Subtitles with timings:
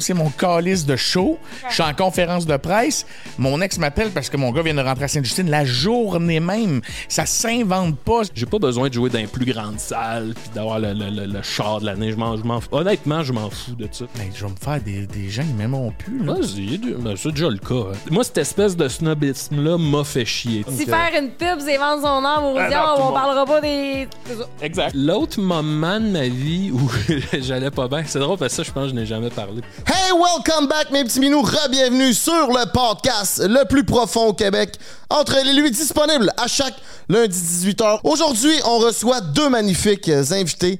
[0.00, 1.40] C'est mon calice de show.
[1.68, 3.04] Je suis en conférence de presse.
[3.36, 6.82] Mon ex m'appelle parce que mon gars vient de rentrer à Sainte-Justine la journée même.
[7.08, 8.20] Ça s'invente pas.
[8.32, 11.26] J'ai pas besoin de jouer dans les plus grandes salles puis d'avoir le, le- le-
[11.26, 12.12] le char de l'année.
[12.12, 14.04] Je m'en, je m'en- honnêtement, je m'en fous de ça.
[14.16, 16.24] Ben, je vais me faire des, des gens qui m'aimeront plus.
[16.24, 16.34] Là.
[16.34, 17.90] Vas-y, ben, c'est déjà le cas.
[17.92, 17.96] hein.
[18.12, 20.64] Moi, cette espèce de snobisme-là m'a fait chier.
[20.76, 24.06] Si faire une pub, c'est vendre son âme au Ah, non, on parlera pas des.
[24.62, 24.92] Exact.
[24.94, 26.88] L'autre moment de ma vie où
[27.40, 29.60] j'allais pas bien, c'est drôle parce que ça, je pense que je n'ai jamais parlé.
[29.90, 31.40] Hey, welcome back, mes petits minous.
[31.40, 34.74] Re-bienvenue sur le podcast le plus profond au Québec.
[35.08, 36.74] Entre les lui disponible à chaque
[37.08, 38.00] lundi 18h.
[38.04, 40.78] Aujourd'hui, on reçoit deux magnifiques invités.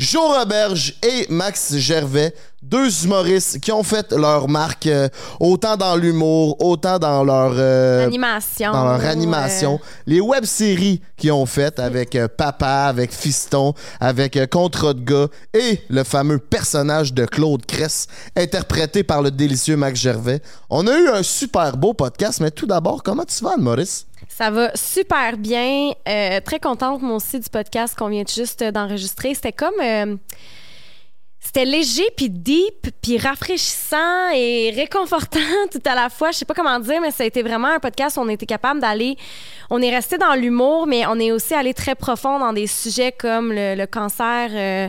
[0.00, 5.94] Joe Roberge et Max Gervais, deux humoristes qui ont fait leur marque euh, autant dans
[5.94, 8.72] l'humour, autant dans leur euh, Animation.
[8.72, 14.94] dans leur animation, les web-séries qu'ils ont faites avec euh, Papa, avec Fiston, avec Contrat
[14.94, 20.40] de gars et le fameux personnage de Claude Cress, interprété par le délicieux Max Gervais.
[20.70, 24.06] On a eu un super beau podcast, mais tout d'abord, comment tu vas, Maurice?
[24.30, 25.90] Ça va super bien.
[26.08, 29.34] Euh, très contente, moi aussi, du podcast qu'on vient juste d'enregistrer.
[29.34, 29.74] C'était comme.
[29.82, 30.16] euh,
[31.42, 35.40] c'était léger, puis deep, puis rafraîchissant et réconfortant
[35.72, 36.30] tout à la fois.
[36.30, 38.46] Je sais pas comment dire, mais ça a été vraiment un podcast où on était
[38.46, 39.16] capable d'aller...
[39.70, 43.12] On est resté dans l'humour, mais on est aussi allé très profond dans des sujets
[43.12, 44.88] comme le, cancer euh,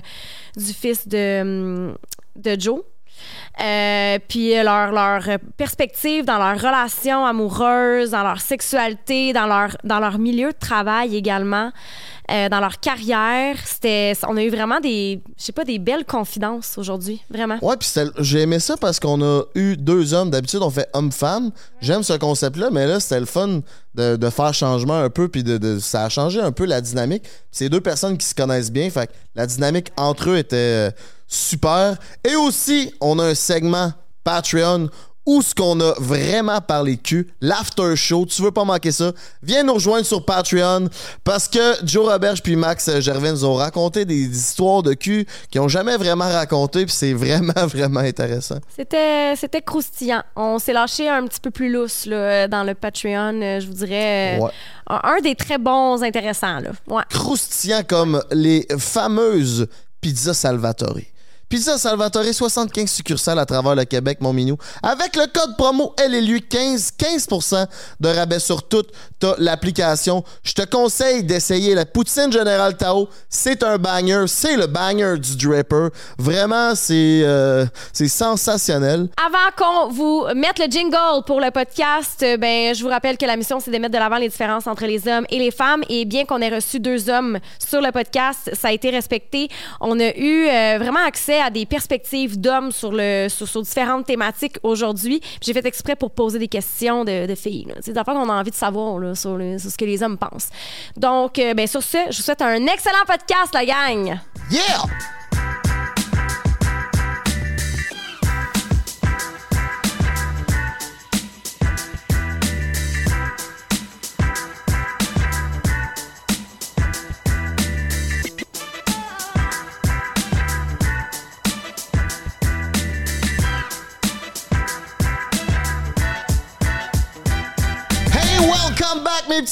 [0.58, 1.94] du fils de,
[2.36, 2.81] de Joe.
[3.61, 10.00] Euh, puis leur, leur perspective dans leur relation amoureuse, dans leur sexualité, dans leur, dans
[10.00, 11.72] leur milieu de travail également,
[12.31, 13.58] euh, dans leur carrière.
[13.66, 17.58] C'était, on a eu vraiment des, je sais pas, des belles confidences aujourd'hui, vraiment.
[17.61, 20.30] Ouais, puis j'ai aimé ça parce qu'on a eu deux hommes.
[20.30, 21.52] D'habitude, on fait homme-femme.
[21.81, 23.61] J'aime ce concept-là, mais là, c'était le fun
[23.95, 27.23] de, faire changement un peu, puis de, ça a changé un peu la dynamique.
[27.52, 30.92] C'est deux personnes qui se connaissent bien, fait que la dynamique entre eux était euh,
[31.35, 31.95] super.
[32.29, 33.93] Et aussi, on a un segment
[34.23, 34.89] Patreon
[35.23, 39.11] où ce qu'on a vraiment parlé cul, l'after show, tu veux pas manquer ça,
[39.43, 40.89] viens nous rejoindre sur Patreon
[41.23, 45.61] parce que Joe Roberge puis Max Gervais nous ont raconté des histoires de cul qu'ils
[45.61, 48.58] ont jamais vraiment raconté puis c'est vraiment vraiment intéressant.
[48.75, 50.23] C'était, c'était croustillant.
[50.36, 53.73] On s'est lâché un petit peu plus lousse là, dans le Patreon, euh, je vous
[53.75, 54.37] dirais.
[54.39, 54.52] euh, Ouais.
[54.89, 56.71] un, un des très bons intéressants là.
[56.87, 57.03] Ouais.
[57.11, 59.67] Croustillant comme les fameuses
[60.02, 60.97] pizzas Salvatore.
[61.52, 64.56] Pizza Salvatore, 75 succursales à travers le Québec, mon minou.
[64.82, 67.67] Avec le code promo LLU 15, 15%
[68.00, 68.94] de rabais sur toute
[69.38, 70.23] l'application.
[70.44, 73.10] Je te conseille d'essayer la poutine Général Tao.
[73.28, 74.23] C'est un banger.
[74.28, 75.89] C'est le banger du Draper.
[76.17, 79.10] Vraiment, c'est euh, sensationnel.
[79.18, 83.26] Avant qu'on vous mette le jingle pour le podcast, euh, ben, je vous rappelle que
[83.26, 85.83] la mission, c'est de mettre de l'avant les différences entre les hommes et les femmes.
[85.89, 89.50] Et bien qu'on ait reçu deux hommes sur le podcast, ça a été respecté.
[89.82, 92.93] On a eu euh, vraiment accès à des perspectives d'hommes sur,
[93.29, 95.21] sur, différentes thématiques aujourd'hui.
[95.41, 97.67] J'ai fait exprès pour poser des questions de, filles.
[97.85, 100.49] Des affaires qu'on a envie de savoir sur ce que les hommes pensent.
[100.97, 104.19] Donc, euh, ben, sur ce, je vous souhaite un excellent podcast, la gang!
[104.49, 105.20] Yeah!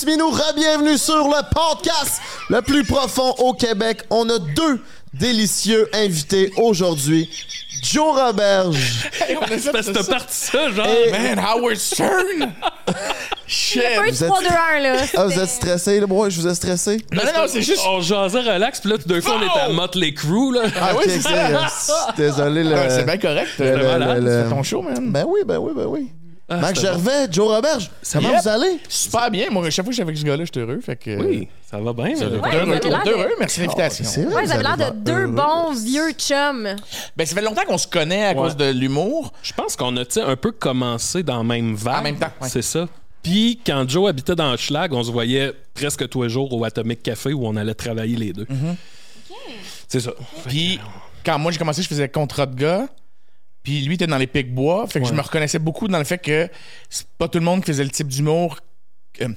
[0.06, 0.30] Minous.
[0.30, 4.04] Re-bienvenue sur le podcast le plus profond au Québec.
[4.12, 4.82] On a deux
[5.14, 7.30] délicieux invités aujourd'hui.
[7.82, 9.10] Joe Roberge.
[9.28, 9.40] Hey, on
[9.72, 10.04] Parce que ça.
[10.04, 10.86] parti ça, genre.
[10.88, 12.54] Et- Man, Howard Stern!
[13.48, 13.82] Shit!
[13.98, 14.96] Un Vous êtes- 3 2 1 là.
[15.18, 16.06] Ah, vous êtes stressé, là?
[16.06, 16.98] Moi, je vous ai stressé.
[17.12, 17.82] Non, non, non, c'est juste.
[17.88, 20.64] On jasait relax, puis là, tout d'un coup, on est à Motley Crue, là.
[20.80, 21.58] Ah, oui, ok, c'est euh,
[22.18, 22.76] Désolé, le...
[22.76, 23.48] Ouais, c'est bien correct.
[23.58, 25.12] le- Le, le- C'est ton show, man.
[25.12, 26.12] Ben oui, ben oui, ben oui.
[26.50, 28.42] Ah, Max c'était Gervais, Joe Roberge, comment Yep.
[28.42, 28.80] vous allez?
[28.90, 29.50] Super bien.
[29.52, 30.80] Moi, chaque fois que je suis avec ce gars-là, je suis heureux.
[30.82, 31.16] Fait que.
[31.20, 32.16] Oui, ça va bien.
[32.16, 33.40] Ça mais- va Ouais, heureux, de-.
[33.40, 34.06] Merci de l'invitation.
[34.06, 35.28] Vrai, Ouais, vous vous avez l'air de deux heureux.
[35.28, 36.76] bons vieux chums.
[37.16, 38.36] Ben, ça fait longtemps qu'on se connaît à Ouais.
[38.36, 39.32] cause de l'humour.
[39.44, 42.00] Je pense qu'on a un peu commencé dans la même vague.
[42.00, 42.50] En même temps, ouais.
[42.50, 42.88] C'est ça.
[43.22, 47.04] Puis quand Joe habitait dans Schlag, on se voyait presque tous les jours au Atomic
[47.04, 48.48] Café où on allait travailler les deux.
[49.88, 50.12] C'est ça.
[50.48, 50.80] Puis,
[51.26, 52.88] quand moi j'ai commencé, je faisais contrat de gars.
[53.64, 54.88] Puis lui était dans les pics bois.
[54.88, 56.50] Fait que je me reconnaissais beaucoup dans le fait que
[56.90, 58.58] c'est pas tout le monde qui faisait le type d'humour.
[59.22, 59.28] euh,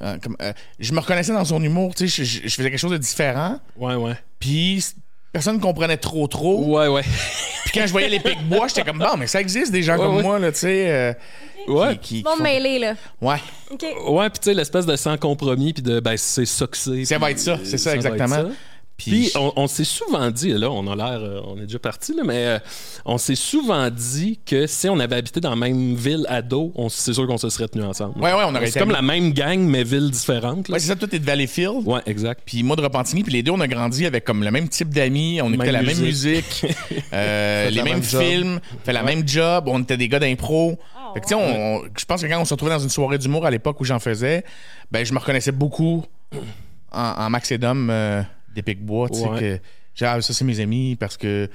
[0.00, 1.94] euh, euh, je me reconnaissais dans son humour.
[1.94, 3.60] Tu sais, je, je- je faisais quelque chose de différent.
[3.76, 4.14] Ouais, ouais.
[4.38, 4.84] Puis
[5.32, 6.64] personne ne comprenait trop trop.
[6.78, 7.02] Ouais, ouais.
[7.64, 9.92] Puis quand je voyais les pics bois, j'étais comme bon, mais ça existe des gens
[9.94, 10.22] Ouais, comme ouais.
[10.22, 10.90] moi là, tu sais.
[10.90, 11.12] euh,
[11.68, 11.96] Ouais.
[11.98, 12.94] qui- qui- Bon font- mêlé, là.
[13.20, 13.36] Ouais,
[13.70, 13.84] OK.
[14.08, 17.04] Ouais, puis tu sais, l'espèce de sans compromis, puis de ben, c'est ça que c'est.
[17.04, 17.56] ça va être ça.
[17.62, 18.50] C'est ça, va être exactement.
[19.10, 22.14] Puis on, on s'est souvent dit, là, on a l'air, euh, on est déjà parti,
[22.14, 22.58] là, mais euh,
[23.04, 26.88] on s'est souvent dit que si on avait habité dans la même ville ado, on-
[26.88, 28.18] c'est sûr qu'on se serait tenus ensemble.
[28.20, 29.08] Ouais, ouais, on aurait C'est été comme amis.
[29.08, 30.68] la même gang, mais ville différente.
[30.68, 31.86] Ouais, c'est ça, toi, t'es de Valleyfield.
[31.86, 32.42] Ouais, exact.
[32.44, 34.90] Puis moi de Repentigny, puis les deux, on a grandi avec comme le même type
[34.90, 36.66] d'amis, on écoutait la même musique.
[37.12, 38.22] euh, les la mêmes même job.
[38.22, 40.78] films, fait la même job, on était des gars d'impro.
[41.14, 42.88] Fait que tu sais, on- on- je pense que quand on se retrouvait dans une
[42.88, 44.44] soirée d'humour à l'époque où j'en faisais,
[44.90, 46.04] ben je me reconnaissais beaucoup
[46.90, 48.22] en, en Max et Dom euh,
[48.54, 49.38] des Pic-Bois, tu sais Ouais.
[49.40, 49.60] que
[49.94, 51.48] genre ça c'est mes amis parce que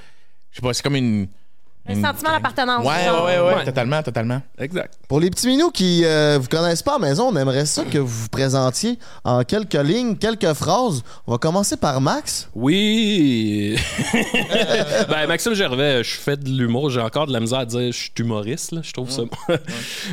[0.51, 1.27] je sais pas, c'est comme une
[1.89, 2.85] Un une- sentiment d'appartenance.
[2.85, 3.25] Ouais, genre.
[3.25, 3.65] ouais, ouais, Ouais.
[3.65, 4.41] totalement, totalement.
[4.59, 4.93] Exact.
[5.07, 7.83] Pour les petits minous qui euh, vous connaissent pas à la maison, on aimerait ça
[7.85, 11.03] que vous vous présentiez en quelques lignes, quelques phrases.
[11.27, 12.49] On va commencer par Max.
[12.55, 13.77] Oui.
[15.09, 16.89] ben, Maxime Gervais, je fais de l'humour.
[16.89, 19.21] J'ai encore de la misère à dire je suis humoriste, là, je trouve ça.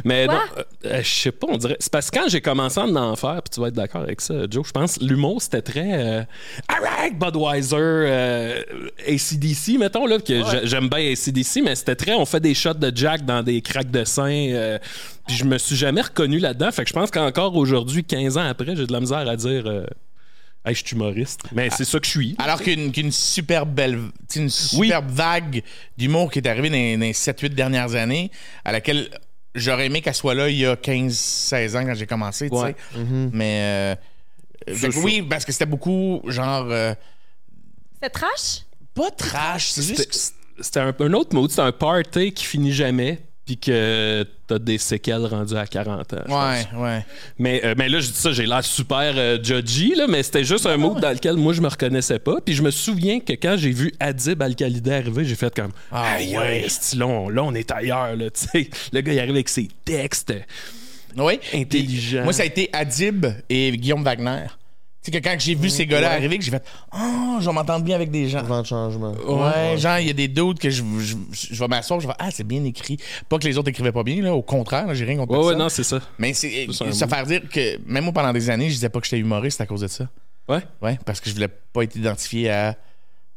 [0.04, 0.34] Mais Quoi?
[0.34, 1.76] non, euh, euh, je sais pas, on dirait.
[1.80, 4.20] C'est parce que quand j'ai commencé à en faire, puis tu vas être d'accord avec
[4.20, 5.92] ça, Joe, je pense, l'humour, c'était très.
[5.92, 6.22] Euh,
[6.68, 8.62] Alright, Budweiser, euh,
[9.06, 12.14] ACDC, mettons, là, que j'a- j'aime bien ACDC, mais c'était très.
[12.14, 14.30] On fait des shots de Jack dans des craques de sein.
[14.52, 14.78] euh,
[15.26, 16.70] puis je me suis jamais reconnu là-dedans.
[16.70, 19.66] Fait que je pense qu'encore aujourd'hui, 15 ans après, j'ai de la misère à dire.
[19.66, 19.86] euh,
[20.66, 21.40] Hey, je suis humoriste.
[21.52, 22.34] Mais c'est ça que je suis.
[22.38, 23.98] Alors qu'une qu'une super belle,
[24.34, 24.50] une Oui.
[24.50, 25.62] superbe vague
[25.98, 28.30] d'humour qui est arrivée dans, les- dans les 7-8 dernières années,
[28.64, 29.10] à laquelle
[29.54, 32.62] j'aurais aimé qu'elle soit là il y a 15-16 ans quand j'ai commencé, tu sais.
[32.62, 32.74] Ouais.
[33.32, 35.00] Mais euh, fait que ça.
[35.00, 36.94] oui, parce que c'était beaucoup genre euh,
[38.02, 38.62] C'est trash?
[38.94, 43.18] pas trash, c'est juste C'était un, un autre mot, c'est un party qui finit jamais,
[43.44, 46.16] puis que t'as des séquelles rendues à 40 ans.
[46.16, 46.80] ouais, pense.
[46.80, 47.04] ouais.
[47.38, 50.44] Mais, euh, mais là, je dis ça, j'ai l'air super euh, judgy, là, mais c'était
[50.44, 52.36] juste un mot dans lequel moi, je me reconnaissais pas.
[52.44, 56.14] Puis je me souviens que quand j'ai vu Adib Al-Khalidé arriver, j'ai fait comme Ah,
[56.14, 56.38] Aïe, ouais.
[56.38, 56.66] ouais,
[56.96, 58.70] là, on, là, on est ailleurs, là, tu sais.
[58.92, 60.32] Le gars, il arrive avec ses textes.
[61.16, 61.38] Oui.
[61.52, 62.24] Intelligent.
[62.24, 64.46] Moi, ça a été Adib et Guillaume Wagner.
[65.04, 66.64] Tu sais que quand j'ai vu ces gars-là arriver, que j'ai fait
[66.96, 68.42] Oh, je vais m'entendre bien avec des gens.
[68.42, 69.12] Vent de changement.
[69.12, 72.14] Ouais, genre, il y a des doutes que je, je, je vais m'asseoir, je vais
[72.18, 72.96] Ah, c'est bien écrit.
[73.28, 75.38] Pas que les autres écrivaient pas bien, là, au contraire, là, j'ai rien contre Ouais,
[75.38, 75.58] ouais, personne.
[75.58, 76.00] non, c'est ça.
[76.18, 78.98] Mais c'est C'est se faire dire que même moi pendant des années, je disais pas
[79.00, 80.08] que j'étais humoriste à cause de ça.
[80.48, 80.60] Ouais.
[80.80, 82.74] Ouais, parce que je voulais pas être identifié à,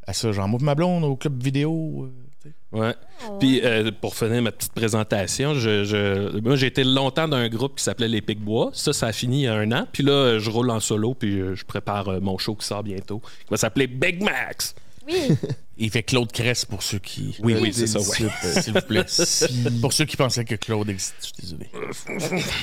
[0.06, 0.32] à ça.
[0.32, 2.06] Genre, moi ma blonde au club vidéo.
[2.06, 2.27] euh,
[2.74, 2.94] Ouais.
[3.40, 7.48] Puis euh, pour finir ma petite présentation, je, je- moi j'ai été longtemps dans un
[7.48, 8.72] groupe qui s'appelait Les Pics-Bois.
[8.74, 9.88] Ça, ça a fini il y a un an.
[9.92, 12.84] Puis là, je roule en solo, puis euh, je prépare euh, mon show qui sort
[12.84, 13.22] bientôt.
[13.46, 14.76] Il va s'appeler Big Max.
[15.08, 15.16] Oui.
[15.80, 17.38] Il fait Claude Cress pour ceux qui.
[17.44, 18.62] Oui, oui, c'est ça, ouais.
[18.62, 19.06] S'il vous plaît.
[19.82, 21.16] pour ceux qui pensaient que Claude existe.
[21.22, 21.70] Je suis désolé.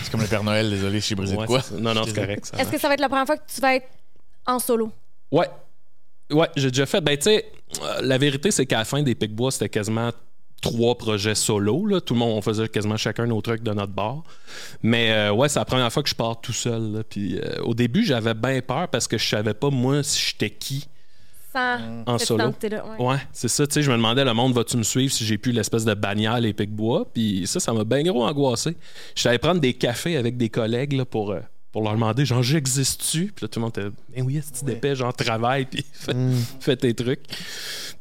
[0.02, 1.62] C'est comme le Père Noël, désolé, je suis brisé Ouais, de quoi.
[1.80, 2.50] Non, non, c'est correct.
[2.58, 3.86] Est-ce que ça va être la première fois que tu vas être
[4.46, 4.90] en solo?
[5.30, 5.46] Ouais.
[6.30, 7.00] Ouais, j'ai déjà fait.
[7.00, 10.10] Ben, tu sais, euh, la vérité, c'est qu'à la fin des Pic-Bois, c'était quasiment
[10.62, 11.86] trois projets solo.
[11.86, 12.00] Là.
[12.00, 14.22] Tout le monde, on faisait quasiment chacun nos trucs de notre bar.
[14.82, 16.92] Mais euh, ouais, c'est la première fois que je pars tout seul.
[16.92, 17.02] là.
[17.08, 20.50] Puis euh, au début, j'avais bien peur parce que je savais pas, moi, si j'étais
[20.50, 20.88] qui.
[21.52, 22.44] Sans En solo.
[22.62, 23.06] ouais.
[23.06, 23.64] Ouais, c'est ça.
[23.66, 25.94] Tu sais, je me demandais, le monde, va-tu me suivre si j'ai plus l'espèce de
[25.94, 27.06] bannière, les Pic-Bois?
[27.12, 28.76] Puis ça, ça m'a bien gros angoissé.
[29.14, 31.40] Je allé prendre des cafés avec des collègues là, pour, euh,
[31.74, 33.32] pour leur demander, genre, j'existe-tu?
[33.34, 35.84] Puis là, tout le monde était, ben oui, est-ce que tu dépêches, genre, travaille, puis
[35.92, 36.12] fais,
[36.60, 37.20] fais tes trucs.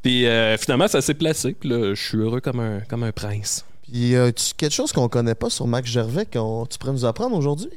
[0.03, 1.53] Puis euh, finalement, ça s'est placé.
[1.53, 3.65] Puis là, je suis heureux comme un, comme un prince.
[3.81, 6.37] Puis, euh, tu- quelque chose qu'on connaît pas sur Max Gervais que
[6.67, 7.71] tu pourrais nous apprendre aujourd'hui?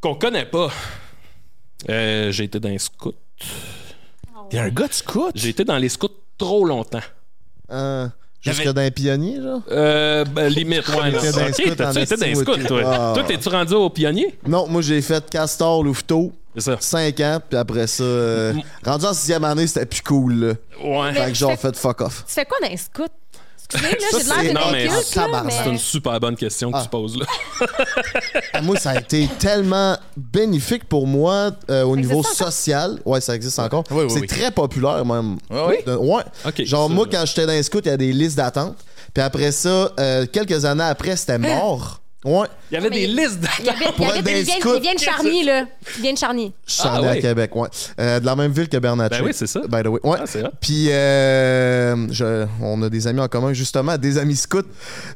[0.00, 0.70] Qu'on connaît pas.
[1.90, 3.12] Euh, j'ai été dans les scouts.
[4.48, 5.32] T'es un gars de scout.
[5.34, 6.08] J'ai été dans les scouts
[6.38, 7.00] trop longtemps.
[7.70, 8.08] Euh,
[8.42, 9.60] jusque les pionniers, genre?
[9.70, 11.12] Euh, ben, limite, ouais.
[11.52, 12.82] T'étais les esti, scouts, ouais, toi?
[12.84, 13.12] Ah.
[13.14, 14.38] Toi, t'es-tu rendu au pionnier?
[14.46, 16.76] Non, moi, j'ai fait Castor, Louveteau, C'est ça.
[16.78, 18.52] 5 ans, puis après ça, euh,
[18.84, 20.54] rendu en sixième année, c'était plus cool, là.
[20.84, 21.12] Ouais.
[21.14, 22.24] Fait que genre, fait fuck off.
[22.26, 22.76] Tu fais quoi dans les
[23.78, 23.86] scouts?
[23.90, 26.76] Excusez, là, Ça, j'ai de l'air c'est- d'une inculte, là, une super bonne question que
[26.78, 26.82] Ah.
[26.82, 27.26] tu poses là.
[28.52, 32.52] Ah, Moi, ça a été tellement bénéfique pour moi euh, au Ça niveau existe encore?
[32.52, 32.98] social.
[33.04, 33.84] Ouais, ça existe encore.
[33.90, 34.26] Oui, oui, c'est oui.
[34.26, 35.38] très populaire, même.
[35.50, 35.82] Ouais, ouais.
[35.86, 36.22] De- ouais.
[36.46, 38.76] Ok, Genre, ça, moi, quand j'étais dans les scouts, il y a des listes d'attente.
[39.14, 42.00] Puis après ça, euh, quelques années après, c'était mort.
[42.24, 42.46] Ouais.
[42.70, 43.94] Il y avait Mais- des listes d'attente.
[43.98, 44.74] il, être il des vient, scouts.
[44.76, 45.64] il vient de Charny, là.
[45.96, 46.52] Il vient de Charny.
[46.84, 47.16] Allé Ah à.
[47.16, 47.68] Québec, ouais.
[47.98, 49.18] Euh, de la même ville que Bernatchez.
[49.20, 49.60] Ben oui, c'est ça.
[49.68, 50.00] By the way.
[50.04, 50.18] Ouais.
[50.20, 50.48] Ah.
[50.60, 54.62] Puis, euh, je- on a des amis en commun, justement, des amis scouts.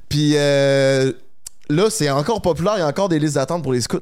[0.09, 1.13] Puis euh,
[1.69, 4.01] là, c'est encore populaire, il y a encore des listes d'attente pour les scouts.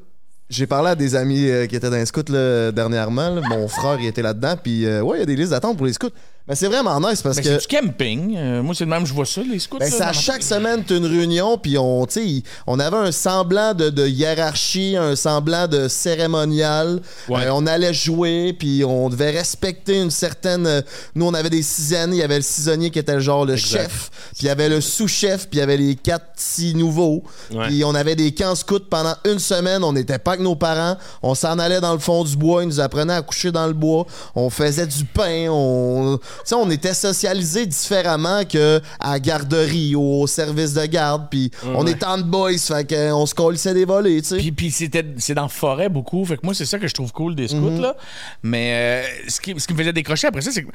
[0.49, 3.29] J'ai parlé à des amis euh, qui étaient dans les scouts là, dernièrement.
[3.29, 3.41] là.
[3.49, 4.55] Mon frère, il était là-dedans.
[4.61, 6.09] Puis, euh, ouais, il y a des listes d'attente pour les scouts.
[6.47, 7.59] Mais c'est vraiment nice parce Ben, que.
[7.59, 8.35] c'est du camping.
[8.37, 9.79] Euh, moi, c'est le même, je vois ça, les scouts.
[9.79, 13.89] Ben, ma- chaque semaine, t'as une réunion, puis on, tu on avait un semblant de,
[13.89, 17.01] de hiérarchie, un semblant de cérémonial.
[17.29, 17.45] Ouais.
[17.45, 20.67] Euh, on allait jouer, puis on devait respecter une certaine.
[20.67, 20.81] euh,
[21.15, 22.17] Nous, on avait des cisaniers.
[22.17, 23.81] Il y avait le cisonnier qui était genre le Exact.
[23.81, 27.23] chef, puis il y avait le sous-chef, puis il y avait les quatre six nouveaux.
[27.49, 29.83] Puis on avait des camps scouts pendant une semaine.
[29.83, 30.97] On n'était pas avec nos parents.
[31.23, 32.61] On s'en allait dans le fond du bois.
[32.63, 34.05] Ils nous apprenaient à coucher dans le bois.
[34.35, 35.47] On faisait du pain.
[35.49, 40.85] On, tu sais, on était socialisés différemment que à la garderie ou au service de
[40.85, 41.27] garde.
[41.29, 41.91] Puis on Ouais.
[41.91, 42.57] était en boys.
[42.57, 44.37] Fait qu'on se colissait des volets, tu sais.
[44.37, 46.23] Puis, puis c'était, c'est dans la forêt beaucoup.
[46.25, 47.81] Fait que moi, c'est ça que je trouve cool des scouts, Mhm.
[47.81, 47.95] là.
[48.43, 50.69] Mais euh, ce, qui, ce qui me faisait décrocher après ça, c'est que.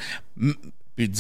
[0.97, 1.11] Puis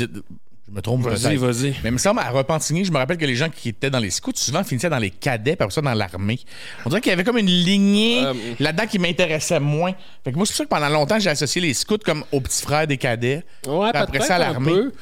[0.70, 1.70] je me trompe Vas-y, vas-y.
[1.82, 3.98] Mais il me semble, à Repentigny, je me rappelle que les gens qui étaient dans
[3.98, 6.38] les scouts, souvent finissaient dans les cadets, puis après ça, dans l'armée.
[6.86, 9.92] On dirait qu'il y avait comme une lignée Euh, là-dedans qui m'intéressait moins.
[10.24, 12.40] Fait que moi, c'est pour ça que pendant longtemps, j'ai associé les scouts comme aux
[12.40, 13.44] petits frères des cadets.
[13.66, 14.72] Ouais, après peut-être ça, à un l'armée.
[14.72, 14.92] peu.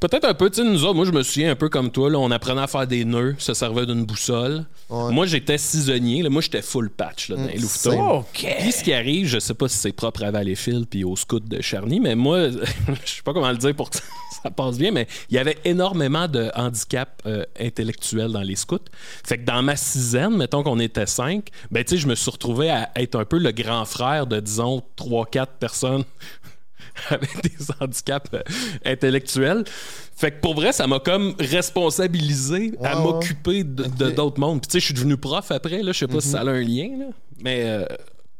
[0.00, 2.08] Peut-être un peu, tu sais, nous autres, moi, je me souviens un peu comme toi,
[2.08, 4.64] là, on apprenait à faire des nœuds, ça servait d'une boussole.
[4.88, 5.12] Ouais.
[5.12, 7.90] Moi, j'étais saisonnier, là, moi, j'étais full patch, là, dans les louveteaux.
[7.90, 7.98] same.
[8.00, 8.46] OK.
[8.60, 11.44] Puis ce qui arrive, je sais pas si c'est propre à Valleyfield puis au scout
[11.46, 12.56] de Charny, mais moi, je
[13.10, 13.98] sais pas comment le dire pour que
[14.42, 18.78] ça, passe bien, mais il y avait énormément de handicap euh, intellectuel dans les scouts.
[19.24, 22.30] Fait que dans ma sixième, mettons qu'on était cinq, ben tu sais, je me suis
[22.30, 26.04] retrouvé à être un peu le grand frère de, disons, trois, quatre personnes
[27.10, 28.42] avec des handicaps euh,
[28.84, 29.64] intellectuels.
[30.16, 34.60] Fait que pour vrai, ça m'a comme responsabilisé à m'occuper de d'autres mondes.
[34.60, 36.44] Puis tu sais, je suis devenu prof après, là, je sais pas si ça a
[36.44, 37.06] un lien, là,
[37.42, 37.62] mais...
[37.64, 37.84] euh,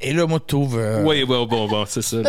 [0.01, 0.79] Et là, moi, tu trouves.
[0.79, 2.19] euh, oui, bon, bon, bon, c'est ça.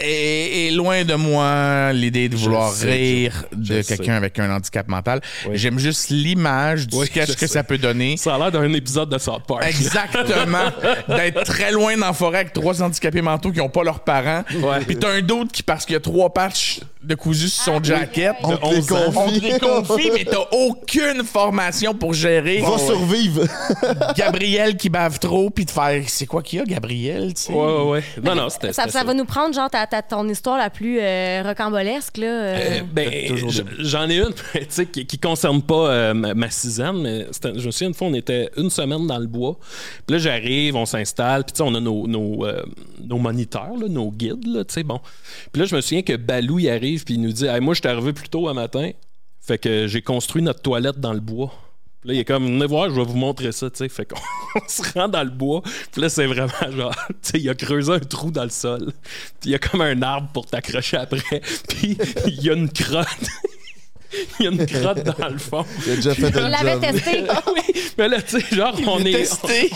[0.00, 4.36] Et, et loin de moi l'idée de vouloir sais, rire je- de je quelqu'un avec
[4.40, 5.20] un handicap mental.
[5.46, 5.52] Oui.
[5.56, 7.46] J'aime juste l'image du Oui, sketch je que sais.
[7.46, 8.16] ça peut donner.
[8.16, 9.64] Ça a l'air d'un épisode de South Park.
[9.64, 10.72] Exactement.
[11.08, 14.42] D'être très loin dans la forêt avec trois handicapés mentaux qui n'ont pas leurs parents.
[14.60, 14.80] Ouais.
[14.84, 17.82] Puis t'as un d'autre qui, parce qu'il y a trois patchs de cousu sur son
[17.82, 18.96] jacket, On te les 11 ans.
[19.06, 19.40] on te confie.
[19.40, 23.44] les confie, mais t'as aucune formation pour gérer Va survivre.
[24.16, 27.52] Gabriel qui bave trop, puis de faire c'est quoi qu'il y a, Gabriel, tu sais?
[27.52, 28.04] Ouais, ouais, ouais.
[28.22, 31.42] Non, non, c'était Ça, va nous prendre, genre, ta, ta- ton histoire la plus euh,
[31.44, 32.26] rocambolesque, là.
[32.26, 32.54] euh.
[32.56, 33.10] Euh, ben,
[33.78, 37.66] j'en ai une tu sais, qui, qui concerne pas euh, ma, ma sixième, mais je
[37.66, 39.56] me souviens une fois, on était une semaine dans le bois.
[40.06, 42.62] Puis là, j'arrive, on s'installe, puis tu sais, on a nos, nos, euh,
[43.04, 45.00] nos moniteurs, là, nos guides, là, tu sais, bon.
[45.52, 47.80] Puis là, je me souviens que Balou, il arrive, puis il nous dit Moi, je
[47.80, 48.90] suis arrivé plus tôt un matin,
[49.40, 51.52] fait que j'ai construit notre toilette dans le bois.
[52.00, 53.88] Puis là, il est comme, venez voir, je vais vous montrer ça, tu sais.
[53.88, 54.20] Fait qu'on
[54.56, 55.62] on se rend dans le bois.
[55.90, 58.92] Puis là, c'est vraiment genre, tu sais, il a creusé un trou dans le sol.
[59.40, 61.40] Puis il y a comme un arbre pour t'accrocher après.
[61.68, 61.96] Puis
[62.26, 63.06] il y a une crotte.
[64.40, 65.64] Il y a une crotte dans le fond.
[65.86, 66.80] Il a déjà fait l'avait job.
[66.80, 67.24] testé.
[67.54, 69.28] Oui, mais là, tu sais, genre, on est,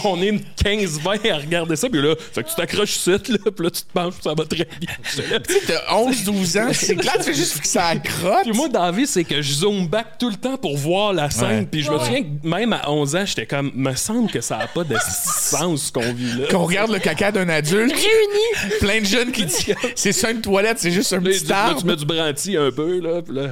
[0.05, 3.19] on est une 15-20 à regarder ça, puis là, fait que tu t'accroches ici, là,
[3.19, 4.89] puis là, tu te penches, ça va très bien.
[5.67, 8.43] T'as 11-12 ans, c'est clair, tu fais juste fixer la crotte.
[8.45, 11.13] Puis moi, dans la vie, c'est que je zoome back tout le temps pour voir
[11.13, 11.61] la scène.
[11.61, 11.69] Ouais.
[11.71, 14.59] Puis je me souviens que même à 11 ans, j'étais comme, me semble que ça
[14.59, 16.49] n'a pas de sens ce qu'on vit là.
[16.51, 18.79] Qu'on regarde le caca d'un adulte, Réunis.
[18.81, 21.53] plein de jeunes qui disent c'est ça une toilette, c'est juste un petit là, tu
[21.53, 21.85] arbre.
[21.87, 23.51] mets du branti un peu, là, puis là...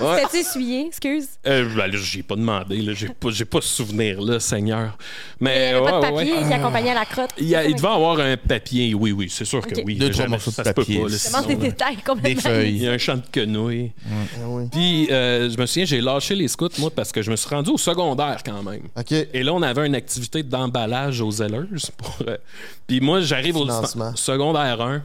[0.00, 0.22] Ouais.
[0.22, 0.86] T'as-tu essuyé?
[0.86, 1.28] Excuse.
[1.46, 4.96] Euh, ben, là, j'ai pas demandé, là, j'ai pas, j'ai pas ce souvenir, là, Seigneur.
[5.40, 6.46] Mais, Il n'y avait pas de ouais, papier ouais.
[6.48, 7.30] qui accompagnait la crotte.
[7.38, 9.96] Il, a- il devait avoir un papier, oui, oui, c'est sûr que oui.
[9.96, 11.00] Deux, trois morceaux de ça se peut papier.
[11.00, 12.40] pas, là, Je demande sinon, des détails Des complètement.
[12.50, 12.76] Il feuilles.
[12.78, 13.92] y a un champ de quenouilles.
[14.44, 14.64] Oui.
[14.70, 17.48] Puis, euh, je me souviens, j'ai lâché les scouts, moi, parce que je me suis
[17.48, 18.82] rendu au secondaire quand même.
[18.96, 19.12] OK.
[19.12, 21.64] Et là, on avait une activité d'emballage aux Zellers.
[21.98, 22.36] Pour, euh,
[22.86, 23.66] Puis moi, j'arrive au
[24.14, 25.02] secondaire 1.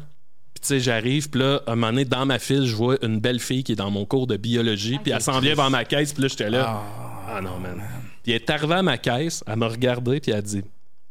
[0.62, 3.20] Tu sais, j'arrive, puis là, à un moment donné, dans ma file, je vois une
[3.20, 5.00] belle fille qui est dans mon cours de biologie.
[5.02, 6.84] Puis elle s'en vient vers ma caisse, puis là, j'étais là.
[7.28, 7.82] Ah, non, man.
[8.24, 10.62] Puis elle est arrivée à ma caisse, elle m'a regardé, puis elle a dit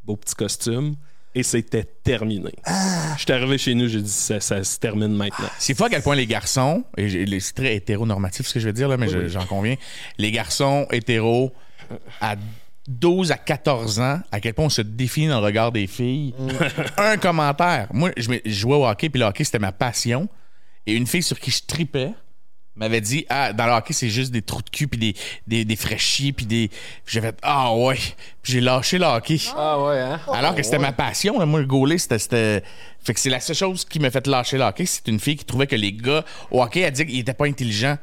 [0.04, 0.94] Beau petit costume.
[1.34, 2.52] Et c'était terminé.
[3.16, 5.46] J'étais arrivé chez nous, j'ai dit ça, ça se termine maintenant.
[5.60, 8.72] C'est fou à quel point les garçons, et c'est très hétéronormatif ce que je veux
[8.72, 9.76] dire, là, mais je- j'en conviens,
[10.18, 11.52] les garçons hétéros
[12.20, 12.34] à
[12.88, 16.34] 12 à 14 ans, à quel point on se définit dans le regard des filles.
[16.96, 17.88] Un commentaire.
[17.92, 20.28] Moi, je, jouais au hockey, puis le hockey, c'était ma passion.
[20.86, 22.12] Et une fille sur qui je tripais
[22.74, 25.14] m'avait dit Ah, dans le hockey, c'est juste des trous de cul, puis des,
[25.46, 26.68] des, des fraîchis, puis des.
[27.04, 27.96] Puis j'ai fait Ah, ouais.
[28.42, 29.38] Puis j'ai lâché le hockey.
[29.54, 30.20] Ah ouais, hein?
[30.32, 31.38] Alors que c'était ma passion.
[31.38, 31.46] là.
[31.46, 32.62] Moi, le goaler, c'était, c'était-
[33.04, 34.86] Fait que c'est la seule chose qui m'a fait lâcher le hockey.
[34.86, 37.46] C'est une fille qui trouvait que les gars au hockey, elle dit qu'ils étaient pas
[37.46, 37.98] intelligents.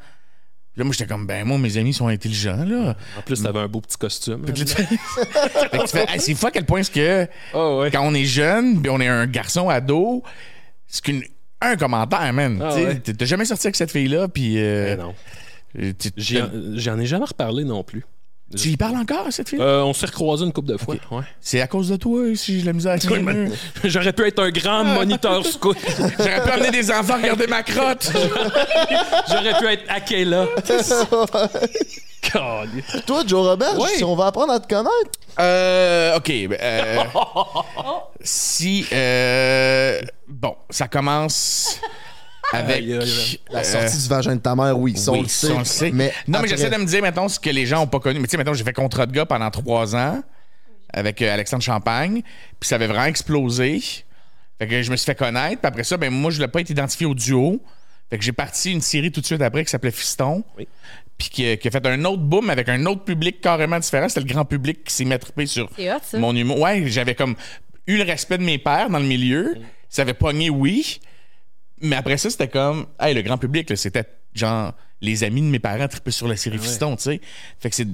[0.78, 2.96] Là, moi, j'étais comme, ben, moi, mes amis sont intelligents, là.
[3.18, 4.46] En plus, t'avais un beau petit costume.
[4.46, 4.60] Fait que
[5.86, 7.92] tu fais- Hey, c'est fou à quel point est-ce que Oh ouais.
[7.92, 10.24] quand on est jeune, puis on est un garçon ado,
[10.88, 11.24] c'est qu'une.
[11.60, 12.60] Un commentaire, man.
[12.64, 13.00] Ah ouais.
[13.00, 14.60] T'as jamais sorti avec cette fille-là, puis.
[14.60, 15.16] euh, Eh non.
[16.16, 16.40] J'y-
[16.76, 18.06] J'en ai jamais reparlé non plus.
[18.56, 19.60] Tu y parles encore à cette fille?
[19.60, 20.96] Euh, on s'est recroisé une couple de fois.
[21.12, 21.24] Ouais.
[21.42, 23.52] C'est à cause de toi si j'ai la misère à Ouais,
[23.84, 25.78] J'aurais pu être un grand moniteur scout.
[26.18, 28.10] J'aurais pu amener des enfants regarder ma crotte.
[29.30, 30.48] J'aurais pu être Akela.
[33.06, 33.90] Toi, Joe Robert, Oui.
[33.98, 35.12] si on va apprendre à te connaître.
[35.40, 36.28] Euh, OK.
[36.28, 37.04] ben, euh,
[38.22, 38.86] si...
[38.94, 41.80] euh, bon, ça commence
[42.54, 42.86] avec...
[43.52, 45.48] La euh, sortie du vagin de ta mère, oui, ça, on oui, le sait.
[45.48, 45.92] ça, on le sait.
[45.92, 48.20] Mais non, mais j'essaie de me dire, mettons, ce que les gens ont pas connu.
[48.20, 50.22] Mais tu sais, mettons, j'ai fait contrat de gars pendant trois ans
[50.94, 52.22] avec euh, Alexandre Champagne,
[52.60, 53.82] puis ça avait vraiment explosé.
[54.60, 56.62] Fait que je me suis fait connaître, puis après ça, ben moi, je voulais pas
[56.62, 57.62] être identifié au duo.
[58.10, 60.44] Fait que j'ai parti une série tout de suite après qui s'appelait Fiston.
[60.58, 60.68] Oui.
[61.18, 64.08] Puis qui, qui a fait un autre boom avec un autre public carrément différent.
[64.08, 66.18] C'était le grand public qui s'est mis à triper sur hot, ça.
[66.18, 66.60] mon humour.
[66.60, 67.36] Ouais, j'avais comme
[67.88, 69.58] eu le respect de mes pères dans le milieu.
[69.90, 71.00] Ça avait pogné, oui.
[71.82, 75.60] Mais après ça, c'était comme, hey, le grand public, c'était genre les amis de mes
[75.60, 77.22] parents tripaient sur la série Fiston, tu sais.
[77.60, 77.88] Fait que c'est.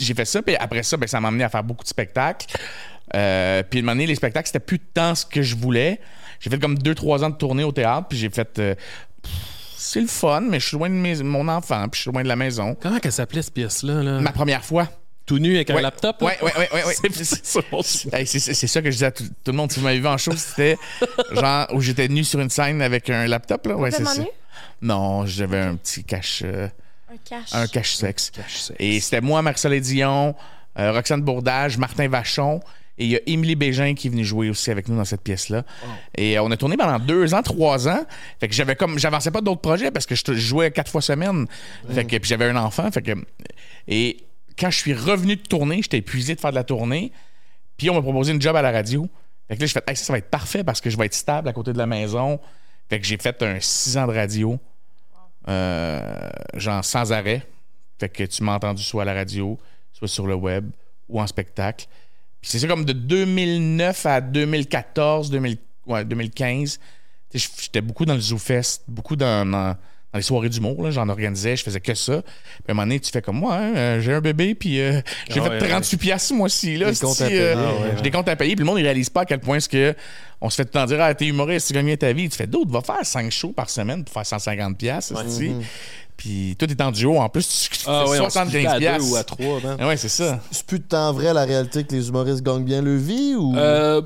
[0.00, 2.46] J'ai fait ça, puis après ça, ben, ça m'a amené à faire beaucoup de spectacles.
[3.14, 5.98] Euh, puis à un moment donné, les spectacles, c'était plus tant ce que je voulais.
[6.40, 8.58] J'ai fait comme deux, trois ans de tournée au théâtre, puis j'ai fait.
[8.58, 8.74] euh,
[9.76, 12.22] c'est le fun, mais je suis loin de mes- mon enfant, puis je suis loin
[12.22, 12.76] de la maison.
[12.80, 14.02] Comment qu'elle s'appelait cette pièce-là?
[14.02, 14.20] Là?
[14.20, 14.88] Ma première fois.
[15.24, 15.82] Tout nu avec un Ouais.
[15.82, 16.20] laptop?
[16.20, 16.26] là?
[16.26, 16.94] Ouais, ouais, ouais, ouais, ouais.
[17.12, 17.60] C'est- ça.
[18.18, 19.70] Hey, que je disais à tout, tout le monde.
[19.70, 20.76] Si vous m'avez vu en show, c'était
[21.32, 23.66] genre où j'étais nu sur une scène avec un laptop.
[23.66, 23.76] Là.
[23.76, 24.20] Ouais, c'est ça.
[24.20, 24.26] nu?
[24.80, 26.66] Non, j'avais un petit cache, euh,
[27.12, 27.52] Un cache.
[27.52, 28.30] un cache-sexe.
[28.30, 28.72] Cache-sexe.
[28.80, 30.34] Et c'était moi, Marcel Dion,
[30.78, 32.60] euh, Roxane Bourdage, Martin Vachon.
[32.98, 35.22] Et il y a Émilie Bégin qui est venue jouer aussi avec nous dans cette
[35.22, 35.64] pièce-là.
[36.16, 38.04] Et euh, on a tourné pendant deux ans, trois ans.
[38.38, 38.98] Fait que j'avais comme.
[38.98, 41.46] J'avançais pas d'autres projets parce que je jouais quatre fois semaine.
[41.90, 42.90] Fait que puis j'avais un enfant.
[42.90, 43.12] Fait que.
[43.88, 44.18] Et
[44.62, 47.10] quand je suis revenu de tourner, j'étais épuisé de faire de la tournée.
[47.76, 49.08] Puis on m'a proposé une job à la radio.
[49.48, 51.14] Fait que là, j'ai fait, ça, ça va être parfait parce que je vais être
[51.14, 52.38] stable à côté de la maison.
[52.88, 54.60] Fait que j'ai fait un six ans de radio,
[55.48, 57.44] euh, genre sans arrêt.
[57.98, 59.58] Fait que tu m'as entendu soit à la radio,
[59.92, 60.70] soit sur le web
[61.08, 61.86] ou en spectacle.
[62.40, 66.78] Puis c'est ça comme de 2009 à 2014, 2000 ouais, 2015.
[67.30, 69.76] tu sais, J'étais beaucoup dans le ZooFest, beaucoup dans,
[70.12, 70.82] dans les soirées d'humour.
[70.82, 70.90] là.
[70.90, 72.22] J'en organisais, je faisais que ça.
[72.22, 72.32] Puis
[72.68, 75.00] à un moment donné, tu fais comme moi, hein, euh, j'ai un bébé, puis euh,
[75.30, 76.76] j'ai Ah fait ouais, 38 piastres ce mois-ci.
[76.76, 79.22] Là, euh, Ah ouais, J'ai des comptes à payer, puis le monde ne réalise pas
[79.22, 79.94] à quel point ce que
[80.40, 82.28] on se fait tout le temps dire Ah, t'es humoriste, tu gagnes bien ta vie.
[82.28, 85.14] Tu fais d'autres, va faire 5 shows par semaine pour faire 150 piastres.
[85.24, 85.52] esti.
[86.14, 87.18] Puis toi, t'es en duo.
[87.18, 89.12] En plus, tu tu Ah fais ouais, on se 75 quittait à deux piastres.
[89.12, 89.76] ou à trois, man.
[89.80, 90.40] Ah ouais, c'est ça.
[90.50, 93.56] C'est plus de temps vrai la réalité que les humoristes gagnent bien leur vie ou?
[93.56, 94.02] Euh,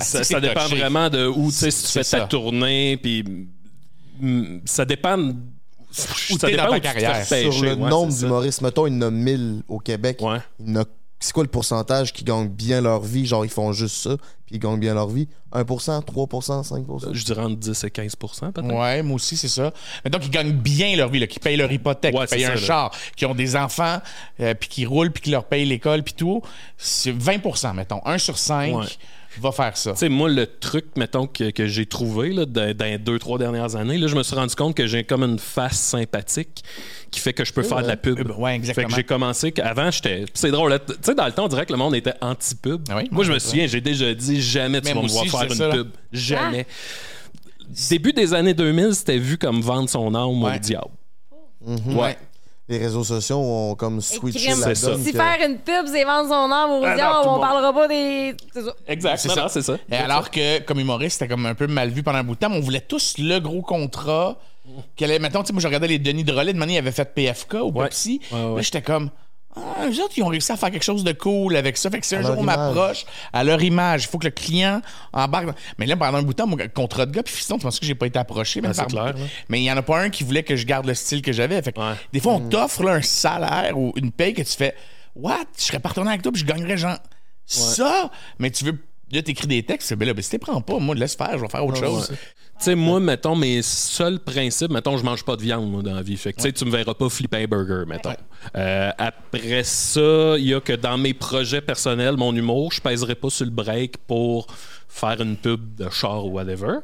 [0.00, 0.76] ça, c'est ça dépend touché.
[0.80, 2.20] vraiment de où tu sais si tu fais ta ça.
[2.22, 3.24] tournée puis
[4.64, 5.34] ça dépend où
[6.38, 7.52] ça dépend dans où ta tu te fais carrière.
[7.52, 10.18] sur le ouais, nombre d'humoristes, mettons, il y en a 1000 au Québec.
[10.20, 10.38] Ouais.
[10.60, 10.86] Il y en a-
[11.20, 13.24] C'est quoi le pourcentage qui gagnent bien leur vie?
[13.24, 15.26] Genre, ils font juste ça, puis ils gagnent bien leur vie.
[15.52, 17.08] 1%, 3%, 5%?
[17.14, 18.74] Je dirais entre 10 et 15% peut-être.
[18.74, 19.72] Ouais, moi aussi, c'est ça.
[20.04, 22.44] Mais donc, ils gagnent bien leur vie, là, qui payent leur hypothèque, Ouais, qui payent
[22.44, 22.56] un là.
[22.56, 24.02] char, qui ont des enfants,
[24.40, 26.42] euh, puis qui roulent, puis qui leur payent l'école, puis tout.
[26.76, 28.02] C'est 20% mettons.
[28.04, 28.84] Un sur cinq Ouais.
[29.40, 29.92] Va faire ça.
[29.92, 33.18] Tu sais, moi, le truc, mettons, que, que j'ai trouvé là, dans, dans les deux,
[33.18, 36.62] trois dernières années, là, je me suis rendu compte que j'ai comme une face sympathique
[37.10, 38.16] qui fait que je peux faire de la pub.
[38.16, 38.86] Pub, ouais, exactement.
[38.88, 40.24] Fait que j'ai commencé qu'avant, j'étais.
[40.34, 42.82] C'est drôle, tu sais, dans le temps, on dirait que le monde était anti-pub.
[42.90, 43.08] Ah oui?
[43.10, 45.54] moi, je me souviens, j'ai déjà dit jamais tu Même vas me voir faire une
[45.54, 45.88] ça, pub.
[46.12, 46.66] Jamais.
[47.88, 50.56] Début des années 2000, c'était vu comme vendre son âme Ouais.
[50.56, 50.90] au diable.
[51.96, 52.16] Ouais.
[52.66, 55.04] Les réseaux sociaux ont comme switché la donne.
[55.04, 57.88] Si que- faire une pub, c'est vendre son âme au Ah, non, on parlera pas
[57.88, 58.34] des.
[58.88, 59.48] Exact, C'est ça.
[59.48, 59.76] c'est ça.
[59.90, 62.40] Et alors que, comme humoriste, c'était comme un peu mal vu pendant un bout de
[62.40, 64.38] temps, mais on voulait tous le gros contrat.
[64.96, 66.78] Qu'elle allait, mettons, tu sais, moi, je regardais les Denis de Relais, de manière, il
[66.78, 67.84] avait fait PFK ou Ouais.
[67.84, 68.18] Pepsi.
[68.32, 68.56] Ouais, ouais.
[68.56, 69.10] Là, j'étais comme,
[69.56, 71.88] ah, eux autres, ils ont réussi à faire quelque chose de cool avec ça.
[71.90, 74.80] Fait que si un jour on m'approche à leur image, il faut que le client
[75.12, 75.46] embarque.
[75.46, 77.62] dans- Mais là, pendant un bout de temps, mon contrat de gars, puis fiston, tu
[77.62, 79.14] penses que j'ai pas été approché, Ah, c'est par- clair.
[79.48, 81.32] Mais il y en a pas un qui voulait que je garde le style que
[81.32, 81.60] j'avais.
[81.62, 81.94] Fait que Ouais.
[82.12, 84.74] des fois, on t'offre là, un salaire ou une paye que tu fais,
[85.14, 85.38] what?
[85.56, 86.98] Je serais partenaire avec toi, puis je gagnerais genre
[87.46, 88.78] ça, mais tu veux.
[89.12, 91.36] Là, t'écris des textes, c'est ben là, ben, si t'es prends pas, moi, laisse faire,
[91.36, 92.12] je vais faire autre chose.
[92.58, 95.94] Tu sais, moi, mettons, mes seuls principes, mettons, je mange pas de viande, moi, dans
[95.94, 96.16] la vie.
[96.16, 98.14] Fait que, tu me verras pas flipper un burger, mettons.
[98.56, 103.16] Euh, après ça, il y a que dans mes projets personnels, mon humour, je pèserai
[103.16, 104.46] pas sur le break pour
[104.88, 106.78] faire une pub de char ou whatever.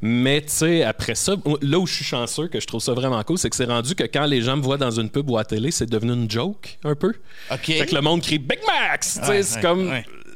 [0.00, 3.22] Mais, tu sais, après ça, là où je suis chanceux, que je trouve ça vraiment
[3.22, 5.36] cool, c'est que c'est rendu que quand les gens me voient dans une pub ou
[5.36, 7.12] à la télé, c'est devenu une joke, un peu.
[7.52, 7.64] OK.
[7.66, 9.20] Fait que le monde crie Big Max!
[9.28, 9.92] Ouais, c'est comme.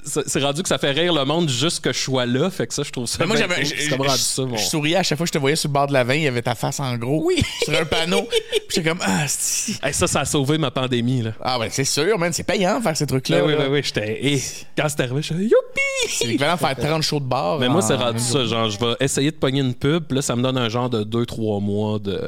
[0.06, 2.48] C'est rendu que ça fait rire le monde juste que je sois là.
[2.50, 3.18] Fait que ça, je trouve ça.
[3.20, 3.64] Mais moi, j'avais.
[3.64, 3.74] je-
[4.58, 6.24] souriais à chaque fois que je te voyais sur le bord de la veine, il
[6.24, 7.22] y avait ta face en gros.
[7.24, 7.42] Oui.
[7.64, 8.22] Sur un panneau.
[8.50, 9.24] Puis j'étais comme, ah.
[9.82, 11.32] Hey, ça, ça a sauvé ma pandémie, là.
[11.40, 13.44] Ah, ben, c'est sûr, man, c'est payant faire ces trucs-là.
[13.44, 13.68] oui, oui, là.
[13.70, 14.40] oui, j'étais.
[14.76, 16.08] Quand c'est arrivé, j'étais youpi!
[16.08, 17.58] C'est l'équivalent de faire 30 shows de bar.
[17.58, 18.44] Mais moi, c'est rendu ça.
[18.44, 20.88] Genre, je vais essayer de pogner une pub, puis là, ça me donne un genre
[20.90, 22.20] de 2-3 mois de,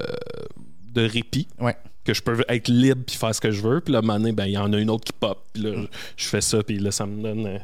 [0.95, 1.49] de répit.
[1.61, 1.77] Ouais.
[2.09, 3.81] Que je peux être libre puis faire ce que je veux.
[3.81, 5.44] Puis là, à un moment donné, ben, il y en a une autre qui pop.
[5.53, 5.73] Puis là,
[6.16, 7.47] je fais ça, puis là, ça me donne.
[7.47, 7.59] euh,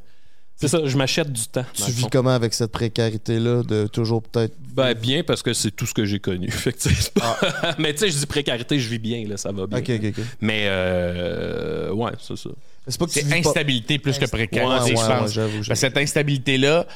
[0.56, 1.64] C'est ça, je m'achète du temps.
[1.72, 2.08] Tu vis fond.
[2.12, 4.54] comment avec cette précarité-là de toujours peut-être.
[4.74, 6.50] Ben, bien, parce que c'est tout ce que j'ai connu.
[6.50, 7.38] Fait que, c'est pas-
[7.78, 9.78] Mais tu sais, je dis précarité, je vis bien, là, ça va bien.
[9.78, 10.24] Ok, ok, ok.
[10.40, 12.50] Mais, euh, ouais, c'est ça.
[12.86, 16.86] C'est pas que pas- instabilité plus que précarité, ouais, je ouais, que cette instabilité-là,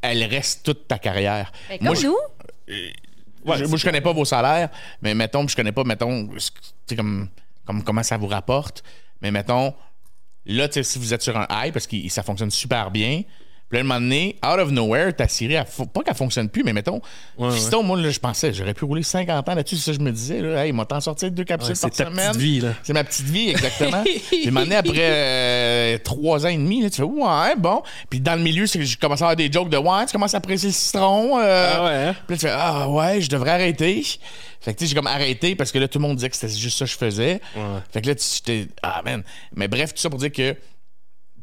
[0.00, 1.52] elle reste toute ta carrière.
[1.68, 2.16] Ben, Moi, comme je- nous.
[3.56, 4.68] Je- moi, je connais pas vos salaires,
[5.02, 6.28] mais mettons, je connais pas, mettons,
[6.96, 7.28] comme,
[7.64, 8.82] comme comment ça vous rapporte.
[9.22, 9.74] Mais mettons,
[10.46, 13.22] là, si vous êtes sur un high, parce que ça fonctionne super bien,
[13.68, 16.72] puis là, un moment donné, out of nowhere, ta fo- pas qu'elle fonctionne plus, mais
[16.72, 17.00] mettons,
[17.36, 19.98] Ouais, Fiston, moi, là, je pensais, j'aurais pu rouler 50 ans là-dessus, c'est ça, je
[20.00, 22.28] me disais, là, hey, il m'a t'en sorti deux capsules Ouais, c'est par ta semaine.
[22.28, 22.74] petite vie, là.
[22.84, 24.04] C'est ma petite vie, exactement.
[24.28, 27.82] Puis, un moment donné, après euh, trois ans et demi, là, tu fais, ouais, bon.
[28.08, 30.12] Puis dans le milieu, c'est que je commence à avoir des jokes de, ouais, tu
[30.12, 31.38] commences à presser le citron.
[31.40, 32.14] euh, Ah ouais, hein?
[32.26, 34.02] puis là, tu fais Ah ouais, je devrais arrêter.
[34.60, 36.36] Fait que tu sais, j'ai comme arrêté parce que là, tout le monde disait que
[36.36, 37.40] c'était juste ça que je faisais.
[37.92, 39.22] Fait que là, tu j'étais Ah man.
[39.54, 40.56] Mais bref, tout ça pour dire que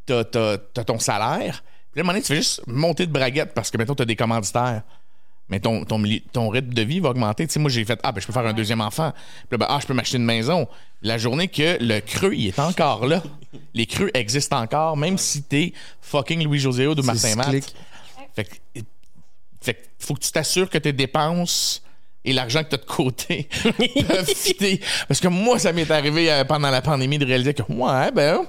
[0.05, 1.63] t'as, t'as, t'as ton salaire.
[1.93, 3.93] Puis là, à un moment donné, tu fais juste monter de braguette parce que, mettons,
[3.93, 4.81] t'as des commanditaires.
[5.49, 6.01] Mais ton, ton,
[6.31, 7.45] ton rythme de vie va augmenter.
[7.45, 9.11] Tu sais, moi, j'ai fait Ah, ben, je peux faire un deuxième enfant.
[9.11, 10.67] Puis là, ben, ah, je peux m'acheter une maison.
[11.03, 13.21] La journée que le creux, il est encore là.
[13.75, 17.75] Les creux existent encore, même si t'es fucking Louis-José ou Martin Matt.
[18.35, 18.55] Fait que,
[19.61, 21.83] fait que faut que tu t'assures que tes dépenses
[22.25, 23.47] et l'argent que tu as de côté
[24.07, 24.79] peuvent fitter.
[25.07, 28.45] Parce que moi, ça m'est arrivé euh, pendant la pandémie de réaliser que, ouais, ben,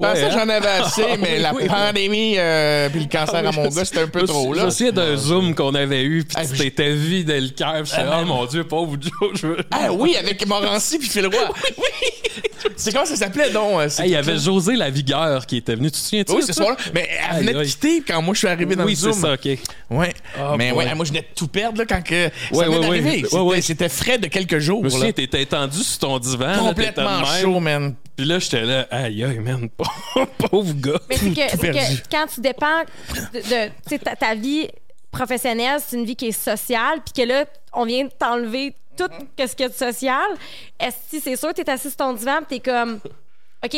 [0.00, 1.66] je pensais que j'en avais assez, Ah, mais oui, la oui.
[1.66, 4.66] pandémie euh, puis le cancer à mon gars, c'était un peu Je- trop, Je là.
[4.66, 7.82] me souviens d'un Zoom qu'on avait eu, puis Ah, tu t'étais vidé le cœur.
[7.96, 9.56] Ah, oh mon Dieu, pauvre Joe, je veux.
[9.70, 11.34] Ah oui, avec Morancy puis Phil Roy.
[12.76, 13.80] C'est comment ça s'appelait, donc?
[13.80, 14.38] euh, c'est Hey, il y avait?
[14.38, 15.90] José la vigueur qui était venu.
[15.90, 16.32] Tu te souviens-tu?
[16.32, 16.62] Oui, de ce ça?
[16.62, 16.76] soir-là.
[16.94, 19.20] Mais elle venait de quitter quand moi, je suis arrivé dans Oui, le c'est Zoom.
[19.20, 19.58] ça, OK.
[19.90, 20.14] Ouais.
[20.38, 20.84] Ah, mais boy.
[20.84, 23.24] ouais, moi, je venais de tout perdre là, quand que Ouais, ça venait d'arriver.
[23.62, 24.80] C'était- frais de quelques jours.
[24.80, 26.52] Je me souviens, t'étais étendu sur ton divan.
[26.58, 27.94] Complètement chaud, man.
[28.18, 29.68] Puis là, j'étais là, aïe, aïe, man,
[30.50, 30.98] pauvre gars.
[31.08, 32.82] Mais c'est que, quand tu dépends
[33.32, 33.38] de,
[33.90, 34.68] de- ta, ta vie
[35.12, 39.06] professionnelle, c'est une vie qui est sociale, puis que là, on vient de t'enlever tout
[39.38, 40.26] ce qu'il y a de social.
[40.80, 42.98] Est-ce que c'est sûr, t'es assis sur ton divan, t'es comme,
[43.64, 43.76] OK,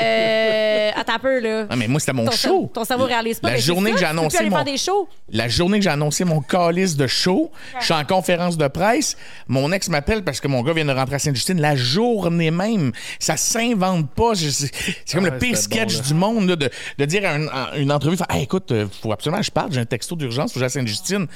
[0.00, 1.66] euh, attends un peu, là.
[1.70, 2.70] Ah, mais moi, c'était mon ton, show.
[2.74, 3.50] ton cerveau réalise pas.
[3.50, 5.08] La journée ça, que j'ai annoncé aller mon- faire des shows.
[5.30, 9.16] La journée que j'ai annoncé mon calice de show, je suis en conférence de presse.
[9.46, 11.58] Mon ex m'appelle parce que mon gars vient de rentrer à Sainte-Justine.
[11.60, 14.34] La journée même, ça s'invente pas.
[14.34, 14.70] Je- C'est
[15.14, 17.76] comme Ah, le pire bon, sketch du monde là, de, de dire à, un- à
[17.78, 20.54] une entrevue, Hey, écoute, euh, faut absolument que je parte, j'ai un texto d'urgence, faut
[20.54, 21.26] que j'aille à Sainte-Justine.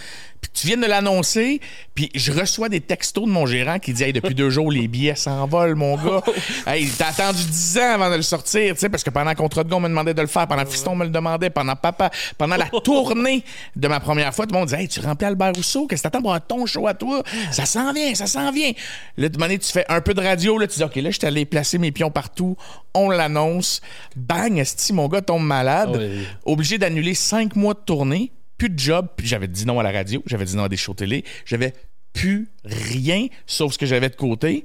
[0.43, 1.61] Puis tu viens de l'annoncer,
[1.95, 4.89] puis je reçois des textos de mon gérant qui dit, hey, depuis deux jours, les
[4.89, 6.21] billets s'envolent, mon gars.
[6.67, 9.65] hey, t'as attendu 10 ans avant de le sortir, tu sais, parce que pendant Contrat
[9.65, 11.77] de gars, on me demandait de le faire, pendant Fiston, on me le demandait, pendant
[11.77, 13.45] Papa, pendant la tournée
[13.77, 16.09] de ma première fois, tout le monde disait, hey, tu remplis Albert Rousseau, qu'est-ce que
[16.09, 17.23] t'attends pour avoir ton show à toi?
[17.51, 18.73] Ça s'en vient, ça s'en vient.
[19.17, 21.19] Là, de manière, tu fais un peu de radio, là, tu dis, OK, là, je
[21.19, 22.57] suis allé placer mes pions partout,
[22.95, 23.81] on l'annonce,
[24.17, 28.79] bang, esti, mon gars tombe malade, Ah obligé d'annuler cinq mois de tournée, plus de
[28.79, 31.25] job, puis j'avais dit non à la radio, j'avais dit non à des shows télé,
[31.45, 31.73] j'avais
[32.13, 34.65] plus rien sauf ce que j'avais de côté.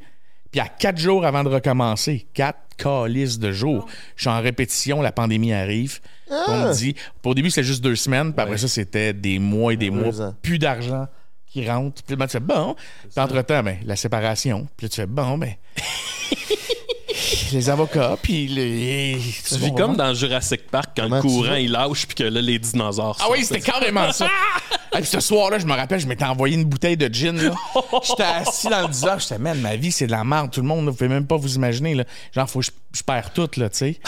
[0.57, 5.03] Puis à quatre jours avant de recommencer, quatre calices de jours, je suis en répétition,
[5.03, 5.99] la pandémie arrive.
[6.31, 9.73] On me dit, au début c'était juste deux semaines, puis après ça c'était des mois
[9.73, 10.33] et des mois, ans.
[10.41, 11.05] plus d'argent
[11.45, 12.01] qui rentre.
[12.01, 12.75] Puis là, tu fais bon.
[13.03, 14.67] Puis entre-temps, ben, la séparation.
[14.75, 15.53] Puis là, tu fais bon, ben.
[17.51, 19.17] les avocats, puis les.
[19.47, 22.41] Tu vis comme dans Jurassic Park quand Comment le courant il lâche puis que là
[22.41, 23.17] les dinosaures.
[23.19, 24.27] Ah oui, c'était carrément ça.
[24.93, 27.35] Et puis ce soir-là, je me rappelle, je m'étais envoyé une bouteille de gin.
[27.35, 27.51] là.
[28.03, 30.49] J'étais assis dans le divan, j'étais, man, ma vie, c'est de la merde.
[30.51, 31.93] Tout le monde, là, vous pouvez même pas vous imaginer.
[31.93, 32.05] Là.
[32.31, 33.99] Genre, faut que je, je perds tout, là, tu sais.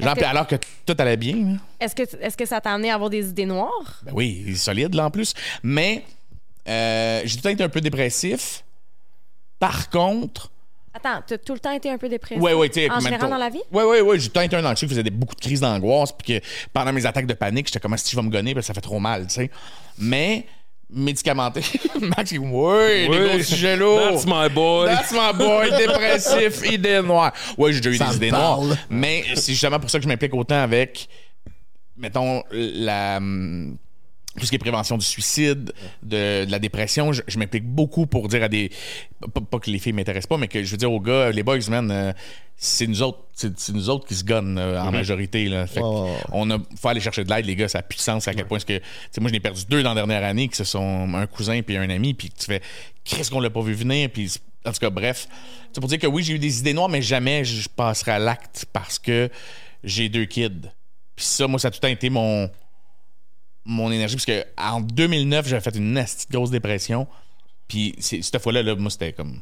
[0.00, 1.34] Genre, puis alors que tout allait bien.
[1.36, 1.58] là.
[1.80, 4.00] Est-ce que, est-ce que ça t'a amené à avoir des idées noires?
[4.02, 5.34] Ben oui, il est solide, là, en plus.
[5.62, 6.04] Mais
[6.68, 8.64] euh, j'ai tout le temps été un peu dépressif.
[9.58, 10.50] Par contre,
[10.96, 12.40] Attends, t'as tout le temps été un peu dépressif?
[12.40, 12.90] Ouais, ouais, tu sais.
[12.90, 13.60] En général dans la vie?
[13.72, 14.18] Ouais, ouais, ouais.
[14.18, 16.38] J'ai tout le temps été un anxieux qui faisait des- beaucoup de crises d'angoisse, puis
[16.40, 18.68] que pendant mes attaques de panique, j'étais comme si je vais me gonner, parce que
[18.68, 19.50] ça fait trop mal, tu sais.
[19.98, 20.46] Mais,
[20.88, 21.62] médicamenté,
[22.00, 24.12] Max, il dit, ouais, des gros sujets lourds.
[24.12, 24.86] That's my boy.
[24.86, 27.32] That's my boy, dépressif, idée noire.
[27.58, 28.60] Ouais, j'ai déjà eu Ça des idées noires.
[28.88, 31.08] Mais c'est justement pour ça que je m'implique autant avec,
[31.96, 33.18] mettons, la.
[34.38, 38.06] Tout ce qui est prévention du suicide, de, de la dépression, je, je m'implique beaucoup
[38.06, 38.70] pour dire à des.
[39.32, 41.42] Pas, pas que les filles m'intéressent pas, mais que je veux dire aux gars, les
[41.42, 42.12] boys, man, euh,
[42.56, 45.48] c'est nous autres, c'est nous autres qui se gonnent euh, en majorité.
[45.48, 45.66] Là.
[45.66, 46.18] Fait Ouais, ouais, ouais.
[46.32, 48.34] on a faut aller chercher de l'aide, les gars, ça a plus de sens à
[48.34, 48.78] quel point est-ce que.
[48.78, 51.26] Tu sais, moi, je n'ai perdu deux dans la dernière année, qui ce sont un
[51.26, 52.60] cousin puis un ami, puis tu fais.
[53.04, 54.32] Qu'est-ce qu'on l'a pas vu venir, puis.
[54.66, 55.28] En tout cas, bref.
[55.72, 58.18] C'est pour dire que oui, j'ai eu des idées noires, mais jamais je passerai à
[58.18, 59.28] l'acte parce que
[59.82, 60.70] j'ai deux kids.
[61.16, 62.48] Puis ça, moi, ça a tout le temps été mon
[63.64, 67.06] mon énergie parce que en 2009 j'avais fait une nasty grosse dépression
[67.68, 69.40] puis cette fois-là là, moi c'était comme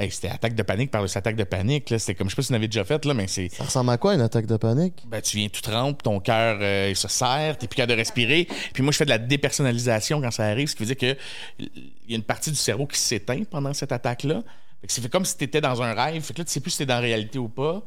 [0.00, 1.90] Hey, c'était attaque de panique par le attaque de panique.
[1.90, 1.98] là.
[1.98, 3.48] C'était comme, je sais pas si vous en avez déjà fait, là, mais c'est.
[3.48, 5.02] Ça ressemble à quoi une attaque de panique?
[5.08, 7.98] Ben, tu viens tout trempe, ton cœur euh, il se serre, t'es plus capable de
[7.98, 8.46] respirer.
[8.72, 11.20] Puis moi, je fais de la dépersonnalisation quand ça arrive, ce qui veut dire que
[11.58, 14.42] il y a une partie du cerveau qui s'éteint pendant cette attaque-là.
[14.80, 16.22] Fait que c'est fait comme si t'étais dans un rêve.
[16.22, 17.82] Fait que là, tu sais plus si t'es dans la réalité ou pas.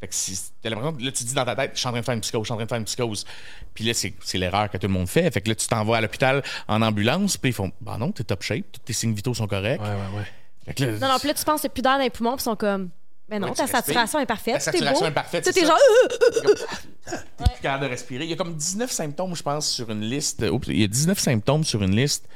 [0.00, 2.00] Fait que si t'as l'impression, là, tu dis dans ta tête, je suis en train
[2.00, 3.24] de faire une psychose, je suis en train de faire une psychose.
[3.72, 5.30] Puis là, c'est, c'est l'erreur que tout le monde fait.
[5.30, 8.12] Fait que là, tu t'en vas à l'hôpital en ambulance, puis ils font, bah non,
[8.12, 9.80] t'es top shape, tous tes signes vitaux sont corrects.
[9.80, 10.26] Ouais, ouais, ouais.
[10.66, 12.32] Fait que là, Non, non, puis là, tu penses que plus d'air dans les poumons,
[12.36, 12.90] puis ils sont comme.
[13.30, 14.54] Mais non, Ouais, ta saturation est parfaite.
[14.54, 15.06] La t'es saturation beau.
[15.06, 15.66] est parfaite, Tu sais, c'est
[17.10, 18.24] t'es plus capable de respirer.
[18.24, 20.42] Il y a comme 19 symptômes, je pense, sur une liste.
[20.42, 22.26] Oups, il y a 19 symptômes sur une liste.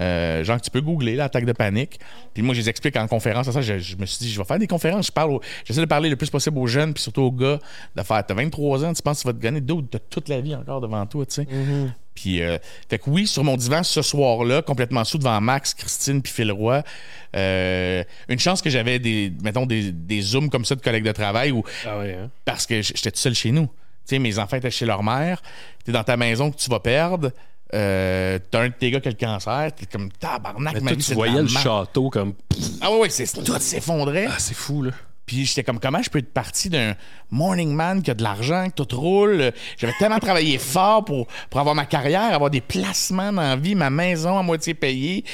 [0.00, 2.00] Euh, genre que tu peux googler l'attaque de panique.
[2.32, 3.50] Puis moi, je les explique en conférence.
[3.50, 5.06] Ça, je, je me suis dit, je vais faire des conférences.
[5.06, 7.58] Je parle au- j'essaie de parler le plus possible aux jeunes, puis surtout aux gars,
[7.96, 8.24] de faire.
[8.26, 10.54] T'as 23 ans, tu penses que tu vas te gagner d'autres, t'as toute la vie
[10.54, 11.46] encore devant toi, tu sais.
[12.14, 12.58] Puis, euh,
[12.88, 16.52] fait que oui, sur mon divan ce soir-là, complètement sous devant Max, Christine, puis Phil
[16.52, 16.82] Roy.
[17.36, 21.12] euh, une chance que j'avais des, mettons, des, des zooms comme ça de collègues de
[21.12, 22.30] travail où Ah hein?
[22.44, 23.68] parce que j'étais tout seul chez nous.
[24.06, 25.42] Tu sais, mes enfants étaient chez leur mère.
[25.84, 27.30] T'es dans ta maison que tu vas perdre.
[27.72, 29.72] Euh, t'as un de tes gars qui a le cancer.
[29.74, 32.34] T'es comme tabarnak, Mais ma toi, vie, tu voyais le château comme.
[32.80, 34.26] Ah ouais, ouais, c'est, tout s'effondrait.
[34.28, 34.92] Ah, c'est fou, là.
[35.26, 36.94] Puis j'étais comme, comment je peux être parti d'un
[37.30, 39.52] morning man qui a de l'argent, que tout roule?
[39.78, 43.74] J'avais tellement travaillé fort pour, pour avoir ma carrière, avoir des placements dans la vie,
[43.74, 45.24] ma maison à moitié payée.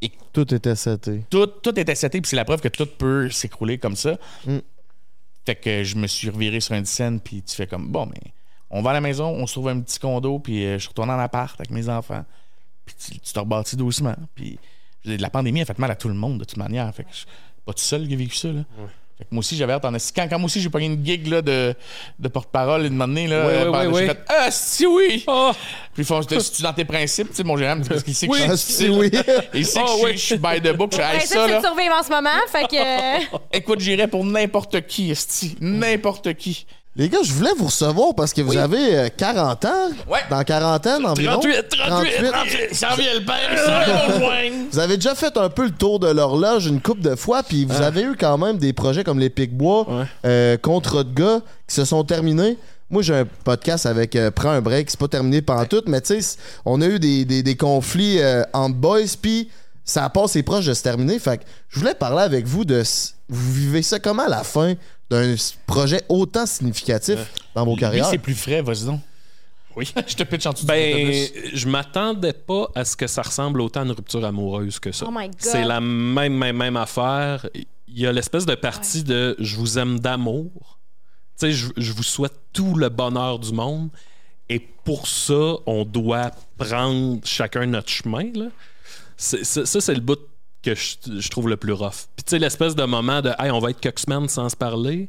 [0.00, 1.24] Et Tout était seté.
[1.30, 4.16] tout, tout était seté, puis c'est la preuve que tout peut s'écrouler comme ça.
[4.46, 4.58] Mm.
[5.44, 8.32] Fait que je me suis reviré sur une scène, puis tu fais comme, bon, mais
[8.70, 10.88] on va à la maison, on se trouve un petit condo, puis euh, je suis
[10.88, 12.24] retourné en appart avec mes enfants.
[12.86, 14.16] Puis tu, tu te rebâtis doucement.
[14.34, 14.58] Puis
[15.04, 16.92] la pandémie a fait mal à tout le monde, de toute manière.
[16.94, 17.26] Fait que je suis
[17.64, 18.64] pas tout seul qui a vécu ça, là.
[19.30, 19.92] Moi aussi, j'avais hâte en.
[19.92, 21.74] Quand, quand moi aussi, j'ai pogné une gig là, de,
[22.18, 25.24] de porte-parole une année, là, Ouais, ouais, euh, ouais, j'ai fait Ah, si oui!
[25.26, 25.50] Oh!
[25.92, 28.14] Puis ils font, tu dans tes principes, tu sais, mon gérant, me dit, parce qu'il
[28.14, 28.38] sait que Oui.
[28.46, 29.10] je Ah, suis si oui.
[29.54, 30.12] il sait que je suis- oui.
[30.14, 30.92] je suis by the book.
[30.92, 32.30] Je Ouais, ça, là, de survivre en ce moment.
[32.50, 33.56] Fait que.
[33.56, 35.56] écoute, j'irais pour n'importe qui, esti.
[35.60, 36.66] N'importe qui.
[36.96, 39.70] Les gars, je voulais vous recevoir parce que vous avez euh, 40 ans.
[40.08, 40.20] Ouais.
[40.30, 41.40] Dans quarantaine environ.
[41.40, 42.74] 38, 38, 38.
[42.74, 43.50] Ça vient le père,
[44.10, 44.66] rejoindre.
[44.70, 47.64] Vous avez déjà fait un peu le tour de l'horloge une couple de fois, puis
[47.64, 50.04] vous avez eu quand même des projets comme les Pic-Bois, Ouais.
[50.24, 52.58] euh, Contre de gars, qui se sont terminés.
[52.90, 56.00] Moi, j'ai un podcast avec euh, Prends un break, c'est pas terminé pendant tout, mais
[56.00, 59.48] tu sais, on a eu des, des- des conflits euh, entre boys, puis
[59.84, 61.18] ça passe et proche de se terminer.
[61.18, 62.82] Fait que je voulais parler avec vous de.
[63.28, 64.74] Vous vivez ça comment à la fin?
[65.10, 65.34] D'un
[65.66, 67.18] projet autant significatif
[67.54, 68.06] dans vos carrières?
[68.06, 69.00] c'est plus frais, vas-y donc.
[69.76, 69.92] Oui.
[70.06, 73.80] Je te pitch en dessous Ben, je m'attendais pas à ce que ça ressemble autant
[73.80, 75.06] à une rupture amoureuse que ça.
[75.08, 75.34] Oh my God.
[75.38, 77.46] C'est la même, même, même affaire.
[77.54, 80.78] Il y a l'espèce de partie de je vous aime d'amour.
[81.38, 83.90] Tu sais, je, je vous souhaite tout le bonheur du monde.
[84.48, 88.30] Et pour ça, on doit prendre chacun notre chemin.
[88.34, 88.46] Là.
[89.16, 90.20] Ça, c'est le bout
[90.64, 92.06] que je, je trouve le plus rough.
[92.16, 95.08] Puis tu sais, l'espèce de moment de Hey, on va être Coxman sans se parler.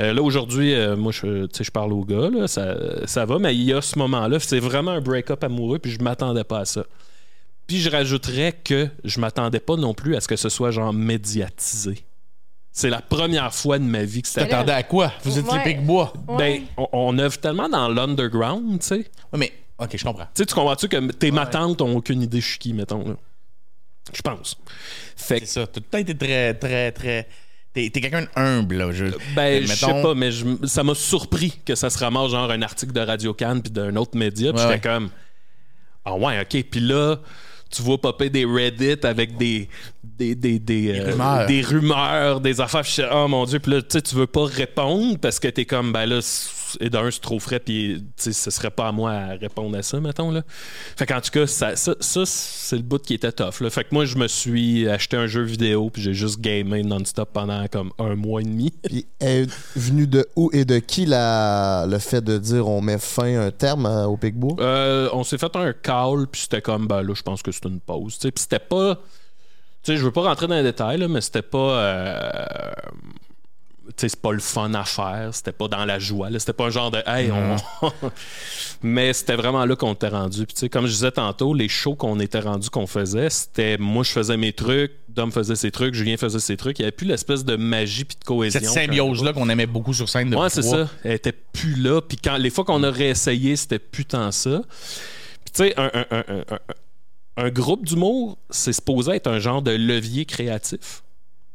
[0.00, 2.74] Euh, là, aujourd'hui, euh, moi, je, tu sais, je parle aux gars, là, ça,
[3.06, 6.02] ça va, mais il y a ce moment-là, c'est vraiment un break-up amoureux, puis je
[6.02, 6.84] m'attendais pas à ça.
[7.68, 10.92] Puis je rajouterais que je m'attendais pas non plus à ce que ce soit genre
[10.92, 12.04] médiatisé.
[12.72, 14.48] C'est la première fois de ma vie que c'était.
[14.48, 15.12] T'attendais à quoi?
[15.22, 15.64] Vous êtes Ouais.
[15.64, 16.12] les Pic-Bois.
[16.28, 16.36] ouais.
[16.36, 18.96] Ben, on, on œuvre tellement dans l'underground, tu sais.
[19.32, 20.24] Ouais, mais, ok, je comprends.
[20.34, 23.08] Tu sais, tu comprends-tu que tes ma tantes ont aucune idée je suis qui, mettons,
[23.10, 23.14] là?
[24.12, 24.56] Je pense.
[25.16, 25.66] Fait que, C'est ça.
[25.66, 27.28] T'as tout le temps été très, très, très.
[27.72, 28.92] T'es t'es quelqu'un d'humble, là.
[28.92, 32.50] Je, ben, je sais pas, mais je- ça m'a surpris que ça se ramasse genre
[32.50, 34.94] un article de Radio Cannes puis d'un autre média, puis Ouais, j'étais ouais.
[34.94, 35.10] comme
[36.04, 37.16] ah ouais, ok, puis là
[37.70, 39.68] tu vois popper des Reddit avec des
[40.04, 41.46] des des des, euh, rumeurs.
[41.46, 45.18] des rumeurs, des affaires, oh mon dieu, puis là tu sais tu veux pas répondre
[45.18, 46.20] parce que t'es comme ben là
[46.80, 50.00] et d'un c'est trop frais puis ce serait pas à moi à répondre à ça
[50.00, 50.42] mettons là.
[50.96, 53.70] Fait qu'en tout cas ça, ça, ça, c'est le bout qui était tough là.
[53.70, 57.30] Fait que moi je me suis acheté un jeu vidéo puis j'ai juste gamé non-stop
[57.32, 58.72] pendant comme un mois et demi.
[58.82, 62.98] Puis est venu de où et de qui la, le fait de dire on met
[62.98, 64.56] fin un terme euh, au Picbois?
[64.60, 67.64] Euh, on s'est fait un call, puis c'était comme, ben là, je pense que c'est
[67.64, 68.18] une pause.
[68.18, 68.96] Puis c'était pas.
[69.82, 71.58] Tu sais, je veux pas rentrer dans les détails, là, mais c'était pas.
[71.58, 72.72] euh,
[73.96, 76.38] c'est pas le fun à faire, c'était pas dans la joie, là.
[76.38, 77.56] c'était pas un genre de hey, on.
[78.82, 80.46] mais c'était vraiment là qu'on était rendu.
[80.46, 83.78] Puis, tu sais, comme je disais tantôt, les shows qu'on était rendu qu'on faisait, c'était
[83.78, 86.78] moi, je faisais mes trucs, Dom faisait ses trucs, Julien faisait ses trucs.
[86.80, 88.58] Il y avait plus l'espèce de magie puis de cohésion.
[88.60, 88.86] Cette avait.
[88.86, 90.88] symbiose-là qu'on aimait beaucoup sur scène de Ouais, c'est ça.
[91.04, 92.00] Elle était plus là.
[92.00, 94.62] Puis quand les fois qu'on a réessayé, c'était plus tant ça.
[95.44, 99.38] Puis tu sais, un, un- un- un- un- un groupe d'humour, c'est supposé être un
[99.38, 101.03] genre de levier créatif.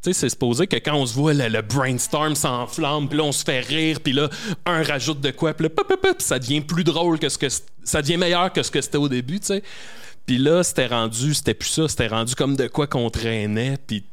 [0.01, 3.25] Tu sais, c'est supposé que quand on se voit, le, le brainstorm s'enflamme, puis là,
[3.25, 4.29] on se fait rire, puis là,
[4.65, 7.37] un rajoute de quoi, puis là, pop, pop, pop, ça devient plus drôle que ce
[7.37, 7.47] que...
[7.83, 9.63] Ça devient meilleur que ce que c'était au début, tu sais.
[10.25, 11.33] Puis là, c'était rendu...
[11.33, 11.87] C'était plus ça.
[11.87, 14.03] C'était rendu comme de quoi qu'on traînait, puis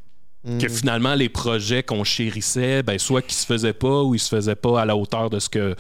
[0.61, 4.29] que finalement, les projets qu'on chérissait, ben, soit qu'ils se faisaient pas ou ils se
[4.29, 5.75] faisaient pas à la hauteur de ce que,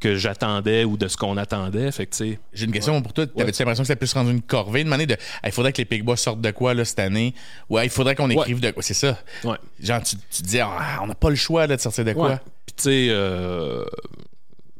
[0.00, 1.92] que j'attendais ou de ce qu'on attendait.
[1.92, 2.16] Fait que,
[2.52, 3.26] J'ai une question pour toi.
[3.26, 5.16] T'avais-tu l'impression que c'était plus rendu une corvée, de manière de.
[5.44, 7.34] Il faudrait que les Pigbois sortent de quoi là, cette année?
[7.68, 8.82] Ouais, il faudrait qu'on écrive de quoi.
[8.82, 9.18] C'est ça.
[9.44, 9.56] ouais.
[9.80, 12.12] Genre, tu, tu te dis, ah, on n'a pas le choix là, de sortir de
[12.14, 12.28] quoi?
[12.30, 12.38] Ouais.
[12.66, 13.84] Puis tu sais, euh,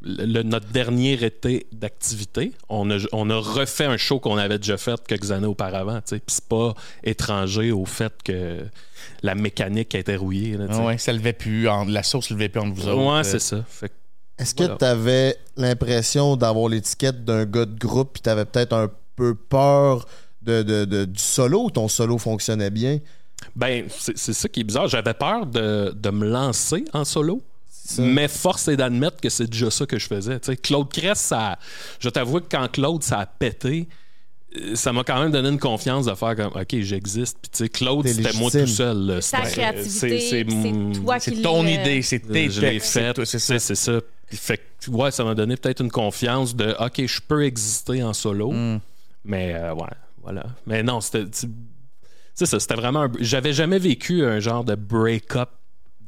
[0.03, 4.99] notre dernier été d'activité, on a, on a refait un show qu'on avait déjà fait
[5.07, 5.97] quelques années auparavant.
[6.01, 6.19] tu sais.
[6.19, 8.65] Puis c'est pas étranger au fait que
[9.21, 10.57] la mécanique a été rouillée.
[10.57, 11.69] là, ouais, ça levait plus.
[11.69, 12.97] en- la sauce levait plus entre vous autres.
[13.13, 13.63] Ouais, Euh, c'est ça.
[13.67, 13.93] Fait que-
[14.41, 14.77] Est-ce que Voilà.
[14.77, 19.35] tu avais l'impression d'avoir l'étiquette d'un gars de groupe puis tu avais peut-être un peu
[19.35, 20.05] peur
[20.41, 22.99] de, de- de- du solo ou ton solo fonctionnait bien?
[23.55, 24.87] Ben, c'est c'est ça qui est bizarre.
[24.87, 27.41] J'avais peur de, de me lancer en solo.
[27.97, 30.39] Mais force est d'admettre que c'est déjà ça que je faisais.
[30.63, 31.57] Claude Cress, ça,
[31.99, 33.89] je t'avoue que quand Claude, ça a pété,
[34.55, 37.37] euh, ça m'a quand même donné une confiance de faire comme OK, j'existe.
[37.41, 38.97] Puis tu sais, Claude, c'était moi tout seul.
[39.07, 39.15] là.
[39.15, 42.69] Ta C'était- créativité, c'est- c'est toi qui C'est ton l'as- idée, c'est tes je l'ai
[42.73, 43.99] textes, fait, toi, c'est c'est ça.
[44.31, 48.13] Fait que, ouais, ça m'a donné peut-être une confiance de OK, je peux exister en
[48.13, 48.51] solo.
[48.51, 48.79] Mm.
[49.25, 49.89] Mais euh, ouais,
[50.23, 50.43] voilà.
[50.65, 51.25] Mais non, c'était.
[52.33, 53.03] C'est ça, c'était vraiment.
[53.03, 55.49] un- J'avais jamais vécu un genre de break-up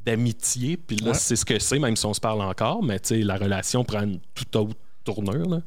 [0.06, 0.78] d'amitié.
[0.78, 1.18] Puis là, Ouais.
[1.18, 2.84] c'est ce que c'est, même si on se parle encore.
[2.84, 5.50] Mais tu sais, la relation prend une toute autre tournure.
[5.50, 5.60] là.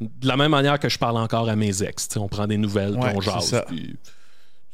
[0.00, 2.08] De la même manière que je parle encore à mes ex.
[2.16, 3.64] on prend des nouvelles, puis Ouais, on c'est jase.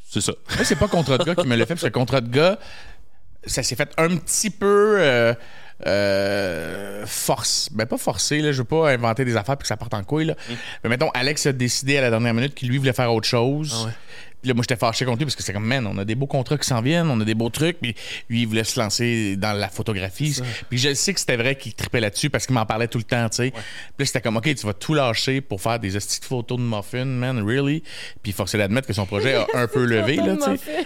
[0.09, 0.33] C'est ça.
[0.55, 2.57] Moi, c'est pas Contrat de gars qui me l'a fait, parce que Contrat de gars,
[3.45, 5.33] ça s'est fait un petit peu euh,
[5.85, 7.69] euh, force.
[7.71, 8.51] Ben, pas forcé, là.
[8.51, 10.35] Je veux pas inventer des affaires puis que ça parte en couille, là.
[10.83, 13.75] Mais mettons, Alex a décidé à la dernière minute qu'il lui voulait faire autre chose.
[13.81, 13.91] Ah ouais.
[14.45, 16.13] Puis là, moi, j'étais fâché contre lui parce que c'est comme, man, on a des
[16.13, 17.79] beaux contrats qui s'en viennent, on a des beaux trucs.
[17.79, 17.95] Puis
[18.29, 20.39] lui, il voulait se lancer dans la photographie.
[20.69, 23.03] Puis je sais que c'était vrai qu'il tripait là-dessus parce qu'il m'en parlait tout le
[23.05, 23.49] temps, tu sais.
[23.49, 23.61] Puis
[23.97, 27.05] là, c'était comme, OK, tu vas tout lâcher pour faire des de photos de muffins,
[27.05, 27.81] man, really?
[28.21, 30.85] Puis force est d'admettre que son projet a un peu levé, là, tu sais.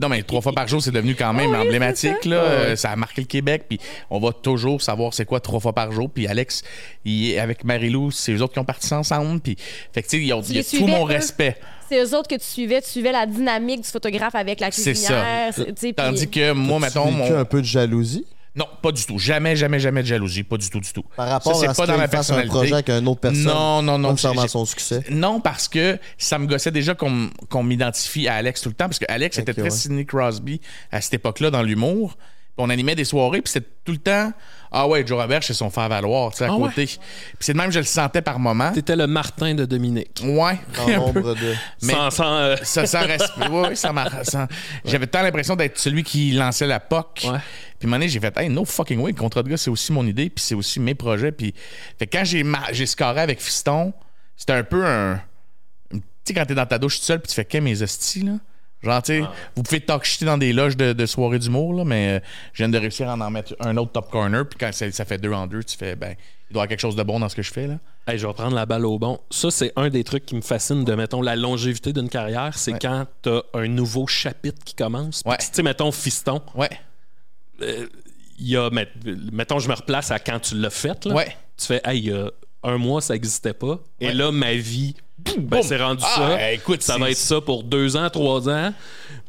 [0.00, 2.24] Non, mais trois fois par jour, c'est devenu quand même oui, emblématique.
[2.24, 2.36] Là.
[2.38, 3.66] Euh, ça a marqué le Québec.
[3.68, 3.78] Puis
[4.10, 6.10] on va toujours savoir c'est quoi trois fois par jour.
[6.10, 6.64] Puis Alex,
[7.04, 9.38] il est avec Marie-Lou, c'est eux autres qui ont parti ensemble.
[9.38, 9.56] Puis,
[9.92, 11.56] fait que, tu sais, ils ont- Tu il y a tout mon respect.
[11.88, 12.80] C'est eux autres que tu suivais.
[12.82, 15.52] Tu suivais la dynamique du photographe avec la C'est cuisinière.
[15.54, 15.62] ça.
[15.64, 17.38] c'est- tu sais, Tandis que moi, mettons, vécu mon.
[17.38, 18.26] un peu de jalousie?
[18.56, 19.18] Non, pas du tout.
[19.18, 20.42] Jamais, jamais, jamais de jalousie.
[20.42, 21.04] Pas du tout, du tout.
[21.14, 23.42] par rapport Ça, à ce pas dans ma un projet avec une autre personne?
[23.44, 24.16] Non, non, non.
[24.16, 25.02] J'ai- son succès?
[25.10, 28.86] Non, parce que ça me gossait déjà qu'on qu'on m'identifie à Alex tout le temps,
[28.86, 29.70] parce que Alex était très ouais.
[29.70, 32.16] Sidney Crosby à cette époque-là dans l'humour.
[32.58, 34.32] On animait des soirées, puis c'était tout le temps
[34.72, 36.68] Ah ouais, Joe Robert, c'est son faire-valoir, tu sais, à Ah ouais?
[36.70, 36.86] côté.
[36.86, 36.98] Puis
[37.40, 38.72] c'est de même que je le sentais par moment.
[38.72, 40.22] T'étais le Martin de Dominique.
[40.24, 40.58] Ouais.
[40.78, 41.54] En nombre de.
[41.82, 43.48] Mais- Sans, sans, euh, ça, sans respect.
[43.48, 44.48] Ouais, m'a- ça-
[44.86, 47.24] J'avais tant l'impression d'être celui qui lançait la POC.
[47.24, 47.30] Ouais.
[47.30, 49.58] Puis à un moment donné, j'ai fait, hey, no fucking way, le contrat de gars,
[49.58, 51.32] c'est aussi mon idée, puis c'est aussi mes projets.
[51.32, 51.54] Puis
[51.98, 53.92] fait que quand j'ai, ma- j'ai scoré avec Fiston,
[54.34, 55.20] c'était un peu un.
[55.90, 58.22] Tu sais, quand t'es dans ta douche tout seul, puis tu fais qu'est mes hosties,
[58.22, 58.32] là.
[58.82, 61.84] Genre, tu sais, vous pouvez talk shiter dans des loges de, de soirée d'humour, là,
[61.84, 62.20] mais euh,
[62.52, 65.04] je viens de réussir à en mettre un autre top corner, puis quand ça, ça
[65.04, 66.14] fait deux en deux, tu fais, ben,
[66.50, 67.78] il doit y avoir quelque chose de bon dans ce que je fais, là.
[68.06, 69.18] Hey, je vais prendre la balle au bon.
[69.30, 72.56] Ça, c'est un des trucs qui me fascine de, mettons, la longévité d'une carrière.
[72.56, 72.78] C'est Ouais.
[72.80, 75.22] quand t'as un nouveau chapitre qui commence.
[75.26, 75.38] Ouais.
[75.38, 76.70] Tu sais, mettons, Fiston, Ouais.
[77.60, 77.88] il
[78.48, 78.88] y a, met-
[79.32, 81.04] mettons, je me replace à quand tu l'as fait.
[81.06, 81.14] Là.
[81.14, 81.36] Ouais.
[81.56, 82.30] Tu fais, hey, il y a
[82.62, 83.80] un mois, ça n'existait pas.
[84.00, 84.94] Et là, ma vie,
[85.38, 86.52] ben, c'est rendu Ah, ça.
[86.52, 88.72] écoute, ça va être ça pour deux ans, trois ans.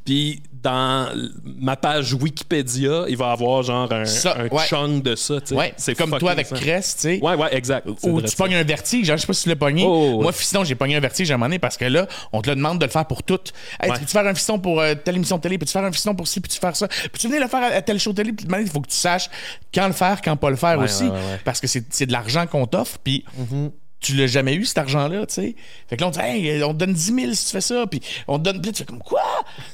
[0.05, 1.09] Puis dans
[1.43, 4.65] ma page Wikipédia, il va y avoir genre un, Ça, un ouais.
[4.67, 5.39] chunk de ça.
[5.41, 5.53] tu.
[5.53, 5.73] Ouais.
[5.77, 6.47] C'est comme toi avec.
[6.49, 7.19] Crest, tu sais.
[7.21, 7.87] Ouais, ouais, exact.
[8.03, 9.83] Ou tu pognes un vertige, genre, je sais pas si tu l'as pogné.
[9.85, 10.23] Oh, ouais.
[10.23, 12.49] Moi, fiston, j'ai pogné un vertige à un moment donné parce que là, on te
[12.49, 13.39] le demande de le faire pour tout.
[13.81, 13.99] Hey, Ouais.
[13.99, 16.27] peux-tu faire un fiston pour euh, telle émission de télé, peux-tu faire un fiston pour
[16.27, 18.17] ci, puis tu faire ça, puis tu venir le faire à, à tel show de
[18.17, 19.29] télé, puis il faut que tu saches
[19.73, 21.05] quand le faire, quand pas le faire aussi,
[21.45, 23.71] parce que c'est c'est de l'argent qu'on t'offre, puis Mm-hmm.
[23.99, 25.55] Tu l'as jamais eu cet argent-là, tu sais.
[25.87, 27.85] Fait que là, on dit, hey, on te donne 10 000 si tu fais ça,
[27.87, 29.23] puis on te donne, puis là, tu fais comme quoi?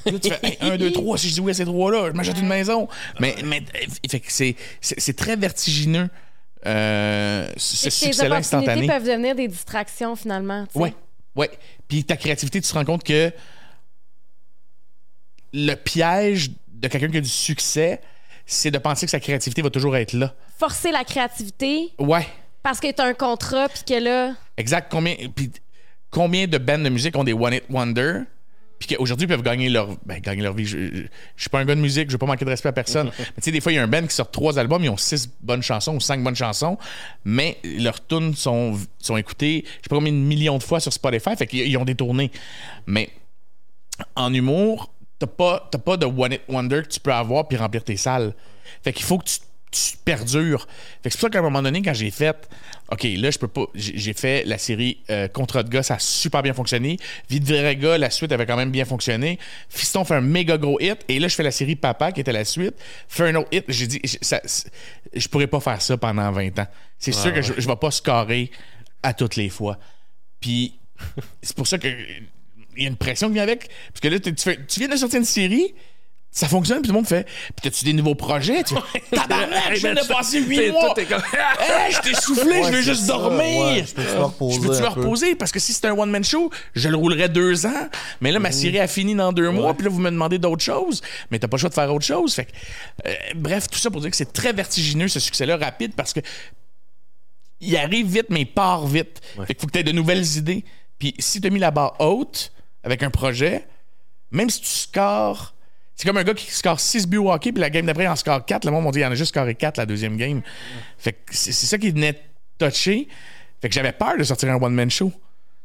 [0.04, 2.08] Puis là, tu fais, hey, 1, 2, 3, si je dis oui à ces trois-là,
[2.10, 2.88] je m'achète une maison.
[3.20, 3.62] Mais, mais
[4.10, 6.08] fait que c'est c'est- très vertigineux.
[6.66, 8.86] Euh, ce succès-là instantané.
[8.86, 10.64] peuvent devenir des distractions finalement.
[10.74, 11.50] ouais.
[11.88, 13.30] Puis ta créativité, tu te rends compte que
[15.52, 18.00] le piège de quelqu'un qui a du succès,
[18.46, 20.34] c'est de penser que sa créativité va toujours être là.
[20.58, 22.26] Forcer la créativité Ouais,
[22.64, 24.34] parce que t'as un contrat puis que là.
[24.56, 24.90] exact.
[24.90, 25.52] Combien, puis
[26.10, 28.22] combien de bands de musique ont des One It Wonder?
[28.78, 30.66] Puis qu'aujourd'hui, ils peuvent gagner leur, ben, gagner leur vie.
[30.66, 31.02] Je, je,
[31.36, 33.10] je suis pas un gars de musique, je veux pas manquer de respect à personne.
[33.18, 34.88] mais tu sais, des fois, il y a un band qui sort trois albums, ils
[34.88, 36.76] ont six bonnes chansons ou cinq bonnes chansons,
[37.24, 40.92] mais leurs tunes sont, sont écoutées, je sais pas combien de millions de fois sur
[40.92, 42.32] Spotify, fait qu'ils ils ont des tournées.
[42.86, 43.10] Mais
[44.16, 47.56] en humour, t'as pas, t'as pas de One It Wonder que tu peux avoir puis
[47.56, 48.34] remplir tes salles.
[48.82, 49.38] Fait qu'il faut que tu,
[49.74, 50.66] tu perdures.
[51.02, 52.48] Fait c'est pour ça qu'à un moment donné, quand j'ai fait,
[52.92, 53.66] OK, là, je peux pas.
[53.74, 56.98] J'ai fait la série euh, Contrat de gars, ça a super bien fonctionné.
[57.28, 59.38] Vie de vrai gars, la suite avait quand même bien fonctionné.
[59.68, 60.98] Fiston fait un méga gros hit.
[61.08, 62.74] Et là, je fais la série Papa, qui était la suite.
[63.08, 63.64] Fait un autre hit.
[63.68, 64.70] J'ai dit, je- ça- c'est-
[65.14, 66.66] je pourrais pas faire ça pendant 20 ans.
[66.98, 68.50] C'est sûr que je, je vais pas scorer
[69.02, 69.78] à toutes les fois.
[70.40, 70.74] Puis
[71.42, 71.88] c'est pour ça que
[72.76, 73.68] il y a une pression qui vient avec.
[73.88, 75.74] Parce que là, tu, tu fais- tu viens de sortir une série,
[76.36, 77.24] ça fonctionne, puis tout le monde fait.
[77.24, 78.64] Puis t'as-tu des nouveaux projets?
[78.64, 80.92] Tu fais, Tabarnak, je viens de passer 8 mois.
[80.94, 81.22] t'es comme-
[81.60, 83.38] Hey, je t'ai soufflé, Ouais, je veux juste ça, dormir.
[83.66, 85.34] ouais, je peux me reposer Je peux-tu me reposer?
[85.36, 87.88] Parce que si c'était un one-man show, je le roulerais deux ans.
[88.20, 88.54] Mais là, ma Mhm.
[88.54, 91.02] série a fini dans deux mois, puis là, vous me demandez d'autres choses.
[91.30, 92.34] Mais t'as pas le choix de faire autre chose.
[92.34, 92.50] Fait que,
[93.06, 96.20] euh, bref, tout ça pour dire que c'est très vertigineux, ce succès-là, rapide, parce que
[97.60, 99.20] il arrive vite, mais il part vite.
[99.46, 100.64] Fait qu'il faut que tu aies de nouvelles idées.
[100.98, 103.66] Puis si tu as mis la barre haute avec un projet,
[104.30, 105.53] même si tu scores.
[105.96, 108.08] C'est comme un gars qui score 6 buts au hockey, puis la game d'après, il
[108.08, 108.64] en score 4.
[108.64, 110.42] Le monde m'a dit, il en a juste scoré 4 la deuxième game.
[110.98, 112.20] Fait que c'est c'est ça qui venait
[112.58, 113.08] touché.
[113.62, 115.12] Fait que j'avais peur de sortir un one-man show.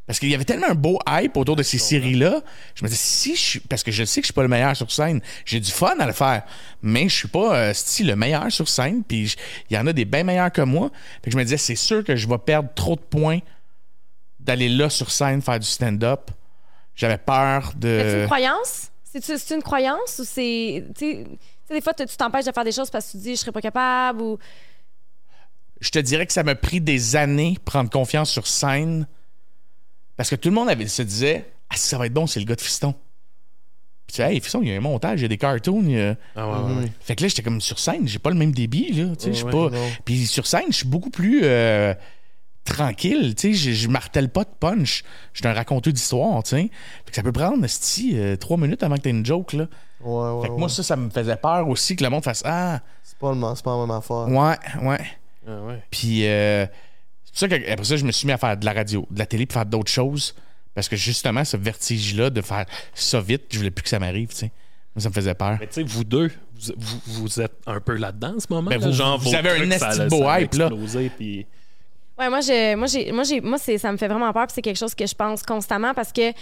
[0.06, 2.42] Parce qu'il y avait tellement un beau hype autour de ces séries-là.
[2.74, 3.60] Je me disais, si je suis.
[3.60, 5.22] Parce que je sais que je suis pas le meilleur sur scène.
[5.46, 6.44] J'ai du fun à le faire.
[6.82, 9.04] Mais je suis pas euh, si, le meilleur sur scène.
[9.04, 9.36] Puis
[9.70, 10.90] il y en a des bien meilleurs que moi.
[11.24, 13.40] Fait que je me disais, c'est sûr que je vais perdre trop de points
[14.40, 16.32] d'aller là sur scène faire du stand-up.
[16.96, 18.20] J'avais peur C'est de.
[18.22, 18.90] une croyance?
[19.12, 20.86] C'est-tu- C'est une croyance ou c'est.
[20.98, 21.28] Tu sais,
[21.74, 23.52] des fois, tu t'empêches de faire des choses parce que tu te dis, je serais
[23.52, 24.38] pas capable ou.
[25.82, 29.08] je te dirais que ça m'a pris des années prendre confiance sur scène
[30.18, 32.40] parce que tout le monde avait, se disait Ah, si ça va être bon, c'est
[32.40, 32.94] le gars de Fiston.
[34.06, 35.84] Puis tu sais, hey, Fiston, il y a un montage, il y a des cartoons.
[35.86, 36.92] il y a- Ah ouais, ouais, ouais.
[37.00, 39.16] Fait que là, j'étais comme sur scène, j'ai pas le même débit, là.
[39.16, 39.70] Tu sais, je suis Ouais, pas.
[39.70, 39.90] non.
[40.06, 41.94] Puis sur scène, je suis beaucoup plus euh,
[42.66, 45.04] tranquille, tu sais, je, martèle pas de punch.
[45.34, 46.62] Je suis un raconteur d'histoire, tu sais.
[47.06, 49.68] Fait que ça peut prendre, sti, euh, trois minutes avant que t'aies une joke, là.
[50.02, 50.60] Ouais, ouais, Fait que ouais.
[50.60, 53.56] moi, ça, ça me faisait peur aussi que le monde fasse Ah, C'est pas, le-
[53.56, 54.28] c'est pas la même affaire.
[54.28, 55.06] ouais, ouais.
[55.48, 55.84] Ah ouais.
[55.90, 56.66] Puis euh,
[57.26, 59.20] c'est pour ça qu'après ça, je me suis mis à faire de la radio, de
[59.20, 60.36] la télé, puis faire d'autres choses.
[60.76, 64.30] Parce que justement, ce vertige-là de faire ça vite, je voulais plus que ça m'arrive,
[64.30, 64.52] tu sais.
[64.96, 65.58] Moi, ça me faisait peur.
[65.60, 68.70] Mais tu sais, vous deux, vous, vous, vous êtes un peu là-dedans en ce moment.
[68.70, 70.70] Ben, là, vous- genre, vous avez un esti beau hype, là.
[71.18, 71.46] puis-
[72.20, 74.62] Ouais, moi, j'ai, moi, j'ai, moi, j'ai, moi, c'est, ça me fait vraiment peur, c'est
[74.62, 76.34] quelque chose que je pense constamment parce que,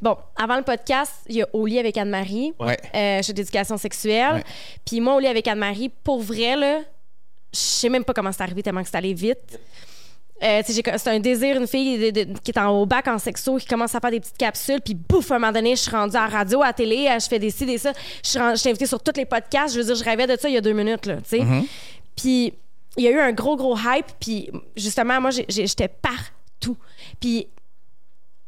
[0.00, 2.54] bon, avant le podcast, il y a Au lit avec Anne-Marie.
[2.58, 2.78] Ouais.
[2.94, 4.36] Euh, j'ai d'éducation sexuelle.
[4.36, 4.44] Ouais.
[4.86, 6.78] Puis moi, Au lit avec Anne-Marie, pour vrai, là,
[7.52, 9.60] je sais même pas comment c'est arrivé tellement que c'est allé vite.
[10.42, 13.56] Euh, c'est un désir, une fille de- de- qui est en haut bac en sexo,
[13.56, 15.90] qui commence à faire des petites capsules, puis bouf, à un moment donné, je suis
[15.90, 17.92] rendue à la radio, à la télé, euh, je fais des ci, des ça.
[18.22, 19.74] Je suis je suis invitée sur tous les podcasts.
[19.74, 21.42] Je veux dire, je rêvais de ça il y a deux minutes, là, tu sais.
[22.14, 22.52] Puis
[22.96, 24.06] il y a eu un gros, gros hype.
[24.20, 26.76] Puis justement, moi, j'étais partout.
[27.20, 27.48] Puis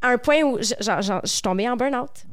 [0.01, 2.25] à un point où je suis tombée en burn-out.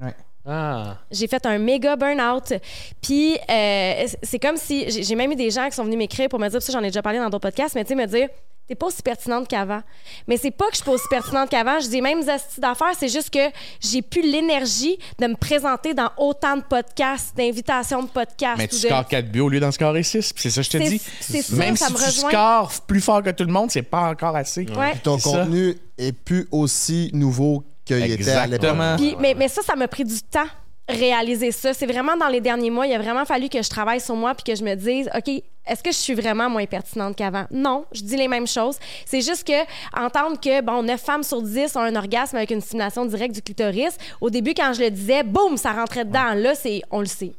[0.47, 0.97] Ah.
[1.09, 2.53] J'ai fait un méga burn-out.
[3.01, 4.89] Puis euh, c'est comme si.
[4.91, 6.81] J'ai j'ai même eu des gens qui sont venus m'écrire pour me dire, ça j'en
[6.81, 8.29] ai déjà parlé dans d'autres podcasts, mais tu sais, me dire,
[8.67, 9.81] t'es pas aussi pertinente qu'avant.
[10.27, 11.79] Mais c'est pas que je suis pas aussi pertinente qu'avant.
[11.79, 13.39] Je dis même astuces d'affaires, c'est juste que
[13.79, 18.57] j'ai plus l'énergie de me présenter dans autant de podcasts, d'invitations de podcasts.
[18.57, 20.33] Mais tu de- scores 4 buts au lieu d'en scorer 6.
[20.33, 20.99] Puis c'est ça que je te dis.
[20.99, 22.29] ça, Même ça si me tu rejoint.
[22.31, 24.65] scores plus fort que tout le monde, c'est pas encore assez.
[24.71, 24.95] Ouais.
[25.03, 25.37] Ton C'est ça.
[25.39, 28.75] contenu est plus aussi nouveau qu'il était à l'époque.
[29.19, 30.47] Mais, mais ça, ça m'a pris du temps
[30.87, 31.73] réaliser ça.
[31.73, 34.35] C'est vraiment dans les derniers mois, il a vraiment fallu que je travaille sur moi
[34.35, 35.29] puis que je me dise, OK,
[35.67, 37.45] est-ce que je suis vraiment moins pertinente qu'avant?
[37.49, 38.77] Non, je dis les mêmes choses.
[39.05, 39.63] C'est juste que
[39.99, 43.41] entendre que, bon, 9 femmes sur 10 ont un orgasme avec une stimulation directe du
[43.41, 46.33] clitoris, au début, quand je le disais, boum, ça rentrait dedans.
[46.35, 47.33] Là, c'est, on le sait.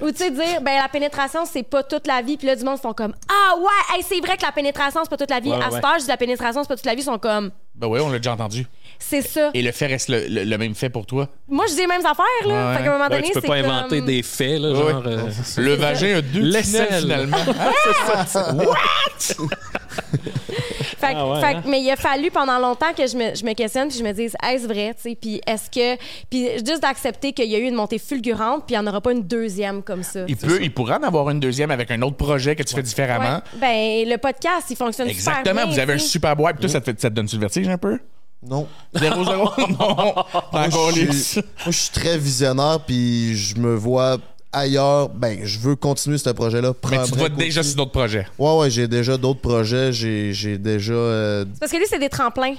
[0.00, 2.36] Ou tu sais, dire, ben la pénétration, c'est pas toute la vie.
[2.36, 5.10] Puis là, du monde font comme, ah ouais, hey, c'est vrai que la pénétration, c'est
[5.10, 5.50] pas toute la vie.
[5.50, 5.84] Ouais, à ouais.
[5.84, 7.02] âge, je dis la pénétration, c'est pas toute la vie.
[7.02, 8.66] Ils sont comme, Ben oui, on l'a déjà entendu.
[8.98, 9.50] C'est ça.
[9.54, 11.28] Et le fait reste le, le- le même fait pour toi?
[11.48, 12.70] Moi, je dis les mêmes affaires, là.
[12.70, 12.76] Ouais.
[12.78, 14.74] Fait qu'à un moment Ouais, donné, tu peux c'est pas comme- inventer des faits, là,
[14.74, 14.86] genre.
[15.04, 15.12] Ouais.
[15.12, 16.86] euh, Le vagin a deux L'aisselle.
[16.86, 17.36] tunnels, finalement.
[20.98, 21.62] Fait que- Ah ouais, fait que- hein?
[21.66, 24.12] mais il a fallu pendant longtemps que je me, je me questionne puis je me
[24.12, 25.14] dise, est-ce vrai, tu sais?
[25.20, 26.00] Puis est-ce que.
[26.30, 29.00] Puis juste d'accepter qu'il y a eu une montée fulgurante puis il n'y en aura
[29.00, 30.20] pas une deuxième comme ça.
[30.28, 32.82] Il, peut, il pourra en avoir une deuxième avec un autre projet que tu fais
[32.82, 33.42] différemment.
[33.60, 34.02] Ouais.
[34.04, 35.72] Ben, le podcast, il fonctionne super Exactement, bien.
[35.74, 36.08] vous avez un tu sais.
[36.08, 36.52] super bois.
[36.52, 37.98] Puis toi, ça te, fait- ça te donne-tu le vertige un peu?
[38.48, 38.66] Non.
[38.94, 40.14] 0 0 Non.
[40.52, 44.18] Encore je suis, moi, je suis très visionnaire, puis je me vois
[44.52, 45.08] ailleurs.
[45.08, 46.72] Ben, je veux continuer ce projet-là.
[46.90, 48.26] Mais tu te vois déjà sur d'autres projets.
[48.38, 49.92] Ouais, ouais, j'ai déjà d'autres projets.
[49.92, 50.92] J'ai j'ai déjà.
[50.92, 52.54] euh, Parce que lui, c'est des tremplins.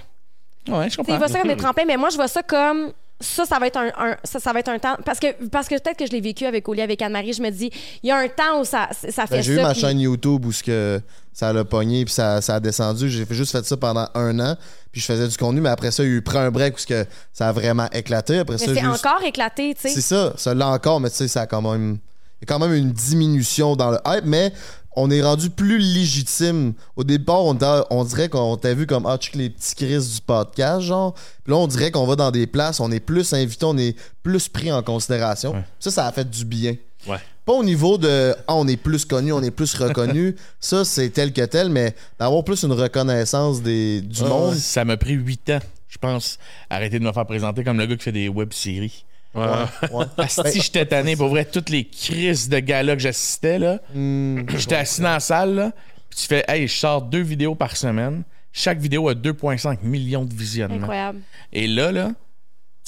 [0.68, 1.14] Ouais, je Tu sais, comprends.
[1.14, 2.92] il voit ça comme des tremplins, mais moi, je vois ça comme
[3.22, 4.98] ça, ça va être un, un- ça, ça va être un temps.
[5.06, 7.50] Parce que, parce que peut-être que je l'ai vécu avec Oli, avec Anne-Marie, je me
[7.50, 7.72] dis,
[8.04, 9.62] il y a un temps où ça, ça fait Ben, j'ai eu ça.
[9.64, 11.02] ma puis- chaîne YouTube où ce que
[11.32, 13.10] ça l'a pogné puis ça, ça a descendu.
[13.10, 14.56] J'ai juste fait ça pendant un an.
[14.92, 16.76] Puis je faisais du contenu, mais après ça, il y a eu pris un break
[16.76, 18.40] où ce que ça a vraiment éclaté.
[18.40, 20.02] Après ça, Mais c'est j'ai juste- encore éclaté, tu C'est sais.
[20.02, 21.98] ça, ça l'a encore, mais tu sais, ça a quand même.
[22.42, 24.52] Il y a quand même une diminution dans le hype, mais
[24.96, 26.74] on est rendu plus légitime.
[26.96, 30.82] Au départ, on, dirait qu'on t'a vu comme Ah, check les petits crises du podcast,
[30.82, 31.14] genre.
[31.44, 33.96] Puis là, on dirait qu'on va dans des places, on est plus invité, on est
[34.24, 35.64] plus pris en considération.
[35.80, 36.76] Ça, ça a fait du bien.
[37.08, 37.18] Ouais.
[37.46, 40.36] Pas au niveau de Ah, on est plus connu, on est plus reconnu.
[40.60, 44.56] ça, c'est tel que tel, mais d'avoir plus une reconnaissance des, du monde.
[44.56, 46.40] Ça m'a pris huit ans, je pense,
[46.70, 49.06] arrêter de me faire présenter comme le gars qui fait des web-séries.
[49.36, 50.06] Ouais.
[50.18, 50.28] Ouais.
[50.28, 54.44] Si j'étais tanné, pour vrai, toutes les crises de gars-là que j'assistais, là, Hmm.
[54.58, 55.72] j'étais assis dans la salle, là,
[56.10, 58.24] puis tu fais, hey, je sors deux vidéos par semaine.
[58.54, 60.78] Chaque vidéo a 2,5 millions de visionnements.
[60.84, 61.20] Incroyable.
[61.52, 62.12] Et là, là,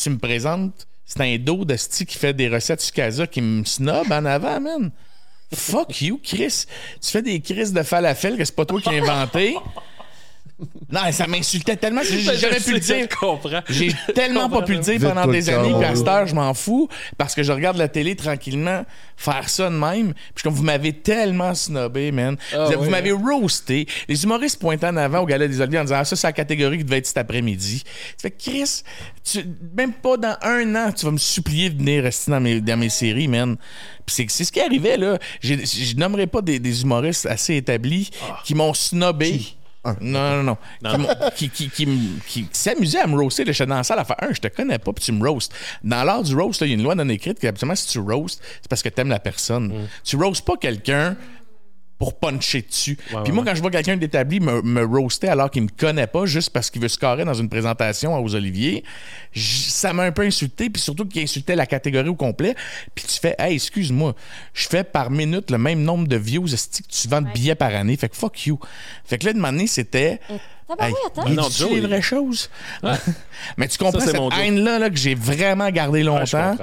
[0.01, 3.41] tu me présentes, c'est un dos de sti qui fait des recettes sur Casa qui
[3.41, 4.91] me snob en avant, man.
[5.53, 6.65] Fuck you, Chris.
[7.01, 9.55] Tu fais des crises de falafel que c'est pas toi qui as inventé.
[10.91, 12.01] Non, ça m'insultait tellement.
[12.03, 13.07] J'ai Ben, jamais pu le dire.
[13.11, 13.61] Je comprends.
[13.69, 16.53] J'ai tellement pas pu le dire pendant des années, puis à cette heure, je m'en
[16.55, 16.87] fous,
[17.17, 18.83] parce que je regarde la télé tranquillement
[19.15, 20.13] faire ça de même.
[20.33, 22.37] Puis comme vous m'avez tellement snobé, man.
[22.53, 23.85] Ah, vous m'avez roasté.
[24.07, 26.33] Les humoristes pointant en avant au gala des Oliviers en disant ah, ça, c'est la
[26.33, 27.83] catégorie qui devait être cet après-midi.
[27.83, 27.91] Tu
[28.21, 28.81] fais Chris,
[29.23, 29.45] tu-
[29.75, 32.77] même pas dans un an, tu vas me supplier de venir rester dans mes, dans
[32.77, 33.57] mes séries, man.
[34.05, 35.19] Puis c'est ce qui arrivait, là.
[35.41, 38.39] Je nommerai pas des, des humoristes assez établis Ah.
[38.45, 39.41] qui m'ont snobé.
[40.01, 41.07] Non, non, non.
[41.35, 43.43] Qui, qui, qui, qui, m- qui s'amusaient à me roaster.
[43.45, 45.53] J'étais dans la salle à faire un, je te connais pas, puis tu me roastes.
[45.83, 47.99] Dans l'art du roast, il y a une loi non écrite qui, habituellement, si tu
[47.99, 49.67] roastes, c'est parce que t'aimes la personne.
[49.67, 49.87] Mm.
[50.03, 51.15] Tu roastes pas quelqu'un
[51.97, 52.97] pour puncher dessus.
[53.11, 55.69] Ouais, Puis ouais, moi, quand je vois quelqu'un d'établi me, me roaster alors qu'il me
[55.69, 58.83] connaît pas, juste parce qu'il veut se carrer dans une présentation aux Oliviers,
[59.35, 62.55] ça m'a un peu insulté, puis surtout qu'il insultait la catégorie au complet.
[62.95, 64.15] Puis tu fais, hey, excuse-moi,
[64.53, 67.55] je fais par minute le même nombre de views esti, que tu vends de billets
[67.55, 67.97] par année?
[67.97, 68.59] Fait que fuck you.
[69.03, 70.19] Fait que là, de donné, c'était.
[70.29, 70.89] Hein?
[71.27, 72.49] il Non, Joe, les il- vraies choses.
[73.57, 76.55] Mais tu comprends Ça, c'est cette haine-là là, que j'ai vraiment gardé je longtemps.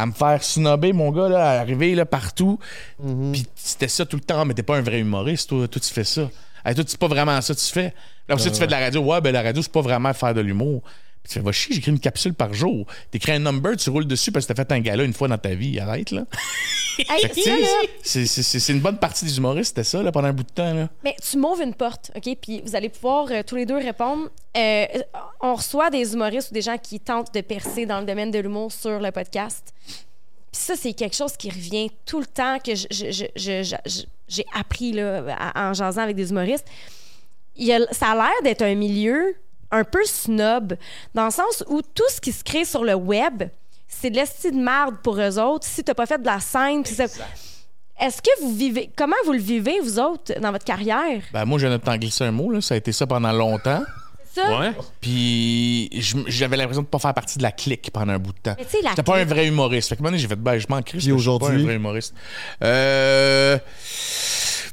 [0.00, 2.58] À me faire snobber, mon gars, là, à arriver là, partout.
[3.02, 3.32] Mhm.
[3.32, 4.44] Puis c'était ça tout le temps.
[4.44, 5.68] Mais t'es pas un vrai humoriste, toi.
[5.68, 6.28] Toi, tu fais ça.
[6.64, 7.94] Hey, toi, c'est pas vraiment ça que tu fais.
[8.28, 9.00] Là, ça, tu fais de la radio.
[9.02, 10.82] Ouais, ben la radio, c'est pas vraiment faire de l'humour.
[11.30, 12.86] Tu fais, va chier, j'écris une capsule par jour.
[13.12, 15.38] T'écris un number, tu roules dessus parce que t'as fait un gala une fois dans
[15.38, 15.78] ta vie.
[15.78, 16.24] Arrête, là.
[18.02, 20.88] C'est- une bonne partie des humoristes, c'était ça, là, pendant un bout de temps, là.
[21.04, 22.36] Mais tu m'ouvres une porte, OK?
[22.42, 24.28] Puis vous allez pouvoir euh, tous les deux répondre.
[24.56, 24.86] Euh,
[25.40, 28.38] on reçoit des humoristes ou des gens qui tentent de percer dans le domaine de
[28.40, 29.72] l'humour sur le podcast.
[29.86, 35.72] Puis ça, c'est quelque chose qui revient tout le temps que j'ai appris là, en
[35.74, 36.66] jasant avec des humoristes.
[37.56, 39.36] Il y a- ça a l'air d'être un milieu
[39.70, 40.76] un peu snob,
[41.14, 43.44] dans le sens où tout ce qui se crée sur le web,
[43.88, 45.66] c'est de l'esti de merde pour eux autres.
[45.66, 46.82] Si t'as pas fait de la scène,
[48.00, 48.90] est-ce que vous vivez...
[48.96, 51.22] Comment vous le vivez, vous autres, dans votre carrière?
[51.32, 52.60] Ben, moi, je viens de t'en glisser un mot, là.
[52.60, 53.82] Ça a été ça pendant longtemps.
[54.34, 54.60] Ça?
[54.60, 54.70] Ouais.
[55.00, 55.90] Puis
[56.28, 58.56] j'avais l'impression de pas faire partie de la clique pendant un bout de temps.
[58.58, 59.88] J'étais pas un vrai humoriste.
[59.88, 60.98] Fait que maintenant, j'ai fait, ben, je m'en crie.
[60.98, 61.60] Puis Je suis pas aujourd'hui?
[61.60, 62.14] un vrai humoriste.
[62.62, 63.58] Euh.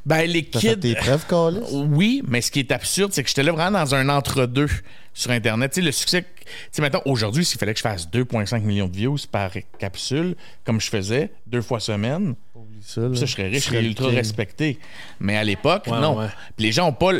[0.07, 0.79] Ben, les kids.
[0.79, 1.59] tes preuves, Carlis?
[1.71, 4.67] Oui, mais ce qui est absurde, c'est que j'étais là vraiment dans un entre-deux
[5.13, 5.71] sur Internet.
[5.73, 6.21] Tu sais, le succès.
[6.23, 10.35] Tu sais, maintenant, aujourd'hui, s'il fallait que je fasse 2,5 millions de views par capsule,
[10.63, 12.35] comme je faisais, deux fois semaine,
[12.81, 13.15] Ça, là.
[13.15, 14.79] ça, je serais riche, je serais ultra respecté.
[15.19, 16.17] Mais à l'époque, Ouais, non.
[16.19, 16.27] ouais.
[16.55, 17.11] Puis les gens n'ont pas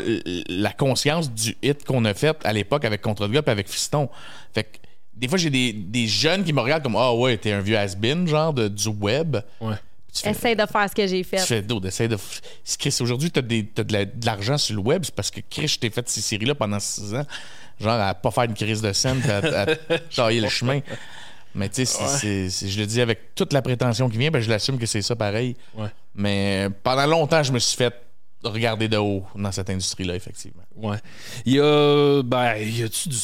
[0.48, 4.08] la conscience du hit qu'on a fait à l'époque avec Contre et avec Fiston.
[4.54, 4.78] Fait que
[5.14, 7.76] des fois, j'ai des, des jeunes qui me regardent comme Ah ouais, t'es un vieux
[7.76, 9.36] has-been, genre de, du web.
[9.60, 9.74] Ouais.
[10.12, 11.36] Tu Essaye de faire ce que j'ai fait.
[11.36, 12.16] tu fais d'autres, essaye de.
[12.78, 15.40] Chris, aujourd'hui, t'as, des, t'as de, la- de l'argent sur le web, c'est parce que
[15.48, 17.24] Chris, je t'ai fait ces séries-là pendant six ans,
[17.80, 19.66] genre à pas faire une crise de scène, à, à
[20.16, 20.80] tailler le chemin.
[21.54, 24.78] Mais tu sais, je le dis avec toute la prétention qui vient, ben je l'assume
[24.78, 25.56] que c'est ça pareil.
[25.74, 25.88] Ouais.
[26.14, 27.92] Mais pendant longtemps, je me suis fait
[28.44, 30.62] regarder de haut dans cette industrie-là, effectivement.
[30.76, 30.98] Ouais.
[31.44, 32.22] Il y a.
[32.22, 33.18] Ben, y a-tu du.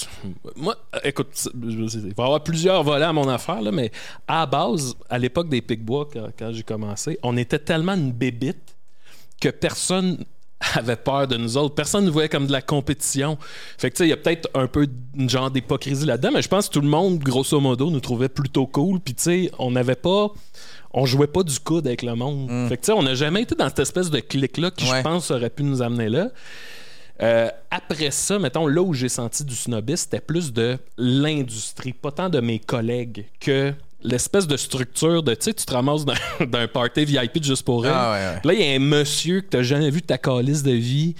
[0.57, 3.91] Moi, écoute, il va y avoir plusieurs volets à mon affaire, là, mais
[4.27, 8.75] à base, à l'époque des Picbois, quand, quand j'ai commencé, on était tellement une bébite
[9.41, 10.25] que personne
[10.75, 11.75] avait peur de nous autres.
[11.75, 13.39] Personne ne voyait comme de la compétition.
[13.79, 16.43] Fait que, tu sais, il y a peut-être un peu de genre d'hypocrisie là-dedans, mais
[16.43, 19.01] je pense que tout le monde, grosso modo, nous trouvait plutôt cool.
[19.01, 20.29] Puis, tu sais, on n'avait pas.
[20.97, 22.49] On jouait pas du coude avec le monde.
[22.69, 24.99] Fait que, tu sais, on n'a jamais été dans cette espèce de clic-là qui, Ouais.
[24.99, 26.29] je pense, aurait pu nous amener là.
[27.23, 32.11] Euh, après ça, mettons, là où j'ai senti du snobisme, c'était plus de l'industrie, pas
[32.11, 33.73] tant de mes collègues que
[34.03, 37.87] l'espèce de structure de, tu sais, tu te ramasses d'un party VIP de juste pour
[37.87, 37.93] elle.
[37.95, 38.41] Ah ouais, ouais.
[38.45, 41.15] Là, il y a un monsieur que t'as jamais vu de ta calice de vie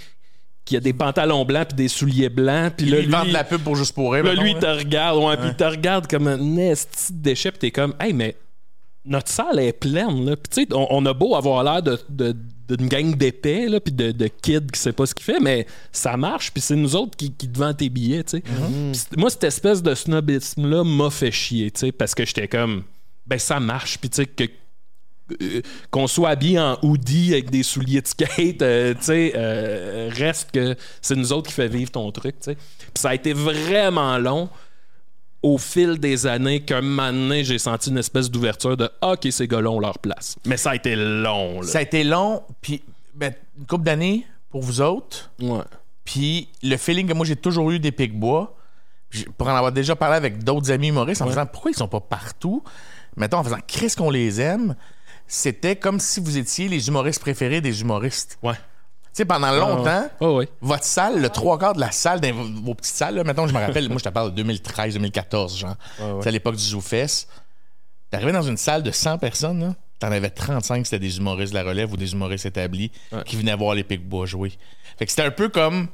[0.65, 2.73] qui a des pantalons blancs puis des souliers blancs.
[2.77, 4.23] Puis là, lui vendent lui, de la pub pour juste pour rire.
[4.23, 7.19] là, mettons, lui, il te regarde, ouais, puis il te regarde comme un esti de
[7.21, 8.35] déchet, puis t'es comme, hey, mais
[9.05, 10.35] notre salle est pleine, là.
[10.35, 12.35] Puis on, on a beau avoir l'air de, de-
[12.67, 15.67] d'une gang d'épais, là, puis de, de kids qui sait pas ce qu'il fait, mais
[15.91, 18.43] ça marche, puis c'est nous autres qui, qui te vendent tes billets, tu sais.
[18.43, 19.17] Mm-hmm.
[19.17, 22.83] Moi, cette espèce de snobisme-là m'a fait chier, tu sais, parce que j'étais comme,
[23.27, 24.45] ben ça marche, puis tu sais, que
[25.41, 30.09] euh, qu'on soit habillé en hoodie avec des souliers de skate, euh, tu sais, euh,
[30.11, 32.55] reste que c'est nous autres qui fait vivre ton truc, tu sais.
[32.55, 34.49] Puis ça a été vraiment long
[35.45, 39.27] au fil des années qu'un moment donné, j'ai senti une espèce d'ouverture de Ah, OK,
[39.29, 40.37] ces gars-là ont leur place.
[40.43, 41.67] Mais ça a été long, là.
[41.67, 42.81] Ça a été long, puis
[43.13, 45.29] ben, une couple d'années pour vous autres.
[45.39, 45.61] Ouais.
[46.03, 48.57] Puis le feeling que moi j'ai toujours eu des Pic-Bois,
[49.37, 52.01] pour en avoir déjà parlé avec d'autres amis humoristes en faisant pourquoi ils sont pas
[52.01, 52.63] partout,
[53.15, 54.75] mettons en faisant Chris qu'on les aime,
[55.27, 58.39] c'était comme si vous étiez les humoristes préférés des humoristes.
[58.41, 58.55] Ouais.
[59.15, 60.49] Tu sais, pendant longtemps, Oh, oui.
[60.59, 63.53] votre salle, le trois quarts de la salle, dans vos petites salles, là, mettons, je
[63.53, 65.75] me rappelle, moi je te parle de 2013, 2014, genre.
[66.21, 67.29] C'est à l'époque du ZooFest.
[68.09, 71.57] T'arrivais dans une salle de 100 personnes, là, t'en avais 35, c'était des humoristes de
[71.57, 72.91] la relève ou des humoristes établis
[73.25, 74.51] qui venaient voir les Pic-Bois jouer.
[74.99, 75.87] Fait que c'était un peu comme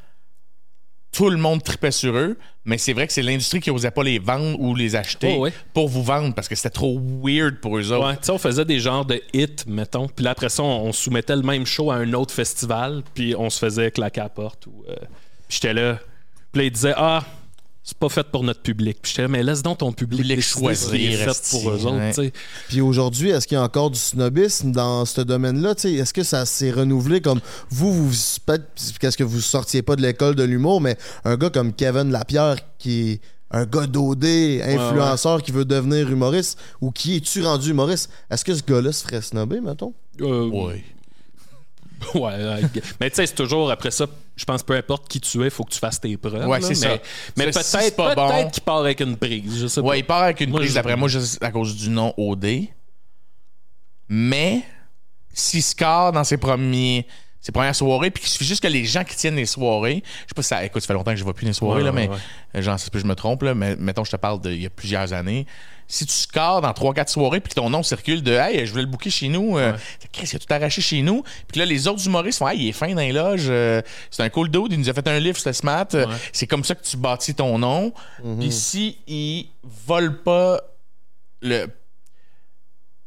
[1.12, 4.04] tout le monde tripait sur eux, mais c'est vrai que c'est l'industrie qui osait pas
[4.04, 7.78] les vendre ou les acheter Oh, pour vous vendre parce que c'était trop weird pour
[7.78, 8.08] eux autres.
[8.08, 10.08] Ouais, tu sais, on faisait des genres de hits, mettons.
[10.08, 13.36] Puis là, après ça, on, on soumettait le même show à un autre festival, puis
[13.38, 14.68] on se faisait claquer à la porte.
[14.68, 14.96] Ou, euh,
[15.48, 16.00] puis j'étais là.
[16.52, 17.24] Puis là, il disait Ah,
[17.84, 19.00] c'est pas fait pour notre public.
[19.02, 21.50] Puis j'étais là, mais laisse donc ton public, Public décider ce qui est choisir, fait
[21.52, 22.20] pour eux autres.
[22.22, 22.32] ouais.
[22.70, 25.74] Puis aujourd'hui, est-ce qu'il y a encore du snobisme dans ce domaine-là?
[25.76, 28.16] Tu sais, Est-ce que ça s'est renouvelé comme vous, vous
[28.46, 28.66] peut-être
[29.00, 32.58] qu'est-ce que vous sortiez pas de l'école de l'humour, mais un gars comme Kevin Lapierre
[32.78, 33.22] qui est
[33.54, 34.24] un gars d'OD,
[34.64, 38.10] influenceur qui veut devenir humoriste, ou qui es-tu rendu humoriste?
[38.30, 39.94] Est-ce que ce gars-là se ferait snobber, mettons?
[40.22, 40.84] Euh, Ouais.
[42.16, 42.62] Ouais, ouais.
[43.00, 44.08] mais tu sais, c'est toujours après ça,
[44.42, 46.48] je pense peu importe qui tu es, il faut que tu fasses tes preuves.
[46.48, 46.98] Ouais, c'est mais, ça.
[47.38, 49.60] Mais Ça, si peut-être pas bon- peut-être qu'il part avec une prise.
[49.62, 49.98] Je sais Ouais, pas.
[49.98, 52.68] il part avec une Moi, prise d'après moi juste à cause du nom OD.
[54.10, 54.64] Mais
[55.34, 57.08] s'il score dans ses premiers
[57.42, 60.10] ses premières soirées, puis qu'il suffit juste que les gens qui tiennent les soirées, je
[60.30, 61.86] sais pas si ça, écoute, ça fait longtemps que je vois plus les soirées, Ouais,
[61.86, 62.08] là, mais
[62.54, 62.62] ouais.
[62.62, 65.48] genre, je me trompe, là, mais mettons, je te parle d'il y a plusieurs années.
[65.88, 68.84] Si tu scores dans 3-4 soirées, puis que ton nom circule de Hey, je voulais
[68.84, 69.74] le booker chez nous, euh,
[70.14, 71.24] qu'est-ce qu'il a tout arraché chez nous?
[71.50, 74.24] Puis là, les autres humoristes font Hey, il est fin dans les loges, euh, c'est
[74.24, 75.88] un cool dude, il nous a fait un livre, c'était smart.
[75.96, 77.92] Euh, C'est comme ça que tu bâtis ton nom.
[78.40, 80.62] Puis si il vole pas
[81.42, 81.66] le.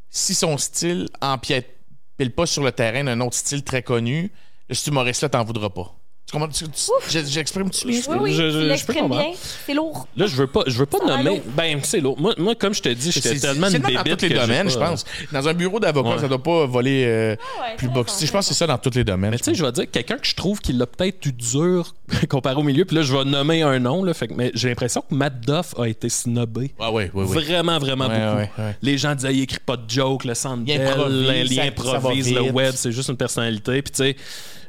[0.09, 1.74] Si son style empiète
[2.17, 4.31] pile pas sur le terrain d'un autre style très connu,
[4.69, 5.95] le cet humoriste-là t'en voudra pas.
[6.35, 6.47] Tu comprends?
[6.47, 8.01] Tu- tu- j'ai- J'exprime-tu bien?
[8.09, 9.21] Oui, oui, Je- je- je peux comprendre.
[9.23, 9.31] bien.
[9.65, 10.07] C'est lourd.
[10.17, 11.41] Là, je veux pas, je veux pas Ça nommer.
[11.55, 12.19] Ben, c'est lourd.
[12.19, 14.29] Moi, moi, comme je te dis, j'étais C'est tellement c'est une même dans tous les
[14.35, 15.05] domaines, je pense.
[15.31, 16.19] Dans un bureau d'avocat, Ouais.
[16.19, 17.31] ça doit pas voler euh,
[17.61, 18.03] ouais, plus bas.
[18.05, 19.31] Je pense que c'est ça dans tous les domaines.
[19.31, 21.93] Mais tu sais, je vais dire, quelqu'un que je trouve qui l'a peut-être eu dur
[22.29, 24.69] comparé au milieu, puis là, je vais nommer un nom, là, fait que, mais j'ai
[24.69, 26.73] l'impression que Matt Duff a été snobé.
[26.79, 27.33] Ah oui, oui, oui.
[27.43, 28.37] Vraiment, vraiment Ouais, beaucoup.
[28.37, 28.77] ouais, ouais.
[28.81, 32.73] Les gens disaient, il écrit pas de joke, le centre Il improvise, il le web,
[32.75, 33.81] c'est juste une personnalité.
[33.81, 34.15] Puis tu sais,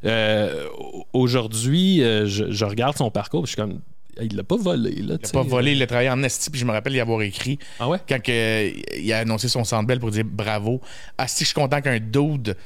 [0.05, 0.67] euh,
[1.13, 3.81] aujourd'hui, euh, je, je regarde son parcours, je suis comme,
[4.21, 5.17] il l'a pas volé, là.
[5.21, 7.21] Il a pas volé, il a travaillé en esti, puis je me rappelle y avoir
[7.23, 7.99] écrit Ah ouais?
[8.09, 10.81] quand il a annoncé son centre belle pour dire bravo.
[11.19, 12.57] Ah, si je suis content qu'un dude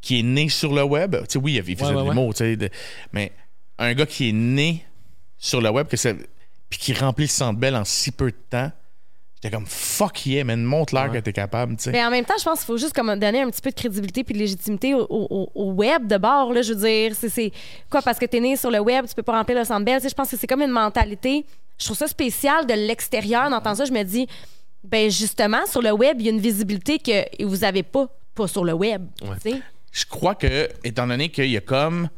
[0.00, 2.32] qui est né sur le web, tu sais, oui, il faisait Ouais, ouais, de l'humour,
[2.34, 2.70] tu sais, de-
[3.12, 3.32] mais
[3.78, 4.84] un gars qui est né
[5.36, 5.96] sur le web, que
[6.68, 8.70] puis qui remplit le centre belle en si peu de temps,
[9.40, 11.90] j'étais comme fuck yeah, man, montre-leur que t'es capable, tu sais.
[11.92, 13.74] Mais en même temps, je pense qu'il faut juste comme donner un petit peu de
[13.76, 16.52] crédibilité puis de légitimité au, au- au web de bord.
[16.52, 17.52] Là, je veux dire, c'est- c'est
[17.90, 20.00] quoi parce que t'es né sur le web, tu peux pas remplir le centre belle.
[20.02, 21.44] Je pense que c'est comme une mentalité.
[21.78, 23.48] Je trouve ça spécial de l'extérieur.
[23.50, 24.26] D'entendre ça, je me dis,
[24.82, 28.48] ben justement, sur le web, il y a une visibilité que vous avez pas, pas
[28.48, 29.06] sur le web.
[29.20, 29.60] tu sais.
[29.92, 32.08] je crois que, étant donné qu'il y a comme.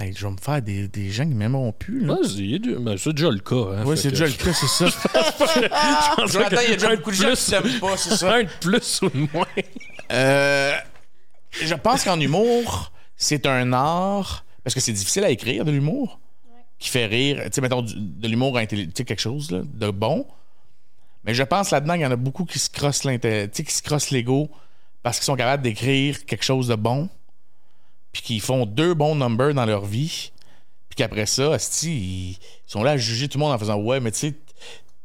[0.00, 2.04] Hey, je vais me faire des, des gens qui m'aimeront plus.
[2.04, 2.14] Là.
[2.20, 3.54] Vas-y, ben, c'est déjà le cas.
[3.54, 4.86] Hein, Ouais, fait c'est déjà le cas, c'est ça.
[6.26, 8.34] Jonathan, il y a déjà beaucoup de gens qui t'aiment pas, c'est ça.
[8.34, 9.46] Un de plus ou de moins.
[10.12, 10.72] Euh,
[11.52, 14.44] je pense qu'en humour, c'est un art.
[14.64, 16.18] Parce que c'est difficile à écrire de l'humour.
[16.78, 17.40] Qui fait rire.
[17.44, 20.26] Tu sais, mettons, du- de l'humour intelligent, tu sais, quelque chose là, de bon.
[21.24, 23.64] Mais je pense là-dedans qu'il y en a beaucoup qui se crossent l'inté- tu sais,
[23.64, 24.50] qui se crossent l'ego
[25.02, 27.08] parce qu'ils sont capables d'écrire quelque chose de bon.
[28.14, 30.30] Puis qu'ils font deux bons numbers dans leur vie.
[30.88, 34.00] Puis qu'après ça, asti, ils sont là à juger tout le monde en faisant Ouais,
[34.00, 34.34] mais tu sais.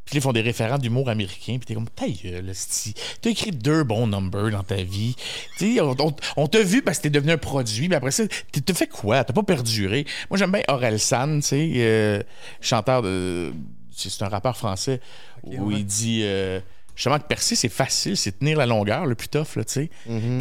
[0.05, 1.57] Puis ils font des référents d'humour américain.
[1.57, 2.93] Puis t'es comme, ta gueule, asti.
[3.21, 5.15] T'as écrit deux bons numbers dans ta vie.
[5.59, 7.89] Tu sais, on, on- on t'a vu parce que t'es devenu un produit.
[7.89, 9.23] Mais après ça, t'as fait quoi?
[9.23, 10.05] T'as pas perduré.
[10.29, 12.23] Moi, j'aime bien Aurel San, tu sais, euh,
[12.61, 13.51] chanteur de.
[13.95, 15.01] C'est un rappeur français
[15.43, 16.21] où il dit.
[16.23, 16.59] euh,
[16.95, 19.89] Justement, que percer, c'est facile, c'est tenir la longueur le plus tough, là, tu sais.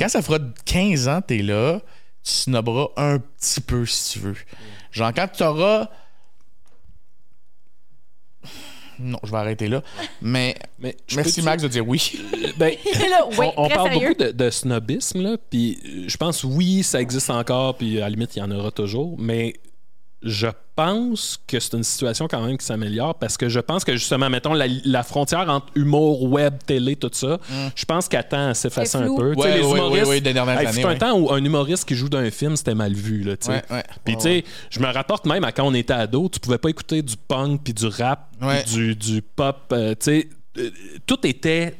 [0.00, 1.80] Quand ça fera 15 ans, t'es là,
[2.28, 4.36] tu snobberas un petit peu si tu veux.
[4.92, 5.88] Genre, quand tu auras.
[9.00, 9.82] Non, je vais arrêter là.
[10.20, 12.18] Mais, Mais je merci Max de dire oui.
[12.58, 12.74] Ben,
[13.10, 14.08] Là, oui, on, parle sérieux.
[14.08, 18.00] beaucoup de, de snobisme, là, puis euh, je pense, oui, ça existe encore, puis à
[18.02, 19.54] la limite, il y en aura toujours, mais
[20.22, 23.92] je pense que c'est une situation quand même qui s'améliore parce que je pense que
[23.92, 27.38] justement, mettons, la, la frontière entre humour, web, télé, tout ça,
[27.76, 29.34] je pense qu'à temps à s'effacer un peu.
[29.36, 31.44] Tu sais, Ouais, les ouais, humoristes, ouais, des dernières Hey, années, un temps où un
[31.44, 33.22] humoriste qui joue d'un film, c'était mal vu.
[33.22, 33.52] Là, tu sais.
[33.52, 33.82] Ouais, ouais.
[34.04, 36.70] Puis, tu sais, je me rapporte même à quand on était ado, tu pouvais pas
[36.70, 38.28] écouter du punk, puis du rap,
[38.66, 39.56] du, du pop.
[39.72, 40.70] euh, tu sais, euh,
[41.06, 41.76] tout était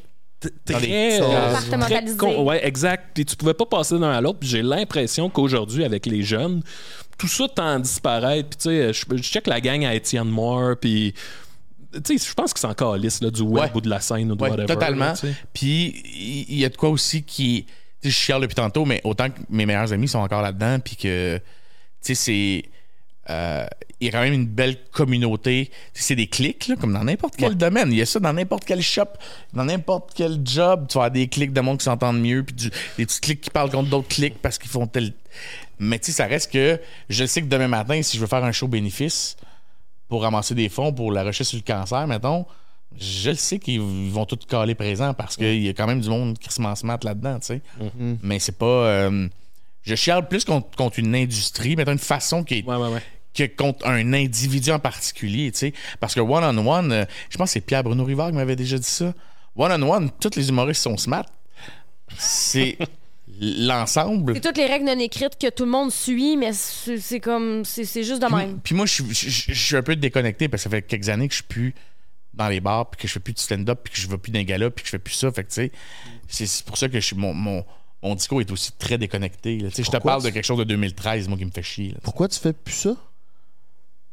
[0.65, 1.21] très.
[1.21, 2.17] euh, Compartimentalisé.
[2.17, 3.11] très con- ouais, exact.
[3.13, 4.39] Puis tu pouvais pas passer d'un à l'autre.
[4.39, 6.61] Puis j'ai l'impression qu'aujourd'hui, avec les jeunes,
[7.19, 8.49] tout ça tend à disparaître.
[8.49, 11.13] Puis tu sais, je, je check la gang à Étienne Moore, puis.
[11.91, 13.71] Je pense que c'est encore lisse du web Ouais.
[13.73, 14.67] ou de la scène ou de Ouais, whatever.
[14.67, 15.13] totalement.
[15.53, 16.03] Puis
[16.49, 17.65] il y, a de quoi aussi qui.
[18.03, 21.37] Je chiale depuis tantôt, mais autant que mes meilleurs amis sont encore là-dedans, puis que.
[22.03, 22.63] Tu sais, c'est.
[23.31, 23.65] euh,
[23.99, 25.71] il y a quand même une belle communauté.
[25.93, 27.91] C'est des clics, là, comme dans n'importe quel domaine.
[27.91, 29.05] Il y a ça dans n'importe quel shop,
[29.53, 30.85] dans n'importe quel job.
[30.87, 33.41] Tu vas avoir des clics de monde qui s'entendent mieux, puis du- des petits clics
[33.41, 35.11] qui parlent contre d'autres clics parce qu'ils font tel.
[35.79, 38.43] Mais tu sais, ça reste que je sais que demain matin, si je veux faire
[38.43, 39.37] un show bénéfice
[40.07, 42.45] pour ramasser des fonds pour la recherche sur le cancer, mettons,
[42.97, 46.09] je le sais qu'ils vont tous caler présent parce qu'il y a quand même du
[46.09, 47.61] monde qui se smart là-dedans, tu sais.
[48.23, 48.65] Mais c'est pas.
[48.65, 49.27] euh,
[49.83, 52.65] je chiale plus contre, contre une industrie, mettons une façon qui est.
[52.65, 53.01] Ouais, ouais, ouais.
[53.33, 55.73] que contre un individu en particulier, tu sais.
[55.99, 59.13] Parce que one-on-one, euh, je pense que c'est Pierre-Bruno Rivard qui m'avait déjà dit ça.
[59.55, 61.25] One-on-one, tous les humoristes sont smart.
[62.17, 62.77] C'est
[63.39, 64.33] l'ensemble.
[64.35, 67.63] C'est toutes les règles non écrites que tout le monde suit, mais c'est comme.
[67.65, 68.59] C'est juste de Puis, même.
[68.61, 70.81] puis moi, je, suis- je- je- je suis un peu déconnecté parce que ça fait
[70.81, 71.73] quelques années que je suis plus
[72.33, 74.31] dans les bars, puis que je fais plus de stand-up, puis que je vais plus
[74.31, 75.31] d'un gala, puis que je fais plus ça.
[75.31, 75.71] Fait que, tu
[76.27, 77.65] sais, c'est pour ça que je suis, mon, mon,
[78.03, 79.57] mon discours est aussi très déconnecté.
[79.59, 79.69] là.
[79.75, 81.89] Je te parle de quelque chose de 2013, moi, qui me fait chier.
[81.89, 82.95] là, Pourquoi tu fais plus ça?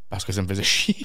[0.08, 0.96] parce que ça me faisait chier.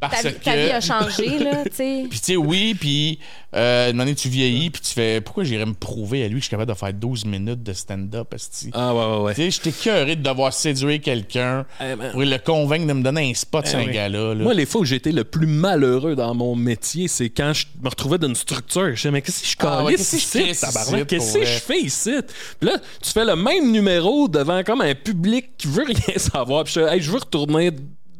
[0.00, 0.44] Parce Ta, que...
[0.44, 2.06] ta vie a changé, là, tu sais.
[2.08, 3.18] Puis tu sais, oui, puis
[3.56, 6.40] euh, une année tu vieillis, puis tu fais pourquoi j'irais me prouver à lui que
[6.40, 8.70] je suis capable de faire 12 minutes de stand-up, esti?
[8.74, 9.34] Ah, ouais, ouais, ouais.
[9.34, 13.02] Tu sais, j'étais cœuré de devoir séduire quelqu'un Eh ben- pour le convaincre de me
[13.02, 13.92] donner un spot sur un oui.
[13.92, 14.34] gars-là.
[14.34, 14.44] là.
[14.44, 17.88] Moi, les fois où été le plus malheureux dans mon métier, c'est quand je me
[17.88, 18.90] retrouvais dans une structure.
[18.90, 21.06] Je disais, mais qu'est-ce que je Ah ouais, calisse qu'est-ce que je ici, tabarnak?
[21.08, 22.14] Qu'est-ce que je fais ici?
[22.60, 26.64] Puis là, tu fais le même numéro devant comme un public qui veut rien savoir.
[26.64, 27.70] Puis je dis, hey, je veux retourner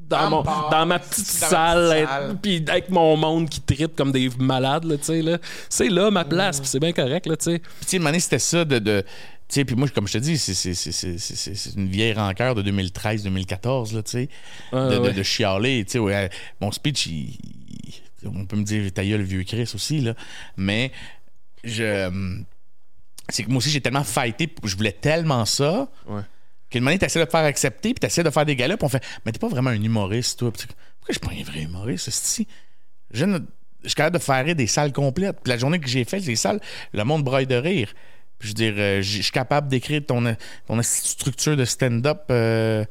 [0.09, 4.28] dans, mon, le dans ma petite salle, puis avec mon monde qui tripe comme des
[4.38, 5.38] malades, là, tu sais, là.
[5.68, 7.59] C'est là ma place, puis c'est bien correct, là, tu sais.
[7.59, 8.78] Puis, tu sais, c'était ça de.
[8.78, 9.02] de
[9.48, 14.02] tu sais, puis moi, comme je te dis, c'est- une vieille rancœur de 2013-2014, là,
[14.02, 14.28] tu sais,
[14.72, 15.12] de, de- ouais.
[15.14, 15.84] de chialer.
[15.86, 16.28] Tu sais, ouais,
[16.61, 17.30] mon speech, il-
[18.22, 20.14] il- on peut me dire, ta gueule, vieux Chris aussi, là.
[20.56, 20.92] Mais,
[21.64, 22.11] je.
[23.30, 25.88] C'est que moi aussi, j'ai tellement fighté, je voulais tellement ça.
[26.06, 26.22] Ouais.
[26.70, 28.88] Qu'une manière, t'essaies de te faire accepter, puis t'essaies de faire des galas, puis on
[28.88, 30.52] fait, mais t'es pas vraiment un humoriste, toi.
[30.52, 32.46] Puis Pourquoi je suis pas un vrai humoriste, si
[33.10, 33.24] je,
[33.84, 35.38] suis capable de faire rire des salles complètes.
[35.42, 36.60] Puis la journée que j'ai fait, les salles,
[36.92, 37.92] le monde braille de rire.
[38.38, 42.22] Puis je veux dire, euh, je je suis capable d'écrire ton, ton structure de stand-up.
[42.30, 42.84] euh,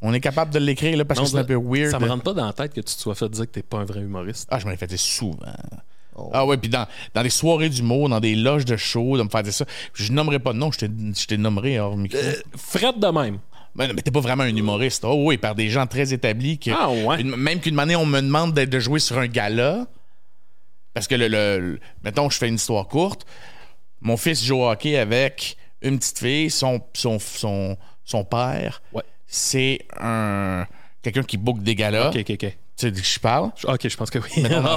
[0.00, 1.90] on est capable de l'écrire là, parce Non, que c'est un peu weird.
[1.90, 3.62] Ça me rentre pas dans la tête que tu te sois fait dire que t'es
[3.62, 4.48] pas un vrai humoriste.
[4.50, 5.38] Ah, je m'en ai fait dire souvent.
[6.32, 9.28] Ah ouais, puis dans, dans des soirées d'humour, dans des loges de show, de me
[9.28, 9.64] faire dire ça.
[9.94, 10.86] Je nommerai pas de nom, je
[11.26, 12.18] t'ai- nommerai hors micro.
[12.56, 13.38] Fred de même.
[13.74, 15.04] Mais t'es pas vraiment un humoriste.
[15.04, 16.58] Oh oui, par des gens très établis.
[16.58, 17.20] Que, Ah ouais.
[17.20, 19.86] une- même qu'une année, on me demande de jouer sur un gala.
[20.94, 23.24] Parce que, le, le- le- mettons, je fais une histoire courte.
[24.00, 28.82] Mon fils joue au hockey avec une petite fille, son, son, son, son père.
[28.92, 29.02] Ouais.
[29.26, 30.66] C'est un
[31.02, 32.08] quelqu'un qui book des galas.
[32.10, 32.38] Ok, ok, ok.
[32.78, 33.50] Tu sais de qui je parle?
[33.64, 34.42] Ok, je pense que oui.
[34.42, 34.76] non,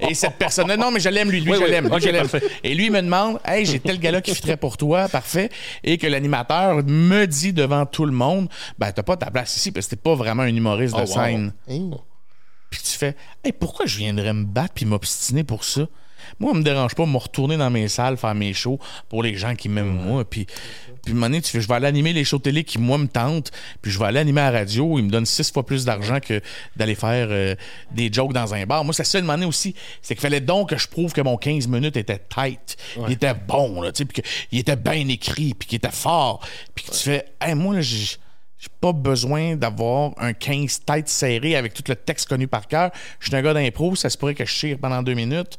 [0.00, 1.70] Et cette personne-là, non, mais je l'aime, lui, lui, Oui, je oui.
[1.70, 1.88] l'aime.
[2.00, 2.38] je.
[2.64, 5.48] Et lui, il me demande, hey, j'ai tel gars-là qui fitterait pour toi, parfait.
[5.84, 9.70] Et que l'animateur me dit devant tout le monde, ben, t'as pas ta place ici
[9.70, 11.14] parce que t'es pas vraiment un humoriste de Oh, wow.
[11.14, 11.54] scène.
[11.70, 11.90] Hein?
[12.70, 13.14] Puis tu fais,
[13.44, 15.86] hey, pourquoi je viendrais me battre puis m'obstiner pour ça?
[16.38, 19.22] Moi, on me dérange pas de me retourner dans mes salles, faire mes shows pour
[19.22, 20.24] les gens qui m'aiment moi.
[20.24, 20.46] Puis,
[21.04, 22.98] puis un moment donné, tu fais, je vais aller animer les shows télé qui, moi,
[22.98, 23.50] me tentent.
[23.82, 24.98] Puis je vais aller animer à la radio.
[24.98, 26.40] Ils me donnent six fois plus d'argent que
[26.76, 27.54] d'aller faire euh,
[27.92, 28.84] des jokes dans un bar.
[28.84, 29.74] Moi, c'est ça, une année aussi.
[30.02, 32.76] C'est qu'il fallait donc que je prouve que mon 15 minutes était tight.
[33.06, 36.40] Il était bon, là, tu sais, puis qu'il était bien écrit, puis qu'il était fort.
[36.74, 38.16] Puis que tu fais, hey, moi, là, j'ai
[38.80, 42.90] pas besoin d'avoir un 15 tête serré avec tout le texte connu par cœur.
[43.20, 45.58] Je suis un gars d'impro, ça se pourrait que je chire pendant deux minutes.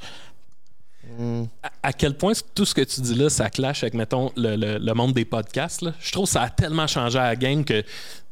[1.63, 4.55] À, à quel point tout ce que tu dis là, ça clash avec, mettons, le,
[4.55, 5.81] le- le monde des podcasts.
[5.81, 5.91] là?
[5.99, 7.83] Je trouve que ça a tellement changé à la game que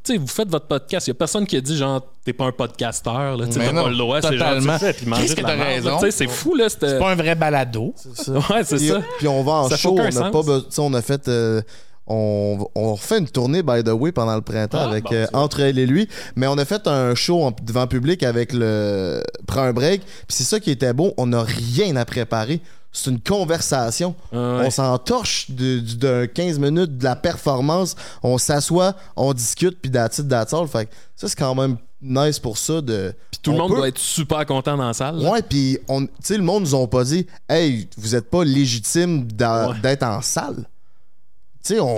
[0.04, 1.06] sais, vous faites votre podcast.
[1.06, 3.46] Il y a personne qui a dit, genre, t'es pas un podcasteur, là.
[3.46, 4.20] Tu sais, Mais t'as non, pas le droit.
[4.20, 4.78] C'est genre, totalement.
[4.78, 5.90] tu puis manger Qu'est-ce de que la raison?
[5.92, 5.96] là.
[5.98, 6.68] Tu sais, c'est fou, là.
[6.68, 7.94] C'est pas un vrai balado.
[8.28, 9.00] Ouais, c'est ça.
[9.18, 10.30] puis on va en Ça show, on n'a sens.
[10.30, 11.62] pas be- tu sais, on a fait euh,
[12.06, 15.26] on, on refait une tournée by the way pendant le printemps Ah, avec bon, euh,
[15.32, 19.22] entre elle et lui, mais on a fait un show en- devant public avec le
[19.46, 22.60] prends un break, puis c'est ça qui était beau, on n'a rien à préparer.
[22.96, 24.14] C'est une conversation.
[24.32, 24.66] Ah ouais.
[24.66, 27.96] On s'en torche de, d'un 15 minutes de la performance.
[28.22, 30.20] On s'assoit, on discute, puis that's
[30.52, 30.68] all.
[30.68, 32.80] Fait que ça, c'est quand même nice pour ça.
[32.80, 35.16] De, Puis tout le on monde peut- doit être super content dans la salle.
[35.18, 35.28] là.
[35.32, 38.44] Ouais, puis on, tu sais, le monde nous ont pas dit, hey, vous êtes pas
[38.44, 39.80] légitime Ouais.
[39.82, 40.64] d'être en salle.
[41.64, 41.96] Sais, on,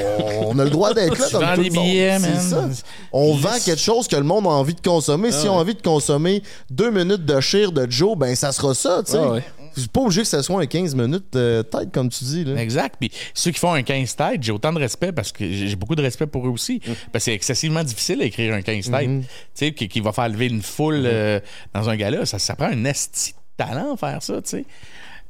[0.48, 1.84] on a le droit d'être là comme tout le monde.
[1.86, 2.40] billets, man.
[2.40, 2.68] ça.
[3.12, 3.40] On Yes.
[3.42, 5.32] vend quelque chose que le monde a envie de consommer.
[5.32, 8.52] Si Ah on a envie de consommer deux minutes de cheer de Joe, ben ça
[8.52, 9.18] sera ça, tu sais.
[9.20, 9.44] Ah ouais.
[9.76, 12.44] C'est pas obligé que ce soit un 15 minutes de tête, comme tu dis.
[12.44, 12.62] Là.
[12.62, 12.94] Exact.
[12.98, 15.96] Puis ceux qui font un 15 têtes, j'ai autant de respect parce que j'ai beaucoup
[15.96, 16.76] de respect pour eux aussi.
[16.76, 16.92] Mm.
[17.12, 18.92] Parce que c'est excessivement difficile à écrire un 15 têtes.
[19.08, 19.20] Mm-hmm.
[19.22, 21.40] Tu sais, qui, qui va faire lever une foule euh,
[21.74, 22.24] dans un gala.
[22.24, 24.64] Ça, ça prend un esti de talent à faire ça, tu sais.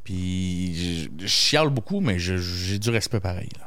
[0.04, 3.48] Puis je, je chiale beaucoup, mais j'ai du respect pareil.
[3.58, 3.65] là.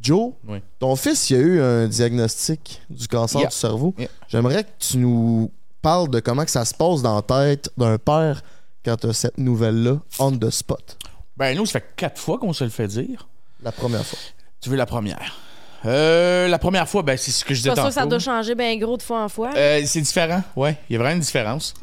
[0.00, 0.58] Joe, Oui.
[0.80, 3.50] ton fils, il a eu un diagnostic du cancer Yeah.
[3.50, 3.94] du cerveau.
[3.98, 4.08] Yeah.
[4.28, 7.98] J'aimerais que tu nous parles de comment que ça se passe dans la tête d'un
[7.98, 8.42] père
[8.84, 10.98] quand tu as cette nouvelle-là, on the spot.
[11.36, 13.28] Ben, nous, ça fait quatre fois qu'on se le fait dire.
[13.62, 14.18] La première fois.
[14.60, 15.36] Tu veux la première?
[15.84, 17.88] Euh, la première fois, ben, c'est ce que je C'est disais tantôt.
[17.88, 19.50] que ça doit changer bien gros de fois en fois.
[19.56, 20.76] Euh, c'est différent, ouais.
[20.88, 21.74] Il y a vraiment une différence.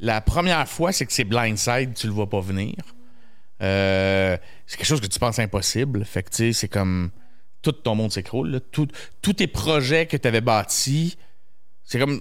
[0.00, 2.74] La première fois, c'est que c'est blindside, tu le vois pas venir.
[3.62, 4.36] Euh,
[4.66, 6.04] c'est quelque chose que tu penses impossible.
[6.04, 7.10] Fait que, tu sais, c'est comme.
[7.62, 8.60] Tout ton monde s'écroule.
[8.72, 8.88] Tout-
[9.22, 11.16] Tous tes projets que tu avais bâtis,
[11.84, 12.20] c'est comme.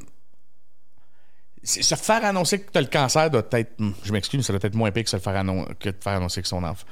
[1.64, 3.80] Se faire annoncer que tu as le cancer doit être.
[3.80, 5.42] hum, Je m'excuse, mais ça doit être moins pire que, se le faire
[5.80, 6.86] que de faire annoncer que son enfant.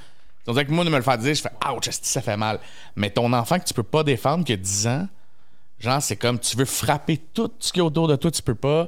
[0.48, 2.60] On dirait que moi, de me le faire dire, je fais Ouch, ça fait mal?
[2.96, 5.08] Mais ton enfant que tu peux pas défendre, qui a 10 ans,
[5.80, 8.54] Genre, c'est comme tu veux frapper tout ce qui est autour de toi, tu peux
[8.54, 8.88] pas.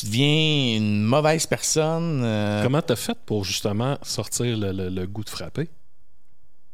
[0.00, 2.22] Tu deviens une mauvaise personne.
[2.24, 5.68] euh, Comment t'as fait pour justement sortir le, le- le goût de frapper?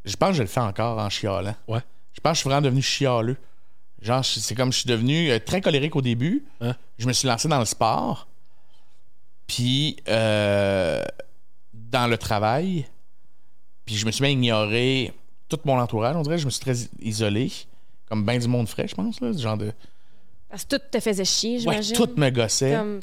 [0.04, 1.54] Je pense que je le fais encore en chialant.
[1.68, 1.80] Ouais.
[2.14, 3.36] Je pense que je suis vraiment devenu chialeux.
[4.00, 6.44] Genre, c'est comme je suis devenu euh, très colérique au début.
[6.62, 6.74] Hein?
[6.98, 8.26] Je me suis lancé dans le sport.
[9.46, 11.02] Puis, euh,
[11.74, 12.86] dans le travail.
[13.84, 15.12] Puis, je me suis bien ignoré
[15.48, 16.16] tout mon entourage.
[16.16, 17.52] On dirait je me suis très isolé.
[18.08, 19.20] Comme bien du monde frais, je pense.
[19.20, 19.72] Là, ce genre de.
[20.50, 21.96] Parce que tout te faisait chier, Ouais, j'imagine.
[21.96, 22.74] tout me gossait.
[22.76, 23.00] Comme-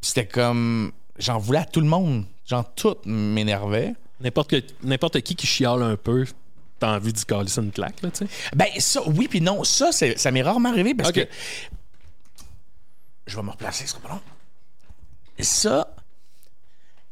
[0.00, 0.92] c'était comme.
[1.18, 2.24] J'en voulais à tout le monde.
[2.46, 3.94] Genre, tout m'énervait.
[4.20, 6.26] N'importe qui qui chiale un peu,
[6.78, 8.32] t'as envie d'y caler une claque, là, tu sais.
[8.54, 9.64] Ben, ça, oui, puis non.
[9.64, 11.14] Ça, c'est- ça m'est rarement arrivé parce Ok.
[11.16, 11.28] que.
[13.26, 14.20] Je vais me replacer, ce sera pas long.
[15.40, 15.94] Ça,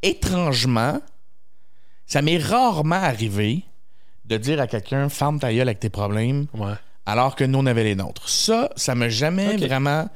[0.02, 1.00] étrangement,
[2.06, 3.62] ça m'est rarement arrivé
[4.24, 6.74] de dire à quelqu'un, ferme ta gueule avec tes problèmes, Ouais.
[7.06, 8.28] Alors que nous, on avait les nôtres.
[8.28, 10.08] Ça, ça m'a jamais vraiment.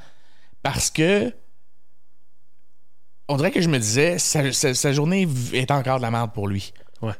[0.62, 1.32] Parce que.
[3.28, 6.32] On dirait que je me disais, sa, sa- sa journée est encore de la merde
[6.32, 6.72] pour lui.
[7.01, 7.12] Ouais.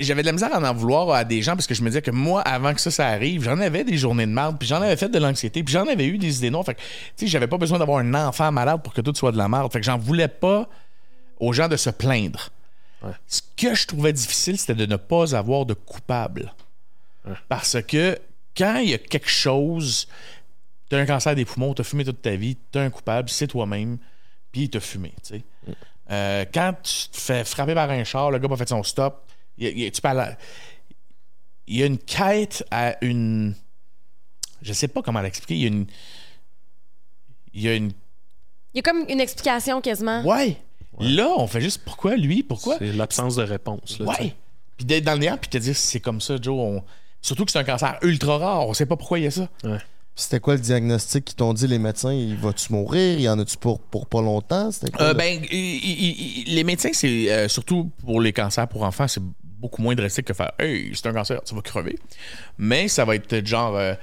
[0.00, 2.02] J'avais de la misère à en vouloir à des gens parce que je me disais
[2.02, 4.82] que moi, avant que ça, ça arrive, j'en avais des journées de merde, puis j'en
[4.82, 6.64] avais fait de l'anxiété, puis j'en avais eu des idées noires.
[6.64, 6.86] Fait que, tu
[7.18, 9.72] sais, j'avais pas besoin d'avoir un enfant malade pour que tout soit de la merde.
[9.72, 10.68] Fait que j'en voulais pas
[11.38, 12.50] aux gens de se plaindre.
[13.04, 13.12] Ouais.
[13.28, 16.52] Ce que je trouvais difficile, c'était de ne pas avoir de coupable.
[17.48, 18.18] Parce que
[18.56, 20.06] quand il y a quelque chose,
[20.88, 23.98] t'as un cancer des poumons, t'as fumé toute ta vie, t'as un coupable, c'est toi-même,
[24.52, 25.42] puis t'as fumé, tu sais.
[26.10, 29.24] Euh, quand tu te fais frapper par un char, le gars a fait son stop,
[29.58, 30.36] il y a- il y a- tu parles.
[31.66, 33.54] Il y a une quête à une.
[34.62, 35.56] Je sais pas comment l'expliquer.
[35.56, 35.86] Il y a une.
[37.52, 37.88] Il y a une.
[38.72, 40.22] Il y a comme une explication quasiment.
[40.24, 40.56] Ouais.
[41.00, 42.76] Là, on fait juste pourquoi lui, pourquoi?
[42.78, 44.06] C'est l'absence de réponse, là.
[44.06, 44.34] Ouais.
[44.76, 46.54] Puis d'être dans le néant, puis te dire c'est comme ça, Joe.
[46.58, 46.84] on-
[47.26, 48.68] Surtout que c'est un cancer ultra rare.
[48.68, 49.48] On sait pas pourquoi il y a ça.
[49.64, 49.78] Ouais.
[50.14, 52.12] C'était quoi le diagnostic qu'ils t'ont dit, les médecins?
[52.12, 53.14] Il va-tu mourir?
[53.18, 54.70] Il y en a-tu pour, pour pas longtemps?
[54.94, 59.82] Quoi, Euh, ben, les médecins, c'est euh, surtout pour les cancers pour enfants, c'est beaucoup
[59.82, 61.98] moins drastique que faire Hey, c'est un cancer, tu vas crever.
[62.58, 63.74] Mais ça va être genre.
[63.76, 63.94] euh,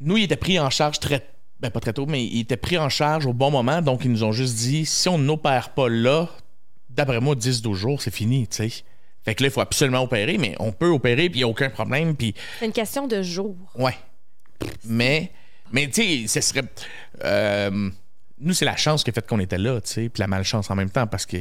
[0.00, 1.24] nous, il était pris en charge très.
[1.60, 3.80] Ben, pas très tôt, mais il était pris en charge au bon moment.
[3.80, 6.28] Donc, ils nous ont juste dit si on n'opère pas là,
[6.90, 8.84] d'après moi, 10-12 jours, c'est fini, tu sais.
[9.26, 11.48] Fait que là, il faut absolument opérer, mais on peut opérer, puis il n'y a
[11.48, 12.16] aucun problème.
[12.16, 13.56] Puis C'est une question de jour.
[13.74, 13.96] Ouais.
[14.84, 15.30] Mais,
[15.72, 16.62] mais tu sais, ce serait.
[17.24, 17.90] euh,
[18.40, 20.70] nous, c'est la chance qui a fait qu'on était là, tu sais, puis la malchance
[20.70, 21.38] en même temps, parce que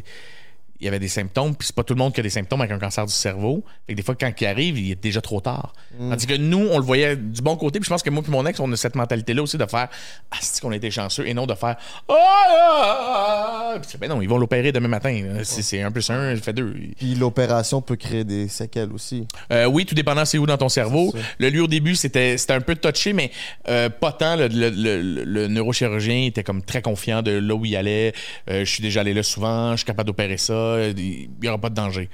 [0.79, 2.61] il y avait des symptômes, puis c'est pas tout le monde qui a des symptômes
[2.61, 3.63] avec un cancer du cerveau.
[3.87, 5.73] Fait que des fois, quand il arrive, il est déjà trop tard.
[5.97, 8.31] Tandis que nous, on le voyait du bon côté, puis je pense que moi et
[8.31, 9.87] mon ex, on a cette mentalité-là aussi de faire
[10.31, 11.75] Ah, c'est qu'on a été chanceux, et non de faire
[12.09, 13.79] Ah, ah, ah, ah.
[13.79, 15.23] Puis ben non, ils vont l'opérer demain matin.
[15.43, 16.73] C'est, un plus un, ça fait deux.
[16.97, 19.25] Puis l'opération peut créer des séquelles aussi.
[19.51, 21.13] Euh, oui, tout dépendant c'est où dans ton cerveau.
[21.39, 23.31] Le lui au début, c'était c'était un peu touché, mais
[23.69, 24.35] euh, pas tant.
[24.35, 28.13] Le, le- le- le neurochirurgien était comme très confiant de là où il allait.
[28.49, 30.53] Euh, je suis déjà allé là souvent, je suis capable d'opérer ça,
[30.97, 32.09] il n'y aura pas de danger.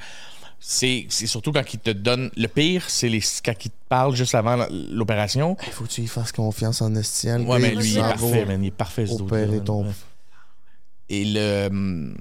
[0.63, 2.29] C'est c'est surtout quand il te donne.
[2.37, 5.57] Le pire, c'est les, quand il te parle juste avant l'opération.
[5.65, 7.47] Il faut que tu y fasses confiance en estienne.
[7.47, 8.63] Ouais, mais lui, il est parfait, man.
[8.63, 9.85] Il est parfait, ce ton.
[11.09, 12.13] Et le,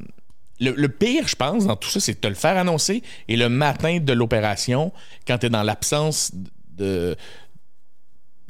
[0.58, 3.36] le, le pire, je pense, dans tout ça, c'est de te le faire annoncer et
[3.36, 4.92] le matin de l'opération,
[5.26, 6.32] quand tu es dans l'absence
[6.76, 7.16] de,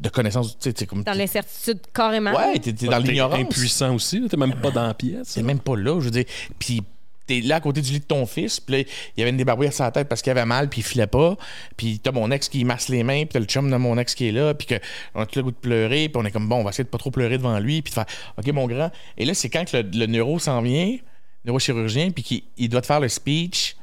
[0.00, 1.02] de connaissances, tu sais, t'es comme.
[1.02, 2.32] Dans l'incertitude, carrément.
[2.32, 3.38] Ouais, t'es t'es dans l'ignorance.
[3.40, 4.26] impuissant aussi.
[4.28, 5.34] T'es même pas dans la pièce.
[5.34, 6.24] T'es même pas là, je veux dire.
[6.58, 6.82] Puis
[7.30, 9.36] t'es là à côté du lit de ton fils, puis là, il y avait une
[9.36, 11.36] débarbouille sur la tête parce qu'il avait mal, puis il filait pas.
[11.76, 14.14] Puis t'as mon ex qui masse les mains, puis t'as le chum de mon ex
[14.14, 16.48] qui est là, puis qu'on a tout le goût de pleurer, puis on est comme,
[16.48, 18.06] bon, on va essayer de pas trop pleurer devant lui, puis de faire,
[18.38, 18.90] OK, mon grand.
[19.16, 20.96] Et là, c'est quand que le, le neuro s'en vient,
[21.44, 23.76] le neurochirurgien, puis qu'il il doit te faire le speech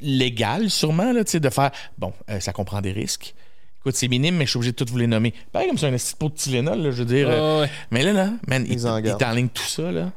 [0.00, 3.34] légal, sûrement, là, tu sais, de faire, bon, euh, ça comprend des risques.
[3.80, 5.34] Écoute, c'est minime, mais je suis obligé de toutes vous les nommer.
[5.52, 7.28] Pareil comme c'est un petit pot de Tylenol, là, je veux dire.
[7.28, 7.70] euh, ouais.
[7.90, 10.10] mais là, là, man, il, Ils il t'enligne tout ça, là.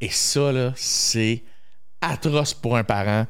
[0.00, 1.42] Et ça, là, c'est
[2.00, 3.26] atroce pour un parent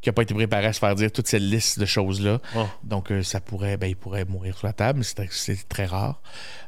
[0.00, 2.40] qui n'a pas été préparé à se faire dire toute cette liste de choses-là.
[2.56, 2.66] Oh.
[2.84, 6.20] Donc, euh, ça pourrait, ben, il pourrait mourir sur la table, mais c'est très rare.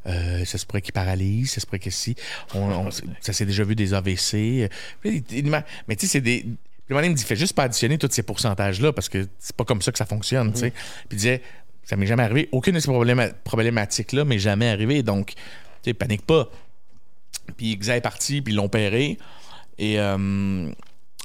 [0.07, 2.17] Euh, ça se pourrait qu'il paralyse, ça se pourrait que si.
[2.55, 2.91] On, on-
[3.21, 4.69] ça s'est déjà vu des AVC.
[5.05, 5.47] Mais tu
[6.01, 6.41] sais, c'est des.
[6.87, 9.55] Puis le il me dit, fais juste pas additionner tous ces pourcentages-là parce que c'est
[9.55, 10.71] pas comme ça que ça fonctionne, tu sais.
[10.71, 11.43] Puis il disait,
[11.85, 12.49] ça m'est jamais arrivé.
[12.51, 15.05] Aucune de ces probléma- problématiques-là m'est jamais arrivé.
[15.05, 15.35] Donc, tu
[15.85, 16.49] sais, panique pas.
[17.57, 19.19] Puis Xa est parti, puis ils l'ont opéré.
[19.83, 20.71] Et euh,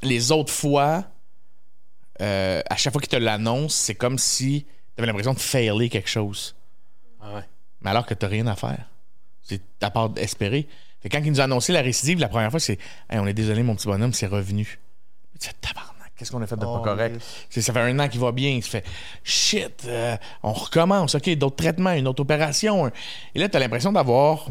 [0.02, 1.04] les autres fois,
[2.22, 5.90] euh, à chaque fois qu'ils te l'annoncent, c'est comme si tu avais l'impression de failer
[5.90, 6.56] quelque chose.
[7.22, 7.44] Ah ouais.
[7.82, 8.90] Mais alors que tu rien à faire.
[9.42, 10.68] C'est à part d'espérer.
[11.02, 12.80] Fait quand ils nous ont annoncé la récidive, la première fois, c'est
[13.10, 14.80] Hey, on est désolé, mon petit bonhomme, c'est revenu.
[15.40, 17.18] Tu tabarnak, qu'est-ce qu'on a fait de Oh, pas correct?
[17.18, 17.48] Christ.
[17.50, 18.56] C'est- Ça fait un an qu'il va bien.
[18.56, 18.84] Tu fais
[19.24, 22.90] shit, euh, on recommence, OK, d'autres traitements, une autre opération.
[23.36, 24.48] Et là, tu as l'impression d'avoir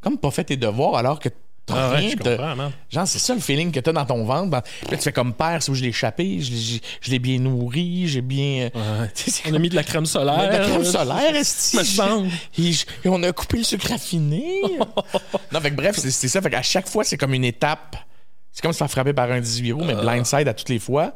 [0.00, 1.28] comme pas fait tes devoirs alors que
[1.68, 2.10] t'as Ah ouais, rien.
[2.10, 2.72] je t'as- comprends, man.
[2.90, 4.50] Genre, c'est ça le feeling que t'as dans ton ventre.
[4.50, 7.18] Dans- Là, tu fais comme père, c'est où je l'ai échappé, je l'ai- je l'ai
[7.18, 8.70] bien nourri, j'ai bien.
[8.74, 9.10] Ouais.
[9.14, 10.38] C'est On a mis de la crème solaire.
[10.50, 11.42] de la crème euh, solaire, me
[11.84, 12.28] semble.
[12.58, 12.72] Et,
[13.08, 14.62] on a coupé le sucre raffiné.
[15.52, 16.40] non, fait que bref, c'est c'est ça.
[16.42, 17.96] Fait qu'à chaque fois, c'est comme une étape.
[18.52, 21.12] C'est comme se faire frapper par un 18 roues, mais blindside à toutes les fois.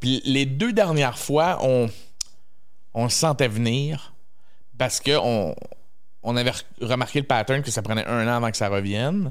[0.00, 1.88] Puis les deux dernières fois, on,
[2.94, 4.12] on le sentait venir
[4.78, 5.54] parce que on,
[6.36, 9.30] avait re- remarqué le pattern que ça prenait un an avant que ça revienne.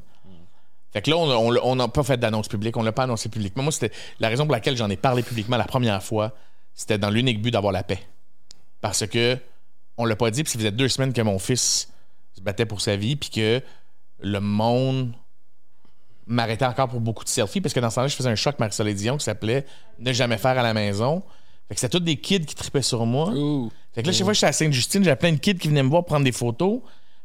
[0.91, 3.63] Fait que là, on n'a pas fait d'annonce publique, on l'a pas annoncé publiquement.
[3.63, 6.33] Moi, c'était la raison pour laquelle j'en ai parlé publiquement la première fois,
[6.73, 7.99] c'était dans l'unique but d'avoir la paix.
[8.81, 9.37] Parce que
[9.97, 11.89] on l'a pas dit, puis ça faisait deux semaines que mon fils
[12.33, 13.61] se battait pour sa vie, puis que
[14.19, 15.13] le monde
[16.25, 18.57] m'arrêtait encore pour beaucoup de selfies, parce que dans ce temps-là, je faisais un choc
[18.59, 19.65] Marie-Soleil Dion qui s'appelait
[19.99, 21.21] Ne jamais faire à la maison.
[21.67, 23.31] Fait que c'était tous des kids qui tripaient sur moi.
[23.93, 25.83] Fait que là, chaque fois que j'étais à Sainte-Justine, j'avais plein de kids qui venaient
[25.83, 26.81] me voir prendre des photos.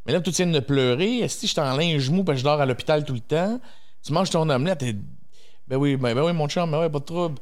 [0.07, 1.18] Mais là, tout tiennent de pleurer.
[1.18, 3.61] Est-ce que j'étais en linge mou parce que je dors à l'hôpital tout le temps?
[4.02, 4.94] Tu manges ton omelette et.
[5.66, 7.36] Ben oui, ben, ben oui, mon chum, ben oui, pas de trouble.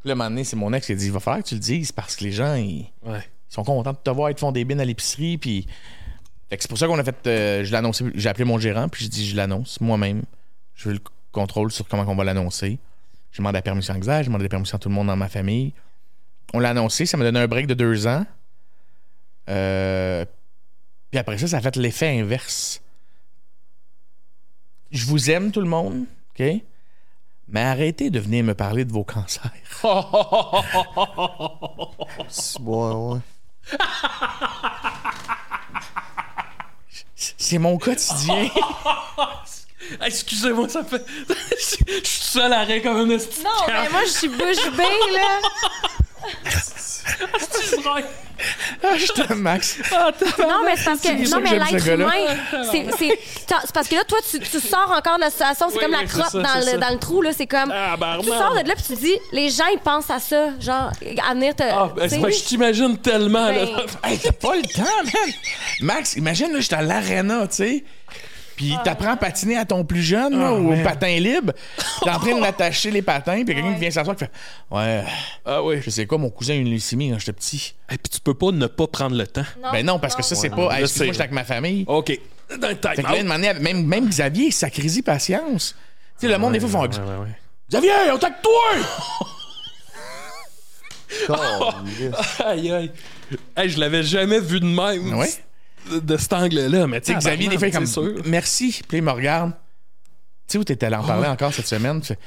[0.00, 1.48] Puis là, un moment donné, c'est mon ex qui a dit il va falloir que
[1.48, 3.18] tu le dises parce que les gens, ils, Ouais.
[3.50, 5.38] ils sont contents de te voir, ils te font des bines à l'épicerie.
[5.38, 5.66] Puis.
[6.50, 7.26] Fait que c'est pour ça qu'on a fait.
[7.26, 10.22] euh, je l'ai annoncé, j'ai appelé mon gérant, puis j'ai dit je l'annonce moi-même.
[10.74, 11.00] Je veux le
[11.30, 12.78] contrôle sur comment on va l'annoncer.
[13.30, 15.16] J'ai demandé la permission à Xa, j'ai demandé la permission à tout le monde dans
[15.16, 15.72] ma famille.
[16.54, 18.24] On l'a annoncé, ça m'a donné un break de deux ans.
[19.50, 20.24] Euh,
[21.10, 22.80] puis après ça, ça a fait l'effet inverse.
[24.90, 26.06] Je vous aime, tout le monde,
[26.38, 26.44] OK?
[27.48, 29.50] Mais arrêtez de venir me parler de vos cancers.
[32.60, 33.20] Ouais, ouais.
[37.16, 38.48] C'est mon quotidien.
[40.04, 41.04] Excusez-moi, ça fait.
[41.28, 43.42] Je suis seul à rire comme un esti.
[43.42, 45.40] Non, mais moi, je suis bouche bée, là.
[48.84, 49.78] Ah, je t'aime, Max.
[49.90, 52.36] Non, mais c'est parce que, non, mais l'être humain,
[52.70, 55.66] c'est, c'est, t'as- c'est parce que là, toi, tu, tu sors encore de la situation,
[55.70, 56.76] c'est Oui, comme la oui, c'est crotte ça, dans, c'est le, ça.
[56.86, 57.72] dans le trou, là, c'est comme.
[57.74, 58.20] Ah, barman.
[58.24, 60.90] tu sors de là, puis tu dis, les gens, ils pensent à ça, genre,
[61.28, 61.64] à venir te.
[61.64, 62.20] Ah, ben, tu sais.
[62.22, 63.48] c'est- je t'imagine tellement.
[63.48, 63.64] là.
[63.64, 65.32] Ben- Hey, t'as pas le temps, man.
[65.80, 67.84] Max, imagine, là, j'étais à l'aréna, tu sais.
[68.58, 71.52] Puis t'apprends à patiner à ton plus jeune, là, ou au patin libre.
[72.02, 74.30] T'es en train de l'attacher les patins, puis quelqu'un qui vient s'asseoir qui fait
[74.70, 75.04] Ouais,
[75.46, 75.80] Ah oui.
[75.80, 77.74] je sais quoi, mon cousin a une leucémie quand j'étais petit.
[77.88, 79.44] Et puis tu peux pas ne pas prendre le temps.
[79.72, 80.70] ben non, parce que ça, c'est pas.
[80.72, 81.84] Hey, Je excuse-moi, j'étais avec ma famille.
[81.86, 82.18] OK.
[82.60, 83.28] Dans le time Fait que là, une out.
[83.28, 85.76] manière, même, même Xavier, sacrésie patience.
[86.18, 86.88] Tu sais, le monde, des fois, font.
[87.70, 88.86] Xavier, on t'a que toi!
[91.26, 92.40] Calisse.
[92.44, 92.90] Aïe, aïe.
[93.56, 95.14] Hey, je l'avais jamais vu de même.
[95.16, 95.30] Ouais.
[96.02, 96.86] De, cet angle-là.
[96.86, 98.14] Mais Tu sais, Xavier, des fois, comme, sûr.
[98.26, 98.80] merci.
[98.88, 99.52] Puis il me regarde.
[100.46, 102.00] Tu sais où t'étais allé en parler encore cette semaine?
[102.00, 102.18] Tu fais,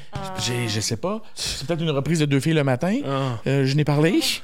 [0.45, 1.21] J'ai- Je sais pas.
[1.33, 2.99] C'est peut-être une reprise de deux filles le matin.
[3.05, 3.39] Ah.
[3.47, 4.19] Euh, je n'ai parlé.
[4.19, 4.35] Tu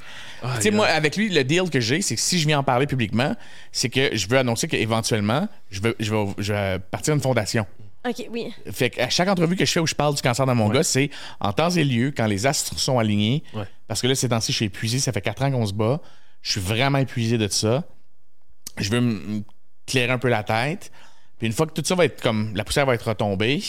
[0.60, 2.86] sais, moi, avec lui, le deal que j'ai, c'est que si je viens en parler
[2.86, 3.36] publiquement,
[3.70, 7.66] c'est que je veux annoncer qu'éventuellement, je vais, je, vais, je vais partir une fondation.
[8.08, 8.52] OK, oui.
[8.72, 10.82] Fait qu'à chaque entrevue que je fais où je parle du cancer dans mon gars,
[10.84, 13.42] c'est en temps et lieu, quand les astres sont alignés.
[13.54, 13.64] Ouais.
[13.86, 14.98] Parce que là, ces temps-ci, je suis épuisé.
[14.98, 16.00] Ça fait quatre ans qu'on se bat.
[16.42, 17.84] Je suis vraiment épuisé de ça.
[18.80, 19.42] Je veux me
[19.86, 20.90] clairer un peu la tête.
[21.38, 22.54] Puis une fois que tout ça va être comme.
[22.56, 23.62] La poussière va être retombée,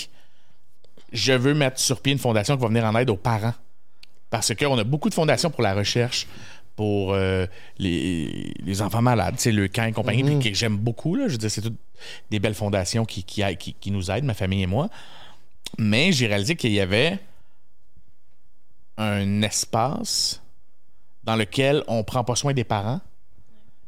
[1.12, 3.54] je veux mettre sur pied une fondation qui va venir en aide aux parents.
[4.30, 6.28] Parce qu'on a beaucoup de fondations pour la recherche,
[6.76, 7.46] pour euh,
[7.80, 11.16] les, les enfants malades, le camp et compagnie, puis que j'aime beaucoup.
[11.16, 11.80] Là, je veux dire, c'est toutes
[12.30, 14.90] des belles fondations qui, qui, a- qui- qui nous aident, ma famille et moi.
[15.78, 17.20] Mais j'ai réalisé qu'il y avait
[18.98, 20.42] un espace
[21.24, 23.02] dans lequel on prend pas soin des parents.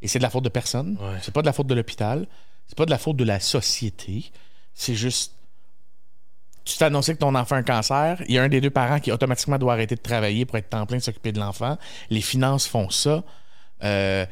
[0.01, 0.97] Et c'est de la faute de personne.
[0.99, 1.17] Ouais.
[1.21, 2.27] C'est pas de la faute de l'hôpital.
[2.67, 4.31] C'est pas de la faute de la société.
[4.73, 5.33] C'est juste.
[6.63, 8.21] Tu t'es annoncé que ton enfant a un cancer.
[8.27, 10.69] Il y a un des deux parents qui automatiquement doit arrêter de travailler pour être
[10.69, 11.77] temps plein de s'occuper de l'enfant.
[12.09, 13.23] Les finances font ça.
[13.83, 14.25] Euh,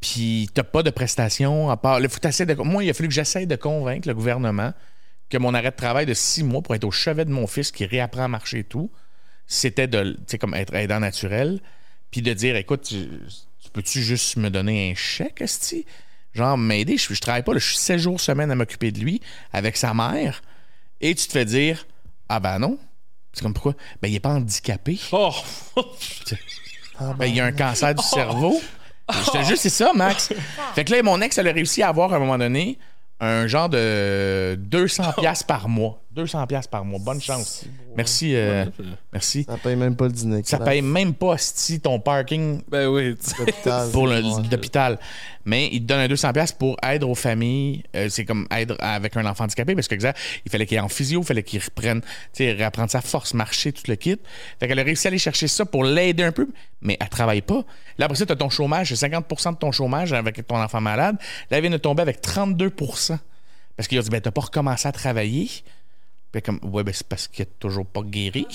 [0.00, 2.00] puis t'as pas de prestations à part.
[2.00, 4.72] Le de- Moi, il a fallu que j'essaye de convaincre le gouvernement
[5.28, 7.70] que mon arrêt de travail de six mois pour être au chevet de mon fils
[7.70, 8.90] qui réapprend à marcher et tout,
[9.46, 11.60] c'était de, tu sais, comme être aidant naturel,
[12.10, 13.08] puis de dire, écoute, tu,
[13.68, 15.84] tu peux-tu juste me donner un chèque, esti?
[16.32, 19.00] Genre, m'aider, je, je travaille pas, là, je suis sept jours semaine à m'occuper de
[19.00, 19.20] lui
[19.52, 20.42] avec sa mère,
[21.02, 21.86] et tu te fais dire,
[22.28, 22.78] ah ben non.
[23.34, 23.74] C'est comme pourquoi?
[24.00, 24.98] Ben, il est pas handicapé.
[25.12, 25.32] Oh!
[27.16, 28.60] Ben, il a un cancer du cerveau.
[29.08, 30.32] Je te jure, c'est ça, Max.
[30.74, 32.76] Fait que là, mon ex, elle a réussi à avoir à un moment donné
[33.20, 36.02] un genre de 200 pièces par mois.
[36.18, 36.98] 200 pièces par mois.
[36.98, 37.64] Bonne chance.
[37.96, 38.34] Merci.
[38.34, 38.66] euh,
[39.12, 39.44] merci.
[39.48, 40.42] Ça paye même pas le dîner.
[40.44, 43.16] Ça paye même pas si ton parking ben oui.
[43.16, 43.90] tu- L'hôpital.
[43.90, 44.42] pour le- Ouais.
[44.50, 44.98] l'hôpital.
[45.44, 47.82] Mais il te donne un 200 pièces pour aide aux familles.
[47.96, 50.84] Euh, c'est comme aide avec un enfant handicapé parce que exact, il fallait qu'il aille
[50.84, 54.18] en physio, il fallait qu'il reprenne, tu sais, réapprendre sa force, marcher, tout le kit.
[54.60, 56.48] Fait qu'elle a réussi à aller chercher ça pour l'aider un peu,
[56.82, 57.64] mais elle travaille pas.
[57.96, 60.80] Là, après ça, tu as ton chômage, c'est 50% de ton chômage avec ton enfant
[60.80, 61.16] malade.
[61.50, 63.18] Là, elle vient de tomber avec 32%
[63.76, 65.48] Parce qu'il a dit, ben, t'as pas recommencé à travailler.
[66.32, 68.46] Puis comme, ouais, ben, c'est parce qu'il est toujours pas guéri.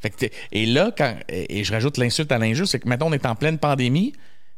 [0.00, 3.08] Fait que et là, quand, et et je rajoute l'insulte à l'injure, c'est que maintenant
[3.08, 4.12] on est en pleine pandémie.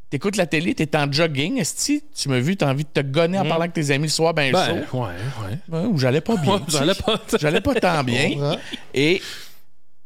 [0.09, 3.39] T'écoutes la télé, t'es en jogging, esti, tu m'as vu, t'as envie de te gonner
[3.39, 4.99] en parlant avec tes amis le soir, ben, Ben, chaud.
[4.99, 5.59] ouais, ouais.
[5.81, 6.53] Ouais, ou j'allais pas bien.
[6.59, 8.57] Ouais, j'allais pas- J'allais pas tant bien.
[8.95, 9.21] Et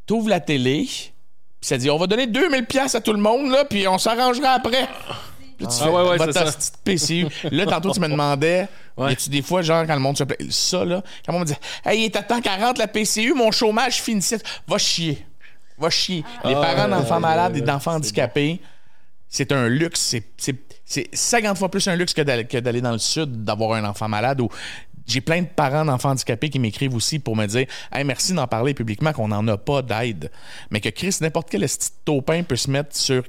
[0.07, 1.13] t'ouvres la télé, puis
[1.61, 4.53] ça dit on va donner 2000 pièces à tout le monde là, puis on s'arrangera
[4.53, 4.89] après.
[5.61, 6.53] Puis tu Ah fais, ouais, ouais, va c'est ta ça.
[6.53, 7.27] petite PCU.
[7.51, 9.11] Là, tantôt, tu me demandais, Ouais.
[9.11, 11.45] y a-tu des fois, genre, quand le monde se plaît, ça, là, quand on me
[11.45, 11.55] dit,
[11.85, 14.39] hey, il est à temps 40 la PCU, mon chômage finissait.
[14.67, 15.25] Va chier.
[15.79, 16.25] Va chier.
[16.45, 18.61] Les Ah, parents ouais, d'enfants malades et d'enfants handicapés,
[19.29, 20.01] c'est un luxe.
[20.01, 23.45] C'est- C'est c'est 50 fois plus un luxe que d'aller que d'aller dans le sud,
[23.45, 24.49] d'avoir un enfant malade ou.
[25.07, 28.47] J'ai plein de parents d'enfants handicapés qui m'écrivent aussi pour me dire Hey, merci d'en
[28.47, 30.31] parler publiquement qu'on n'en a pas d'aide.
[30.71, 33.23] Mais que Chris, n'importe quel petit taupin peut se mettre sur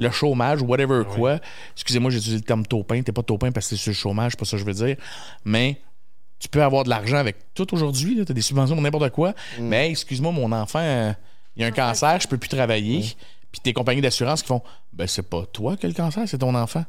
[0.00, 1.38] le chômage ou whatever quoi.
[1.74, 3.02] Excusez-moi, j'ai utilisé le terme taupin.
[3.02, 4.72] T'es pas taupin parce que c'est sur le chômage, c'est pas ça que je veux
[4.86, 4.96] dire.
[5.44, 5.80] Mais
[6.38, 8.14] tu peux avoir de l'argent avec tout aujourd'hui.
[8.24, 9.34] Tu as des subventions pour n'importe quoi.
[9.58, 11.12] Mais hey, excuse-moi, mon enfant, euh,
[11.56, 13.04] il a un cancer, je peux plus travailler.
[13.52, 16.38] Puis tes compagnies d'assurance qui font Ben, c'est pas toi qui as le cancer, c'est
[16.38, 16.84] ton enfant.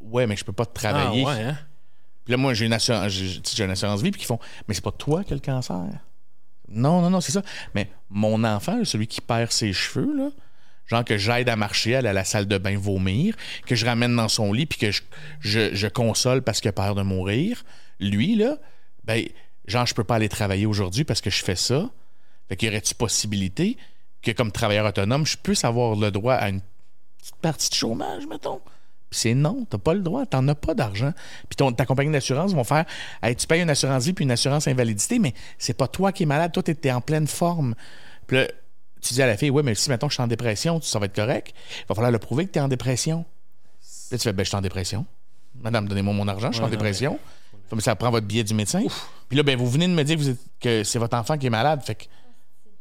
[0.00, 1.24] Ouais, mais je peux pas te Ah, travailler.
[1.24, 1.58] ouais, hein?
[2.24, 4.84] Puis là, moi, j'ai une assurance, j'ai une assurance vie, puis qui font Mais c'est
[4.84, 5.76] pas toi qui as le cancer.
[6.68, 7.42] Non, non, non, c'est ça.
[7.74, 10.28] Mais mon enfant, celui qui perd ses cheveux, là,
[10.88, 13.36] genre que j'aide à marcher, aller à la salle de bain vomir,
[13.66, 15.02] que je ramène dans son lit, puis que je,
[15.74, 17.64] je, console parce qu'il a peur de mourir,
[18.00, 18.56] lui, là,
[19.04, 19.24] ben,
[19.66, 21.88] genre, je peux pas aller travailler aujourd'hui parce que je fais ça.
[22.48, 23.76] Fait qu'il y aurait-tu possibilité
[24.22, 26.60] que, comme travailleur autonome, je puisse avoir le droit à une
[27.18, 28.60] petite partie de chômage, mettons?
[29.10, 31.12] Puis c'est non, t'as pas le droit, t'en as pas d'argent.
[31.48, 32.84] Puis ta compagnie d'assurance vont faire
[33.22, 36.24] Hey, tu payes une assurance vie puis une assurance invalidité, mais c'est pas toi qui
[36.24, 37.74] es malade, toi, t'es en pleine forme.
[38.26, 38.38] Puis
[39.00, 41.06] tu dis à la fille, ouais, mais si mettons je suis en dépression, ça va
[41.06, 41.54] être correct.
[41.80, 43.24] Il va falloir le prouver que t'es en dépression.
[44.10, 45.04] Là, tu fais, ben, je suis en dépression.
[45.60, 47.18] Madame, donnez-moi mon argent, je suis en Ouais, dépression.
[47.68, 48.82] Fait, mais ça prend votre billet du médecin.
[49.28, 51.36] Puis là, ben, vous venez de me dire que, vous êtes- que c'est votre enfant
[51.36, 51.82] qui est malade.
[51.84, 52.10] Fait que puis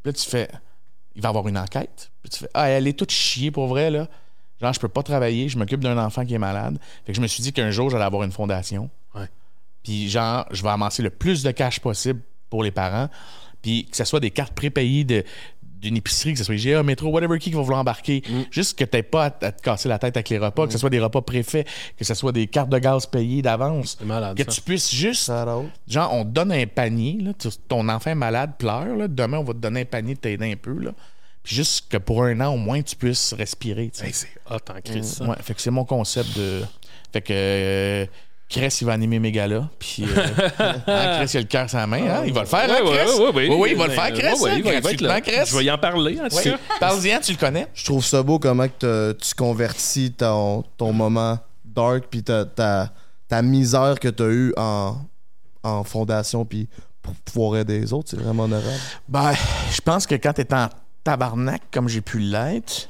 [0.05, 0.47] là, tu fais,
[1.15, 2.11] il va avoir une enquête.
[2.23, 4.07] Puis tu fais, ah, elle est toute chiée pour vrai, là.
[4.61, 6.79] Genre, je peux pas travailler, je m'occupe d'un enfant qui est malade.
[7.05, 8.89] Fait que je me suis dit qu'un jour, j'allais avoir une fondation.
[9.13, 9.27] Ouais.
[9.83, 13.09] Puis, genre, je vais amasser le plus de cash possible pour les parents.
[13.61, 15.23] Puis, que ce soit des cartes prépayées de,
[15.79, 18.23] d'une épicerie, que ce soit IGA, métro, whatever qui qui va vouloir embarquer.
[18.27, 18.41] Mm.
[18.51, 20.79] Juste que t'aies pas à, à te casser la tête avec les repas, que ce
[20.79, 21.67] soit des repas préfaits,
[21.97, 23.95] que ce soit des cartes de gaz payées d'avance.
[23.99, 24.51] C'est malade, Que ça.
[24.51, 25.31] tu puisses juste.
[25.87, 29.43] Genre, on te donne un panier, là, tu- ton enfant malade, pleure, là, demain, on
[29.43, 30.77] va te donner un panier de t'aider un peu.
[30.79, 30.91] Là.
[31.43, 33.89] Puis juste que pour un an, au moins, tu puisses respirer.
[33.95, 34.03] tu.
[34.03, 35.25] Hey, c'est hot en crise, ça.
[35.25, 36.61] Ouais, fait que c'est mon concept de.
[37.13, 37.31] Fait que.
[37.33, 38.05] euh,
[38.49, 39.67] Chris, il va animer mes galas.
[39.77, 40.03] Puis.
[40.05, 40.25] euh,
[40.87, 42.01] hein, Chris, il a le cœur sur la main.
[42.09, 43.11] hein, il va le faire, hein, Chris?
[43.35, 44.23] Oui, oui, il va le faire, Chris.
[44.23, 45.07] ouais, ouais, hein, il va- il va être là.
[45.19, 45.49] gratuitement, Chris.
[45.51, 46.57] Je vais y en parler, en tout cas.
[46.79, 47.67] Parle-y, tu le connais.
[47.73, 52.91] Je trouve ça beau comment que tu convertis ton, ton moment dark puis ta, ta,
[53.27, 54.95] ta misère que tu as eue en,
[55.63, 56.69] en fondation puis
[57.01, 58.09] pour pouvoir aider les autres.
[58.11, 58.67] C'est vraiment honorable.
[59.09, 59.33] Ben,
[59.71, 60.69] je pense que quand t'es en
[61.03, 62.89] tabarnak, comme j'ai pu l'être,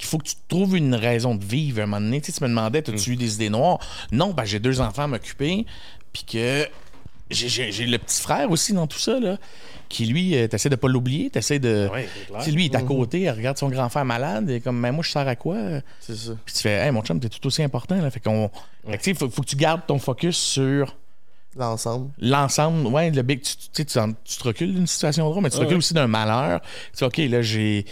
[0.00, 2.20] qu'il faut que tu trouves une raison de vivre à un moment donné.
[2.22, 3.78] Tu, sais, tu me demandais, as-tu eu des idées noires?
[4.10, 5.66] Non, ben j'ai deux enfants à m'occuper,
[6.12, 6.66] puis que
[7.30, 9.36] j'ai- le petit frère aussi dans tout ça, là,
[9.90, 11.88] qui lui, euh, t'essaies de pas l'oublier, t'essaies de...
[11.92, 12.42] Ouais, c'est clair.
[12.42, 14.90] Tu lui, il est à côté, il regarde son grand frère malade, et comme, mais
[14.90, 15.56] moi, je sers à quoi?
[16.00, 16.32] C'est ça.
[16.46, 18.10] Puis tu fais, hey, mon chum, t'es tout aussi important, là.
[18.10, 18.50] Fait qu'on.
[18.88, 20.96] Fait que, faut, faut que tu gardes ton focus sur
[21.56, 22.10] L'ensemble.
[22.20, 25.74] l'ensemble, ouais, le big, tu, tu, te recules d'une situation drôle, mais tu te recules
[25.74, 25.78] ouais.
[25.78, 26.60] aussi d'un malheur.
[26.62, 27.84] Tu sais, OK, là, j'ai,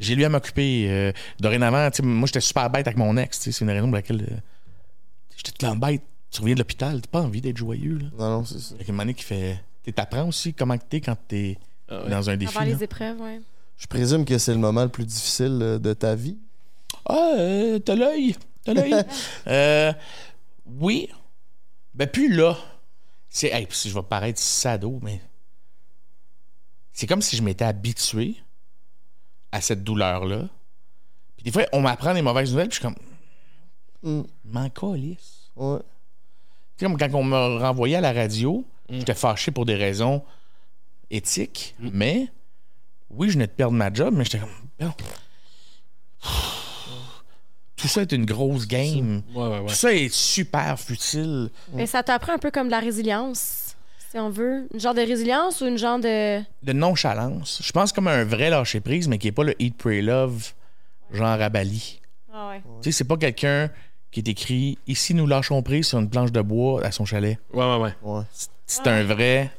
[0.00, 0.86] j'ai lui à m'occuper.
[0.88, 3.70] euh, dorénavant, tu sais, moi, j'étais super bête avec mon ex, tu sais, c'est une
[3.70, 4.36] raison pour laquelle euh,
[5.36, 6.02] j'étais tout le temps bête.
[6.30, 8.06] Tu reviens de l'hôpital, t'as pas envie d'être joyeux, là.
[8.18, 8.76] Non, non, c'est ça.
[8.76, 9.60] Fait qu'à un moment donné qui fait.
[9.84, 11.58] Tu t'apprends aussi comment que t'es quand t'es
[11.88, 12.10] Ah ouais.
[12.10, 12.56] dans un défi.
[12.56, 13.40] Avant les épreuves, ouais.
[13.76, 16.36] Je présume que c'est le moment le plus difficile euh, de ta vie.
[17.06, 18.36] Ah, euh, t'as l'œil.
[18.64, 18.94] T'as l'œil.
[19.48, 19.92] Euh,
[20.66, 21.08] oui.
[21.94, 22.56] Ben, plus là.
[23.28, 23.48] C'est.
[23.48, 25.20] Hey, puis je vais paraître sado, mais.
[26.92, 28.36] C'est comme si je m'étais habitué
[29.52, 30.48] à cette douleur-là.
[31.36, 32.94] Puis des fois, on m'apprend des mauvaises nouvelles, puis je suis
[34.02, 34.20] comme.
[34.20, 34.26] Mm.
[34.44, 35.50] M'en calisse.
[35.56, 35.78] Ouais.
[36.76, 40.22] Tu sais, comme quand on me renvoyait à la radio, j'étais fâché pour des raisons
[41.10, 42.28] éthiques, mais
[43.10, 44.48] oui, je venais de perdre ma job, mais j'étais comme.
[44.78, 44.92] Bon.
[47.76, 49.22] Tout ça est une grosse game.
[49.34, 49.66] Ouais, ouais, ouais.
[49.66, 51.50] Tout ça est super futile.
[51.72, 53.69] Mais ça t'apprend un peu comme de la résilience,
[54.10, 54.66] si on veut.
[54.74, 56.40] Une genre de résilience ou une genre de.
[56.62, 57.60] De nonchalance.
[57.64, 60.52] Je pense comme un vrai lâcher prise, mais qui est pas le Eat, Pray, Love,
[61.12, 62.00] genre à Bali.
[62.32, 62.62] Ah ouais.
[62.82, 63.70] Tu sais, c'est pas quelqu'un
[64.10, 67.38] qui est écrit Ici, nous lâchons prise sur une planche de bois à son chalet.
[67.52, 67.94] Ouais, ouais, ouais.
[68.02, 68.22] Ouais.
[68.66, 69.50] C'est un vrai.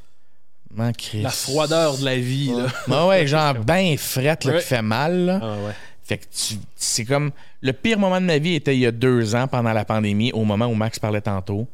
[0.74, 1.24] Man, Christ.
[1.24, 2.68] La froideur de la vie, là.
[2.88, 4.60] Ouais, ouais, genre ben frette, là, Ouais.
[4.60, 5.26] qui fait mal.
[5.26, 5.40] là.
[5.42, 5.74] Ah, ouais.
[6.04, 7.32] Fait que tu- c'est comme.
[7.62, 10.32] Le pire moment de ma vie était il y a deux ans, pendant la pandémie,
[10.32, 11.68] au moment où Max parlait tantôt.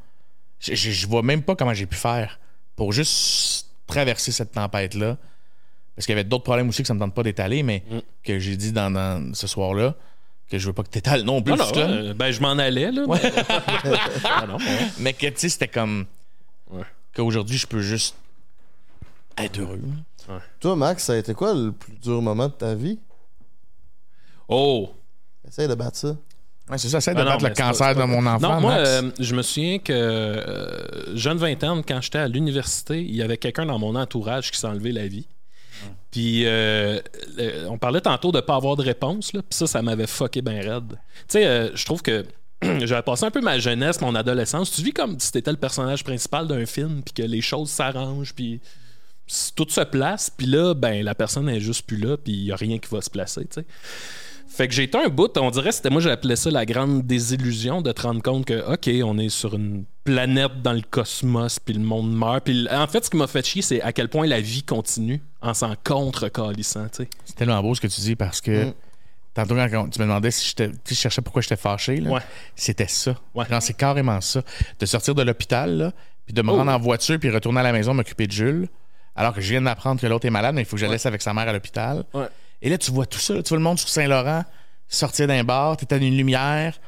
[0.60, 2.40] Je, je, je vois même pas comment j'ai pu faire
[2.78, 5.18] pour juste traverser cette tempête-là.
[5.95, 7.99] Parce qu'il y avait d'autres problèmes aussi que ça me tente pas d'étaler, mais Mm.
[8.24, 9.95] que j'ai dit dans, dans ce soir-là,
[10.49, 11.54] que je veux pas que t'étales non plus.
[11.56, 13.06] Non, euh, ben, je m'en allais, là.
[13.08, 13.34] mais-
[14.24, 14.88] Ah, non, ouais.
[14.99, 16.06] Mais que, tu sais, c'était comme.
[16.70, 16.84] Ouais.
[17.16, 18.16] Qu'aujourd'hui, je peux juste
[19.38, 19.82] être heureux.
[20.60, 22.99] Toi, Max, ça a été quoi le plus dur moment de ta vie?
[24.48, 24.91] Oh!
[25.48, 26.16] Essaye de battre ça.
[26.69, 28.56] Ouais, c'est ça, essaie de Ah non, battre le pas- cancer de mon enfant.
[28.56, 33.15] Non, moi, euh, je me souviens que euh, jeune vingtaine, quand j'étais à l'université, il
[33.15, 35.27] y avait quelqu'un dans mon entourage qui s'est enlevé la vie.
[36.11, 36.99] Puis euh,
[37.69, 40.60] on parlait tantôt de pas avoir de réponse, là, puis ça, ça m'avait fucké bien
[40.61, 40.94] raide.
[41.27, 42.26] Tu sais, je trouve que
[42.61, 44.72] j'avais passé un peu ma jeunesse, mon adolescence.
[44.72, 48.34] Tu vis comme si t'étais le personnage principal d'un film, puis que les choses s'arrangent,
[48.34, 48.60] puis
[49.56, 52.52] tout se place, puis là, ben la personne est juste plus là, puis il y
[52.52, 53.65] a rien qui va se placer, tu sais.
[54.49, 57.82] Fait que j'ai été un bout, on dirait, c'était moi j'appelais ça la grande désillusion
[57.82, 61.74] de te rendre compte que, OK, on est sur une planète dans le cosmos, puis
[61.76, 62.44] le monde meurt.
[62.45, 65.22] Puis en fait, ce qui m'a fait chier, c'est à quel point la vie continue
[65.41, 67.10] en s'en contre-calissant, tu sais.
[67.26, 68.74] C'est tellement beau ce que tu dis parce que Mm.
[69.34, 72.22] tantôt quand tu me demandais si je cherchais pourquoi j'étais fâché, Ouais.
[72.56, 73.15] c'était ça.
[73.36, 73.45] Ouais.
[73.60, 74.41] C'est carrément ça.
[74.80, 75.94] De sortir de l'hôpital,
[76.26, 76.56] puis de me Oh.
[76.56, 78.68] rendre en voiture, puis retourner à la maison m'occuper de Jules,
[79.15, 80.94] alors que je viens d'apprendre que l'autre est malade, mais il faut que je la
[80.94, 82.03] laisse avec sa mère à l'hôpital.
[82.62, 83.34] Et là, tu vois tout ça.
[83.36, 83.44] là.
[83.44, 84.44] Tu vois le monde sur Saint-Laurent
[84.88, 86.80] sortir d'un bar, à une lumière,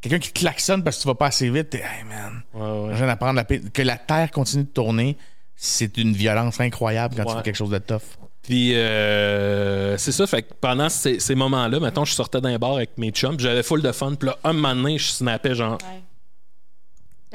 [0.00, 2.92] quelqu'un qui klaxonne parce que tu vas pas assez vite, t'es hey man, Ouais, ouais.
[2.92, 5.16] je viens d'apprendre la que la Terre continue de tourner.
[5.56, 8.00] C'est une violence incroyable quand tu fais quelque chose de tough.
[8.42, 12.74] Puis euh, c'est ça, fait que pendant ces, ces moments-là, mettons, je sortais d'un bar
[12.74, 15.78] avec mes chums, j'avais full de fun, puis là, un moment donné, je snappais genre.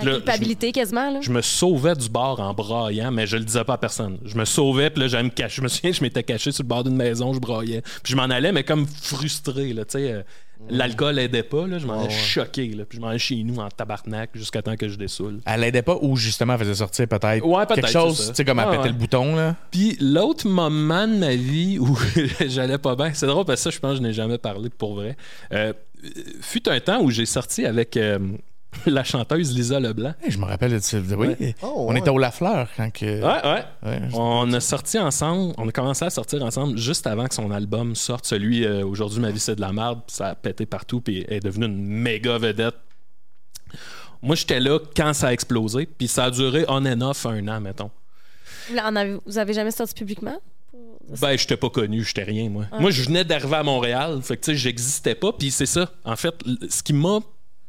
[0.03, 1.19] La culpabilité quasiment, là.
[1.21, 4.17] Je me sauvais du bar en braillant, mais je le disais pas à personne.
[4.25, 5.57] Je me sauvais, puis là, j'allais me cacher.
[5.57, 7.81] Je me souviens, je m'étais caché sur le bord d'une maison, je braillais.
[8.03, 10.11] Puis je m'en allais, mais comme frustré, là, tu sais.
[10.11, 10.21] euh,
[10.71, 12.83] L'alcool aidait pas, là, je m'en allais choqué, là.
[12.83, 15.39] Puis je m'en allais chez nous en tabarnak jusqu'à temps que je dessoule.
[15.45, 18.43] Elle l'aidait pas ou justement elle faisait sortir peut-être Ouais, peut-être, quelque chose, tu sais,
[18.43, 18.89] comme elle Ouais, pétait ouais.
[18.89, 19.55] le bouton, là.
[19.69, 21.95] Puis l'autre moment de ma vie où
[22.47, 24.69] j'allais pas bien, c'est drôle parce que ça, je pense que je n'ai jamais parlé
[24.71, 25.15] pour vrai.
[25.53, 25.73] Euh,
[26.41, 27.95] fut un temps où j'ai sorti avec.
[27.95, 28.17] euh,
[28.85, 30.13] la chanteuse Lisa Leblanc.
[30.21, 30.97] Hey, je me rappelle de ça.
[31.17, 31.55] Oui.
[31.61, 31.99] Oh, on ouais.
[31.99, 33.21] était au Lafleur quand que.
[33.21, 33.99] Ouais, ouais.
[34.13, 37.95] On a sorti ensemble, on a commencé à sortir ensemble juste avant que son album
[37.95, 41.01] sorte, celui euh, Aujourd'hui ma vie c'est de la merde, puis ça a pété partout,
[41.01, 42.75] puis elle est devenue une méga vedette.
[44.21, 47.47] Moi, j'étais là quand ça a explosé, puis ça a duré on and off un
[47.47, 47.91] an, mettons.
[48.69, 50.39] Vous en avez, vous avez jamais sorti publiquement?
[51.21, 52.65] Ben, j'étais pas connu, j'étais rien, moi.
[52.79, 55.89] Moi, je venais d'arriver à Montréal, fait que, tu sais, j'existais pas, puis c'est ça.
[56.03, 56.35] En fait,
[56.69, 57.19] ce qui m'a.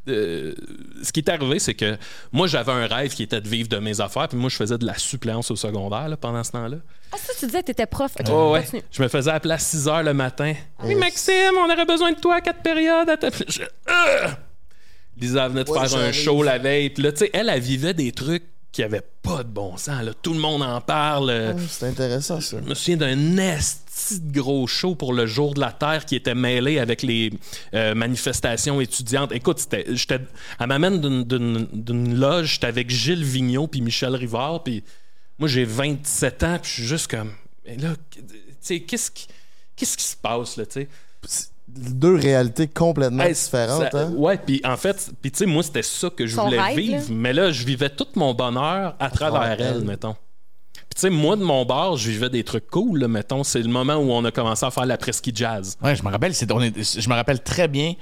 [0.09, 0.55] Euh,
[1.02, 1.97] ce qui est arrivé, c'est que
[2.32, 4.78] moi, j'avais un rêve qui était de vivre de mes affaires, puis moi, je faisais
[4.78, 6.76] de la suppléance au secondaire là, pendant ce temps-là.
[7.12, 8.12] Ah, ça, tu disais que t'étais prof.
[8.30, 8.64] Oh, ouais.
[8.90, 10.52] Je me faisais appeler à 6 h le matin.
[10.85, 13.09] Oui, Maxime, on aurait besoin de toi à quatre périodes.
[13.09, 14.28] à ta- Je- Euh!
[15.16, 16.90] Lisa venait de Ouais, faire un show la veille.
[16.90, 20.02] Puis là, tu sais, elle, elle vivait des trucs qui avaient pas de bon sens.
[20.02, 20.12] Là.
[20.14, 21.30] Tout le monde en parle.
[21.30, 22.58] Euh, Ah, C'est intéressant, ça.
[22.62, 26.14] Je me souviens d'un esti de gros show pour le jour de la Terre qui
[26.16, 27.32] était mêlé avec les
[27.74, 29.32] euh, manifestations étudiantes.
[29.32, 30.20] Écoute, j'étais,
[30.60, 34.84] elle m'amène d'une, loge, j'étais avec Gilles Vigneault puis Michel Rivard, puis
[35.38, 37.32] moi j'ai 27 ans, puis je suis juste comme,
[37.66, 38.22] mais là, tu
[38.60, 39.26] sais, qu'est-ce qui,
[39.74, 40.86] qu'est-ce qui se passe là, tu
[41.22, 41.48] sais?
[41.68, 43.92] Deux réalités complètement Hey, différentes.
[43.92, 44.12] ça- hein?
[44.16, 46.76] Ouais, puis en fait, puis tu sais, moi c'était ça que je Son voulais rêve,
[46.76, 47.02] vivre, là.
[47.10, 49.84] mais là, je vivais tout mon bonheur à travers travers elle, elle.
[49.84, 50.14] mettons.
[50.74, 53.44] Puis tu sais, moi de mon bar, je vivais des trucs cool, là, mettons.
[53.44, 55.76] C'est le moment où on a commencé à faire la presqu'île jazz.
[55.82, 57.94] Ouais, je me rappelle, c'est- on est- je me rappelle très bien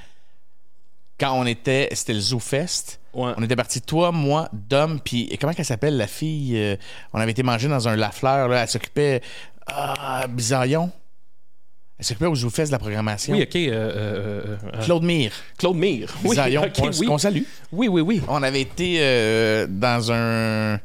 [1.18, 3.00] quand on était, c'était le Zoo Fest.
[3.14, 3.32] Ouais.
[3.36, 6.56] On était partis, toi, moi, Dom, puis comment elle s'appelle, la fille?
[6.56, 6.76] euh,
[7.12, 9.22] on avait été manger dans un Lafleur, là, elle s'occupait,
[9.66, 10.90] ah, Bizarillon.
[11.98, 13.32] Elle s'occupait au Zoo Fest de la programmation?
[13.34, 13.56] Oui, ok.
[13.56, 16.12] euh, euh, euh, Claude Mire, Claude Mire.
[16.24, 16.36] Oui,
[16.76, 17.06] qu'on oui.
[17.06, 17.42] qu'on salue.
[17.72, 18.22] oui, oui, oui.
[18.28, 20.78] On avait été euh, dans un,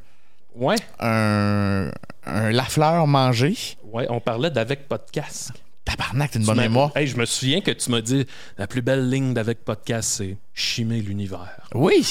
[0.55, 0.75] Ouais.
[0.99, 1.91] un,
[2.25, 3.55] un Lafleur manger.
[3.91, 5.51] Ouais, on parlait d'avec podcast.
[5.83, 6.91] Tabarnak, t'as une Tu bonne m'as- mémoire.
[6.95, 8.25] Hey, je me souviens que tu m'as dit
[8.57, 11.67] la plus belle ligne d'avec podcast, c'est chimer l'univers.
[11.73, 12.05] Oui!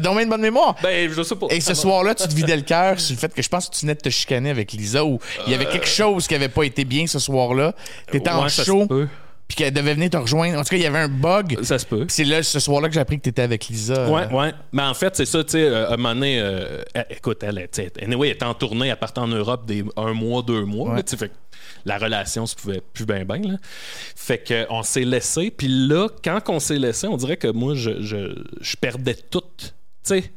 [0.00, 0.74] T'as bien une bonne mémoire?
[0.82, 1.46] Ben, je sais pas.
[1.50, 3.74] Et ce soir-là, tu te vidais le cœur sur le fait que je pense que
[3.74, 6.48] tu venais de te chicaner avec Lisa ou il y avait quelque chose qui avait
[6.48, 7.74] pas été bien ce soir-là.
[8.10, 9.08] T'étais en Ouais, ça se show, peut.
[9.48, 10.58] puis qu'elle devait venir te rejoindre.
[10.58, 11.58] En tout cas, il y avait un bug.
[11.62, 12.06] Ça se peut.
[12.08, 14.08] C'est là, ce soir-là, que j'ai appris que t'étais avec Lisa.
[14.10, 14.52] Ouais, Euh, ouais.
[14.72, 17.42] Mais en fait, c'est ça, tu sais, euh, à un moment donné, euh, elle- écoute,
[17.42, 20.64] elle, tu anyway, elle était en tournée, elle partait en Europe des un mois, deux
[20.64, 20.96] mois, Ouais.
[20.96, 21.34] là, tu sais, fait que
[21.84, 23.56] la relation se pouvait plus bien, bien, là.
[24.16, 27.74] Fait que on s'est laissé, puis là, quand on s'est laissé, on dirait que moi,
[27.74, 29.66] je, je, je perdais tout, tu
[30.02, 30.32] sais.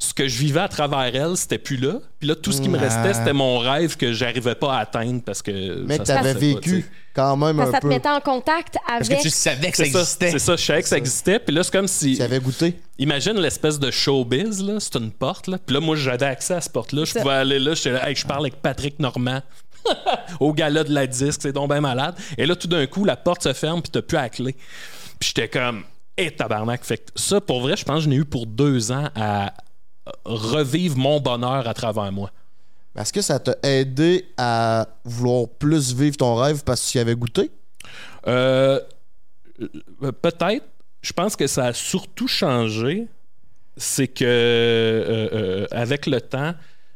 [0.00, 1.94] Ce que je vivais à travers elle, c'était plus là.
[2.20, 2.82] Puis là, tout ce qui me Ah.
[2.82, 5.82] restait, c'était mon rêve que j'arrivais pas à atteindre parce que.
[5.86, 6.84] Mais ça que t'avais pas, vécu
[7.14, 7.88] quand même Parce que un ça te peu.
[7.88, 9.18] mettait en contact Parce avec.
[9.18, 10.30] que tu savais que ça C'est ça, existait.
[10.30, 11.38] c'est ça, je savais que ça existait.
[11.40, 12.14] Puis là, c'est comme si.
[12.16, 12.78] Tu avais goûté.
[12.98, 14.78] Imagine l'espèce de showbiz, là.
[14.78, 15.58] C'est une porte, là.
[15.58, 17.04] Puis là, moi, j'avais accès à cette porte-là.
[17.04, 17.20] Je Ça.
[17.20, 17.74] pouvais aller là.
[17.74, 19.42] J'étais là, hey, je parle avec Patrick Normand.
[20.40, 22.14] Au gala de la disque, c'est donc bien malade.
[22.36, 24.54] Et là, tout d'un coup, la porte se ferme, puis t'as plus à la clé.
[25.18, 25.82] Puis j'étais comme,
[26.18, 26.84] hé, tabarnak.
[26.84, 29.54] Fait que ça, pour vrai, je pense que je n'ai eu pour deux ans à
[30.24, 32.30] revivre mon bonheur à travers moi.
[32.96, 37.00] Est-ce que ça t'a aidé à vouloir plus vivre ton rêve parce que tu y
[37.00, 37.50] avais goûté?
[38.26, 38.80] Euh,
[40.02, 40.64] euh, Peut-être.
[41.00, 43.06] Je pense que ça a surtout changé.
[43.76, 46.52] C'est que euh, euh, avec le temps,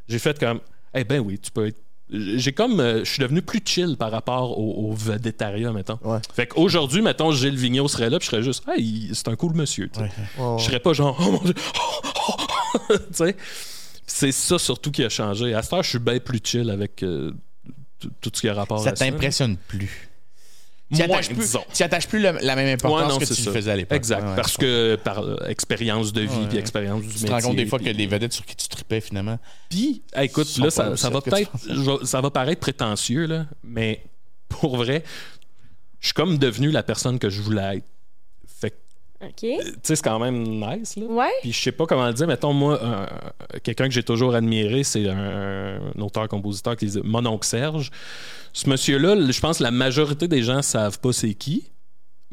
[0.08, 0.60] j'ai fait comme
[0.92, 1.78] Eh ben oui, tu peux être.
[2.12, 2.78] J'ai comme.
[2.80, 5.98] euh, je suis devenu plus chill par rapport au, au vedettariat, mettons.
[6.05, 6.18] Ouais.
[6.34, 9.55] Fait qu'aujourd'hui, mettons, Gilles Vigneault serait là, puis je serais juste Hey, c'est un cool
[9.55, 9.90] monsieur.
[9.98, 10.10] Ouais.
[10.59, 11.55] Je serais pas genre Oh mon dieu!
[12.89, 13.36] tu sais?
[14.06, 15.55] C'est ça surtout qui a changé.
[15.55, 17.32] À cette heure, je suis bien plus chill avec euh,
[18.20, 19.05] tout ce qui a rapport Ça à ça.
[19.06, 20.10] t'impressionne plus.
[20.93, 23.43] Tu Moins, attaches plus, tu attaches plus le- la même importance Ouais, non, que tu
[23.44, 23.97] le faisais à l'époque.
[23.97, 24.23] Exact.
[24.27, 27.28] Ouais, parce que par euh, expérience de vie puis expérience du Tu métier.
[27.28, 29.39] te rends compte des fois que les vedettes sur qui tu tripais finalement.
[29.70, 32.06] Puis, écoute, là, ça, ça va tu peut-être.
[32.06, 34.02] Ça va paraître prétentieux, là, mais
[34.48, 35.02] pour vrai,
[36.01, 37.86] je suis comme devenu la personne que je voulais être.
[39.22, 39.30] OK.
[39.38, 41.04] tu sais, c'est quand même nice, là.
[41.06, 41.30] Ouais.
[41.42, 42.26] Puis je sais pas comment le dire.
[42.26, 47.24] Mettons, moi, un- quelqu'un que j'ai toujours admiré, c'est un, un auteur-compositeur qui disait Mon
[47.26, 47.90] oncle Serge.
[48.52, 51.64] Ce monsieur-là, je pense que la majorité des gens savent pas c'est qui.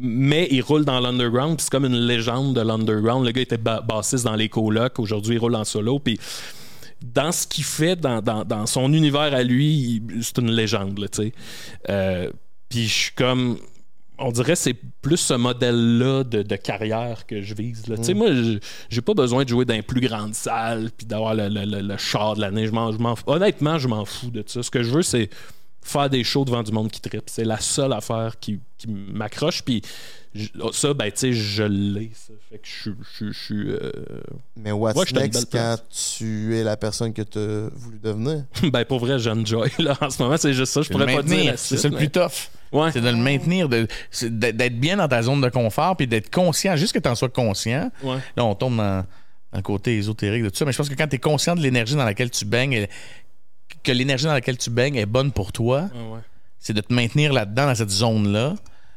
[0.01, 3.25] Mais il roule dans l'underground, puis c'est comme une légende de l'underground.
[3.25, 6.17] Le gars était ba- bassiste dans les colocs, aujourd'hui il roule en solo, puis
[7.01, 11.07] dans ce qu'il fait, dans, dans- dans son univers à lui, c'est une légende, là,
[11.09, 11.33] tu sais.
[11.89, 12.31] Euh,
[12.69, 13.57] puis je suis comme.
[14.21, 17.87] On dirait que c'est plus ce modèle-là de, de carrière que je vise.
[17.87, 17.97] là.
[17.97, 18.59] Tu sais, moi, je-
[18.89, 21.81] j'ai pas besoin de jouer dans les plus grandes salles puis d'avoir le, le- le-
[21.81, 22.67] le char de l'année.
[22.67, 23.15] Je m'en.
[23.27, 24.61] Honnêtement, je m'en fous de ça.
[24.63, 25.29] Ce que je veux, c'est
[25.81, 27.23] faire des shows devant du monde qui tripe.
[27.27, 29.63] C'est la seule affaire qui, qui m'accroche.
[29.63, 29.81] Puis
[30.35, 32.11] je- ça, ben, tu sais, je l'ai.
[32.13, 33.91] Ça fait que je suis- je je euh,
[34.57, 35.77] Mais what's Ouais, je t'ai une next quand
[36.17, 38.43] tu es la personne que tu as voulu devenir?
[38.71, 39.69] ben, pour vrai, j'enjoy.
[39.79, 40.81] Là, en ce moment, c'est juste ça.
[40.81, 42.49] Je pourrais pas dire c'est le mais- plus tough.
[42.71, 42.91] Ouais.
[42.91, 43.87] C'est de le maintenir, de-
[44.21, 47.29] d'être bien dans ta zone de confort, puis d'être conscient, juste que tu en sois
[47.29, 47.91] conscient.
[48.03, 48.17] Ouais.
[48.37, 49.03] Là, on tombe dans,
[49.51, 51.55] dans le côté ésotérique de tout ça, mais je pense que quand tu es conscient
[51.55, 52.89] de l'énergie dans laquelle tu baignes, et
[53.83, 56.19] que l'énergie dans laquelle tu baignes est bonne pour toi, Ouais, ouais.
[56.59, 58.55] c'est de te maintenir là-dedans, dans cette zone-là.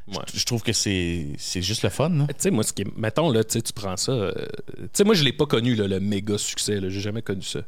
[0.09, 0.19] Ouais.
[0.35, 2.09] Je, je trouve que c'est c'est juste le fun.
[2.11, 2.27] là.
[2.29, 4.11] Tu sais, moi, ce qui est- mettons, là, tu sais, tu prends ça.
[4.13, 4.33] euh,
[4.79, 6.81] tu sais, moi, je l'ai pas connu, là, le méga succès.
[6.81, 6.89] là.
[6.89, 7.61] J'ai jamais connu ça.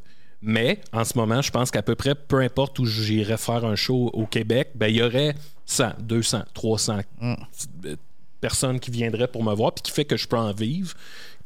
[0.46, 3.76] Mais en ce moment, je pense qu'à peu près, peu importe où j'irais faire un
[3.76, 5.34] show au Québec, ben, il y aurait
[5.66, 7.34] 100, 200, 300 euh,
[8.40, 10.94] personnes qui viendraient pour me voir, puis qui fait que je peux en vivre,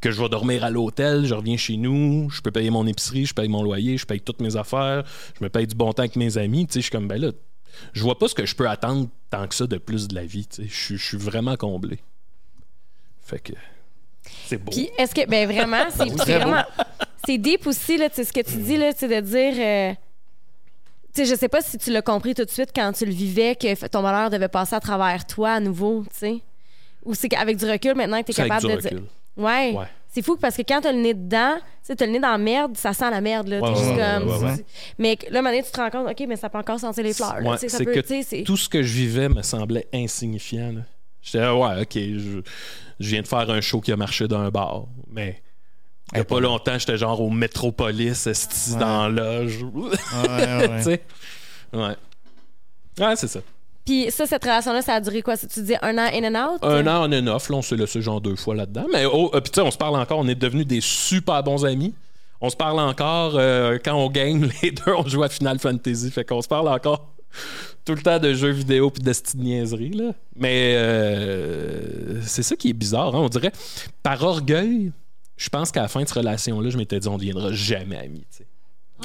[0.00, 3.26] que je vais dormir à l'hôtel, je reviens chez nous, je peux payer mon épicerie,
[3.26, 5.04] je paye mon loyer, je paye toutes mes affaires,
[5.38, 6.66] je me paye du bon temps avec mes amis.
[6.66, 7.30] Tu sais, je suis comme, ben là,
[7.92, 10.24] je vois pas ce que je peux attendre tant que ça de plus de la
[10.24, 10.46] vie.
[10.46, 10.68] tu sais.
[10.68, 12.00] Je suis- je suis vraiment comblé.
[13.22, 13.52] Fait que.
[14.46, 14.72] C'est beau.
[14.72, 16.64] Puis est-ce que, ben vraiment, c'est c'est vraiment.
[17.28, 19.54] C'est deep aussi, là, tu sais, ce que tu dis, là, de dire.
[19.58, 19.92] euh,
[21.14, 23.12] tu sais, je sais pas si tu l'as compris tout de suite quand tu le
[23.12, 26.38] vivais, que ton malheur devait passer à travers toi à nouveau, tu sais.
[27.04, 29.02] Ou c'est qu'avec du recul, maintenant que tu es capable du de dire.
[29.36, 29.74] Ouais.
[29.74, 29.84] Ouais.
[30.08, 32.30] C'est fou parce que quand t'as le nez dedans, tu sais, t'as le nez dans
[32.30, 33.60] la merde, ça sent la merde, là.
[33.60, 34.56] Ouais, T'es juste ouais, comme.
[34.98, 37.42] Mais là, maintenant, tu te rends compte, OK, mais ça peut encore sentir les fleurs.
[37.42, 37.58] là.
[37.58, 40.72] Ça peut- que tout ce que je vivais me semblait insignifiant.
[40.72, 40.80] là.
[41.20, 42.40] J'étais ouais, ok, je,
[43.00, 45.42] je viens de faire un show qui a marché d'un bar, mais
[46.12, 49.62] il y a pas longtemps, j'étais genre au Metropolis, esti, dans la loge.
[49.62, 51.02] Ouais, ouais.
[51.70, 51.96] Ouais.
[52.98, 53.40] Ouais, c'est ça.
[53.88, 55.36] Puis ça, cette relation-là, ça a duré quoi?
[55.36, 56.58] Tu dis un an in and out?
[56.62, 58.86] Un an on and off, là, on s'est laissé genre deux fois là-dedans.
[58.92, 61.42] Mais oh, euh, puis tu sais, on se parle encore, on est devenus des super
[61.42, 61.94] bons amis.
[62.40, 66.10] On se parle encore euh, quand on game, les deux, on joue à Final Fantasy.
[66.10, 67.08] Fait qu'on se parle encore
[67.86, 70.12] tout le temps de jeux vidéo puis de petites niaiseries, là.
[70.36, 73.20] Mais euh, c'est ça qui est bizarre, hein.
[73.20, 73.52] On dirait,
[74.02, 74.92] par orgueil,
[75.38, 77.96] je pense qu'à la fin de cette relation-là, je m'étais dit, on ne deviendra jamais
[77.96, 78.46] amis, tu sais.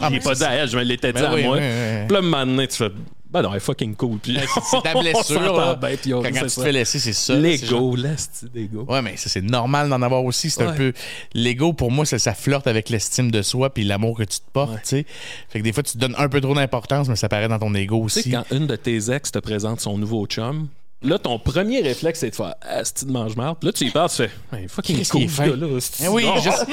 [0.01, 1.57] Ah, J'ai pas dit à elle, je me l'étais dit Ben à oui, moi.
[1.57, 2.05] oui, oui.
[2.07, 2.89] Puis là, maintenant, tu fais,
[3.29, 4.17] ben non, elle est fucking cool.
[4.17, 4.35] Puis
[4.71, 5.39] C'est ta blessure.
[5.55, 5.77] là.
[5.79, 7.35] quand, quand tu te fais laisser, c'est ça.
[7.35, 8.85] L'ego, l'esti d'ego.
[8.89, 10.49] Ouais, mais ça, c'est normal d'en avoir aussi.
[10.49, 10.93] C'est un peu.
[11.35, 14.49] L'ego, pour moi, ça, ça flirte avec l'estime de soi puis l'amour que tu te
[14.51, 14.79] portes, Ouais.
[14.81, 15.05] tu sais.
[15.49, 17.59] Fait que des fois, tu te donnes un peu trop d'importance, mais ça paraît dans
[17.59, 18.31] ton ego Tu sais, aussi.
[18.31, 20.69] quand une de tes ex te présente son nouveau chum,
[21.03, 23.57] là, ton premier réflexe, c'est de faire Ah, c'est de mange-marde.
[23.59, 25.75] Puis Là, tu y parles, tu fais hey, fucking Qu'est-ce qu'il est ce fin?
[25.77, 26.03] esti.
[26.05, 26.65] Eh oui, Non, je sais.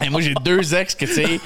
[0.06, 1.40] Et moi, j'ai deux ex que, tu sais,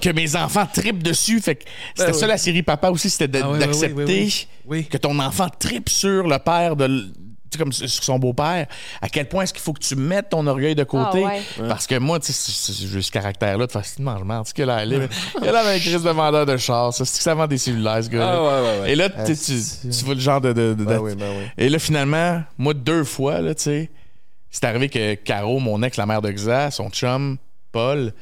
[0.00, 1.40] que mes enfants tripent dessus.
[1.40, 2.28] Fait que c'était Ben ça oui.
[2.32, 4.46] la série Papa aussi, c'était de- Ah d'accepter oui.
[4.66, 4.84] Oui.
[4.86, 6.84] que ton enfant tripe sur le père de.
[6.86, 7.10] l-
[7.58, 8.66] comme sur son beau-père,
[9.02, 11.24] à quel point est-ce qu'il faut que tu mettes ton orgueil de côté?
[11.24, 11.68] Ah ouais.
[11.68, 14.92] Parce que moi, tu sais, j'ai ce caractère-là de facilement, je sais, qu'elle a elle
[14.94, 15.08] est-
[15.42, 18.02] Elle avait un crise de vendeur de char, ça, c'est que ça vend des cellulaires,
[18.04, 18.92] ce gars Ah, ouais, ouais, ouais.
[18.92, 20.52] Et là, tu, sais, tu, tu vois le genre de.
[20.52, 21.44] de- de- Ben de- oui, ben oui.
[21.58, 23.90] et là, finalement, moi, deux fois, là, tu sais,
[24.50, 27.38] c'est arrivé que Caro, mon ex, la mère de Xa, son chum,
[27.72, 28.12] Paul,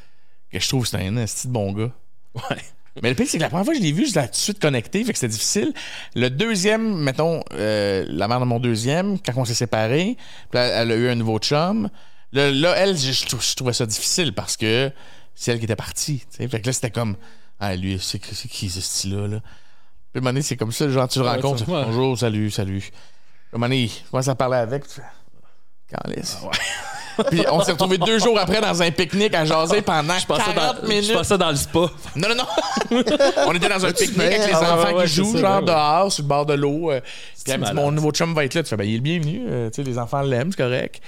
[0.51, 1.91] que je trouve que c'est un esti de bon gars.
[2.35, 2.57] Ouais.
[3.01, 4.33] Mais le pire, c'est que la première fois que je l'ai vu, je l'ai tout
[4.33, 5.73] de suite connecté, fait que c'était difficile.
[6.15, 10.17] Le deuxième, mettons, euh, la mère de mon deuxième, quand on s'est séparés,
[10.51, 11.89] puis elle a eu un nouveau chum.
[12.33, 14.91] Là, là, elle, je, je trou- je trouvais ça difficile parce que
[15.35, 16.23] c'est elle qui était partie.
[16.31, 17.17] Fait que là, c'était comme,
[17.61, 19.27] ah, lui, c'est c'est qui ce style-là?
[19.29, 19.41] Là?
[19.41, 19.49] Puis
[20.17, 21.85] à un moment donné, c'est comme ça, genre, tu le Ouais, rencontres, ouais.
[21.87, 22.81] bonjour, salut, salut.
[22.81, 22.91] Puis
[23.53, 23.91] à un moment donné,
[24.31, 25.03] à parler avec, tu fais,
[25.89, 26.37] Calisse.
[27.31, 30.53] Puis on s'est retrouvés deux jours après dans un pique-nique à jaser pendant Je passais
[30.55, 31.05] 40 dans, minutes.
[31.05, 31.79] je passais dans le spa.
[32.17, 33.01] Non, non, non.
[33.47, 35.67] on était dans un pique-nique avec les Ah enfants ouais, qui jouent, ça, genre ouais,
[35.67, 36.91] dehors, sur le bord de l'eau.
[36.91, 37.01] euh,
[37.45, 37.75] Puis elle me dit, malade.
[37.85, 38.63] mon nouveau chum va être là.
[38.63, 39.43] Tu fais, ben, il est le bienvenu.
[39.49, 41.01] euh, tu sais, les enfants l'aiment, c'est correct.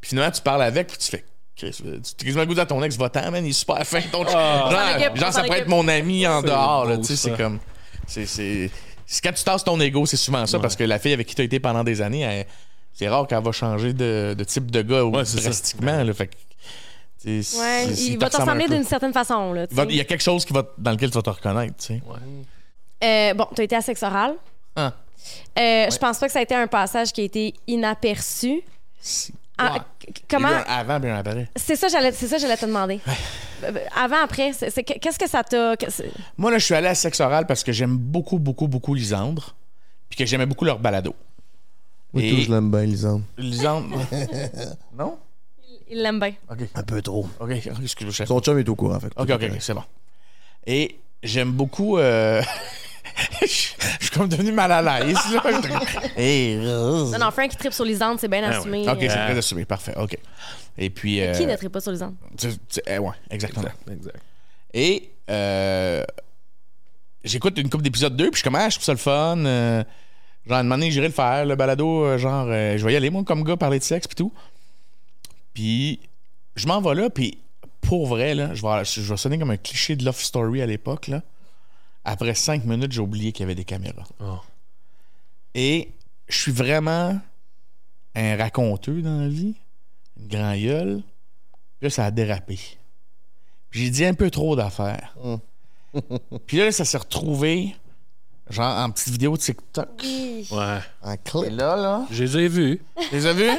[0.00, 1.24] Puis finalement, tu parles avec, puis tu fais,
[1.56, 4.00] Chris, euh, tu quasiment le goût à ton ex, va-t'en, man, il est super fin,
[4.10, 4.34] ton chum.
[4.34, 4.98] Ah.
[5.14, 7.58] Genre, ça pourrait être mon ami en dehors, là, tu sais, c'est comme.
[8.06, 8.26] C'est.
[8.26, 8.70] c'est-
[9.12, 11.34] c'est quand tu tasses ton ego, c'est souvent ça, parce que la fille avec qui
[11.34, 12.46] tu as été pendant des années, elle-
[13.00, 16.04] c'est rare qu'elle va changer de, de type de gars ou Ouais, drastiquement.
[16.04, 16.34] Là, fait que,
[17.24, 19.54] Ouais, il va te d'une certaine façon.
[19.54, 19.88] Là, Il va- sais.
[19.90, 21.74] Il y a quelque chose qui va, dans lequel tu vas te reconnaître.
[23.02, 24.34] Euh, bon, tu as été à sexe oral.
[24.76, 24.92] Ah.
[25.58, 28.60] Euh, Je pense pas que ça a été un passage qui a été inaperçu.
[29.00, 29.32] Si.
[29.56, 29.84] Ah,
[30.28, 31.48] comment un avant un après.
[31.56, 33.00] C'est ça, j'allais, c'est ça, j'allais te demander.
[33.64, 35.74] Euh, Avant, après, c'est- c'est- qu'est-ce que ça t'a.
[36.36, 39.54] Moi, là, je suis allé à sexe oral parce que j'aime beaucoup, beaucoup, beaucoup Lisandre.
[40.08, 41.14] Puis que j'aimais beaucoup leur balado.
[42.12, 43.24] Moi, Et- tout, je l'aime bien, Lisandre.
[43.38, 43.98] Lisandre.
[44.98, 45.18] non?
[45.88, 46.32] Il l'aime bien.
[46.50, 46.58] OK.
[46.74, 47.28] Un peu trop.
[47.40, 47.50] OK.
[47.82, 48.28] Excuse-moi, chef.
[48.28, 49.12] Son chum est au courant, fait.
[49.16, 49.82] OK, OK, c'est bon.
[50.66, 51.98] Et j'aime beaucoup.
[51.98, 52.42] euh,
[53.42, 55.42] je suis comme devenu mal à l'aise, là.
[56.16, 56.56] Et.
[56.56, 58.88] Non, non, Frank qui tripe sur Lisande, c'est bien Ah assumé.
[58.88, 59.64] OK, c'est Euh, très assumé.
[59.64, 59.94] Parfait.
[59.96, 60.16] OK.
[60.78, 61.20] Et puis.
[61.20, 62.14] euh, Qui ne tripe pas sur Lisande?
[62.38, 63.68] tu- tu- eh, ouais, exactement.
[63.90, 64.16] Exact.
[64.72, 66.04] Et euh,
[67.24, 69.84] j'écoute une couple d'épisodes 2, puis je suis comme, ah, je trouve ça le fun.
[70.50, 72.04] Genre, à un moment donné, j'irai le faire, le balado.
[72.04, 74.32] euh, genre, euh, je vais y aller, moi, comme gars, parler de sexe, puis tout.
[75.54, 76.00] Puis,
[76.56, 77.38] je m'en vais là, puis
[77.80, 80.66] pour vrai, là, je vais, je vais sonner comme un cliché de Love Story à
[80.66, 81.22] l'époque, là.
[82.04, 84.06] Après cinq minutes, j'ai oublié qu'il y avait des caméras.
[84.20, 84.38] Oh.
[85.54, 85.92] Et
[86.28, 87.20] je suis vraiment
[88.14, 89.54] un raconteux dans la vie,
[90.18, 91.02] une grand gueule.
[91.78, 92.58] Puis là, ça a dérapé.
[93.68, 95.14] Puis J'ai dit un peu trop d'affaires.
[96.46, 97.76] Puis là, ça s'est retrouvé,
[98.50, 99.88] genre, en petite vidéo de TikTok.
[100.02, 100.46] Oui.
[100.50, 100.78] Ouais.
[101.02, 101.50] En Et clip.
[101.58, 102.80] là, là, Je les ai vus.
[103.00, 103.50] tu les as vus?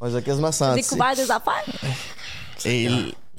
[0.00, 0.82] On les a quasiment J'ai sentis.
[0.82, 1.64] découvert des affaires.
[2.64, 2.88] Et,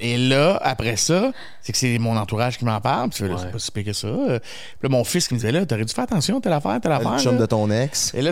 [0.02, 1.32] et là, après ça,
[1.62, 3.10] c'est que c'est mon entourage qui m'en parle.
[3.10, 3.42] Puis là, Ouais.
[3.42, 4.08] c'est pas si pire que ça.
[4.08, 6.80] Euh, Puis là, mon fils qui me disait, là, t'aurais dû faire attention, telle affaire,
[6.82, 7.14] telle affaire.
[7.14, 7.42] Le chum là.
[7.42, 8.14] de ton ex.
[8.14, 8.32] Et là,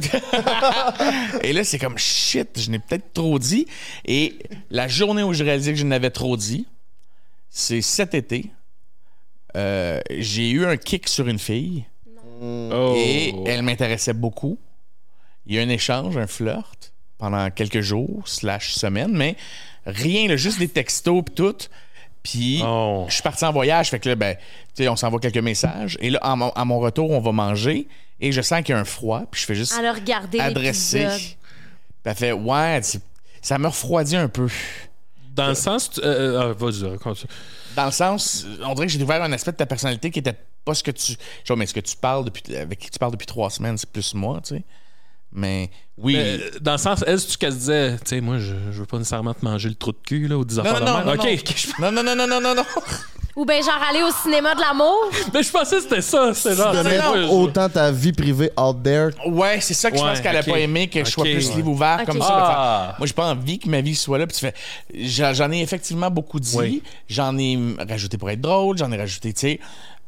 [1.41, 3.67] et là c'est comme shit, je n'ai peut-être trop dit.
[4.05, 4.37] Et
[4.69, 6.67] la journée où je réalisais que je n'avais trop dit,
[7.49, 8.51] c'est cet été.
[9.55, 11.85] Euh, j'ai eu un kick sur une fille
[12.41, 12.93] Oh.
[12.97, 14.57] et elle m'intéressait beaucoup.
[15.45, 19.35] Il y a eu un échange, un flirt pendant quelques jours, slash semaines, mais
[19.85, 21.55] rien, là, juste des textos pis tout.
[22.23, 23.05] Puis Oh.
[23.07, 24.35] je suis parti en voyage, fait que là, ben,
[24.75, 25.97] tu sais, on s'envoie quelques messages.
[26.01, 27.87] Et là, à mon, à mon retour, on va manger
[28.19, 31.07] et je sens qu'il y a un froid, puis je fais juste Alors, regardez adresser.
[31.07, 31.37] Puis
[32.03, 32.81] elle fait Ouais,
[33.41, 34.49] ça me refroidit un peu.
[35.33, 35.91] Dans le sens.
[35.91, 37.27] tu- euh, euh, vas-y, raconte ça.
[37.75, 40.35] Dans le sens, on dirait que j'ai découvert un aspect de ta personnalité qui était
[40.67, 41.13] pas ce que tu.
[41.45, 42.55] Genre, mais ce que tu parles depuis.
[42.55, 44.63] Avec qui tu parles depuis trois semaines, c'est plus moi, tu sais.
[45.31, 46.15] Mais oui.
[46.15, 48.85] Mais, euh, dans le sens, est-ce qu'elle se disait, tu sais, moi, je, je veux
[48.85, 50.85] pas nécessairement te manger le trou de cul, là, ou des non, affaires non, de
[50.85, 51.91] non, non, non.
[51.91, 52.63] non, non, non, non, non, non, non.
[53.37, 55.11] Ou bien, genre, aller au cinéma de l'amour?
[55.33, 56.33] Mais je pensais que c'était ça.
[56.33, 56.73] C'est genre.
[56.73, 59.11] Tu autant ta vie privée out there.
[59.27, 60.49] Ouais, c'est ça que je pense qu'elle a ok.
[60.49, 61.55] pas aimé, que je sois plus ouais.
[61.55, 62.27] livre ouvert comme ça.
[62.29, 62.95] Ah.
[62.97, 64.25] Moi, j'ai pas envie que ma vie soit là.
[64.25, 64.55] Puis tu fais,
[64.91, 66.57] j'en j'en ai effectivement beaucoup dit.
[66.57, 66.83] Oui.
[67.07, 68.75] J'en ai rajouté pour être drôle.
[68.79, 69.59] J'en ai rajouté, tu sais,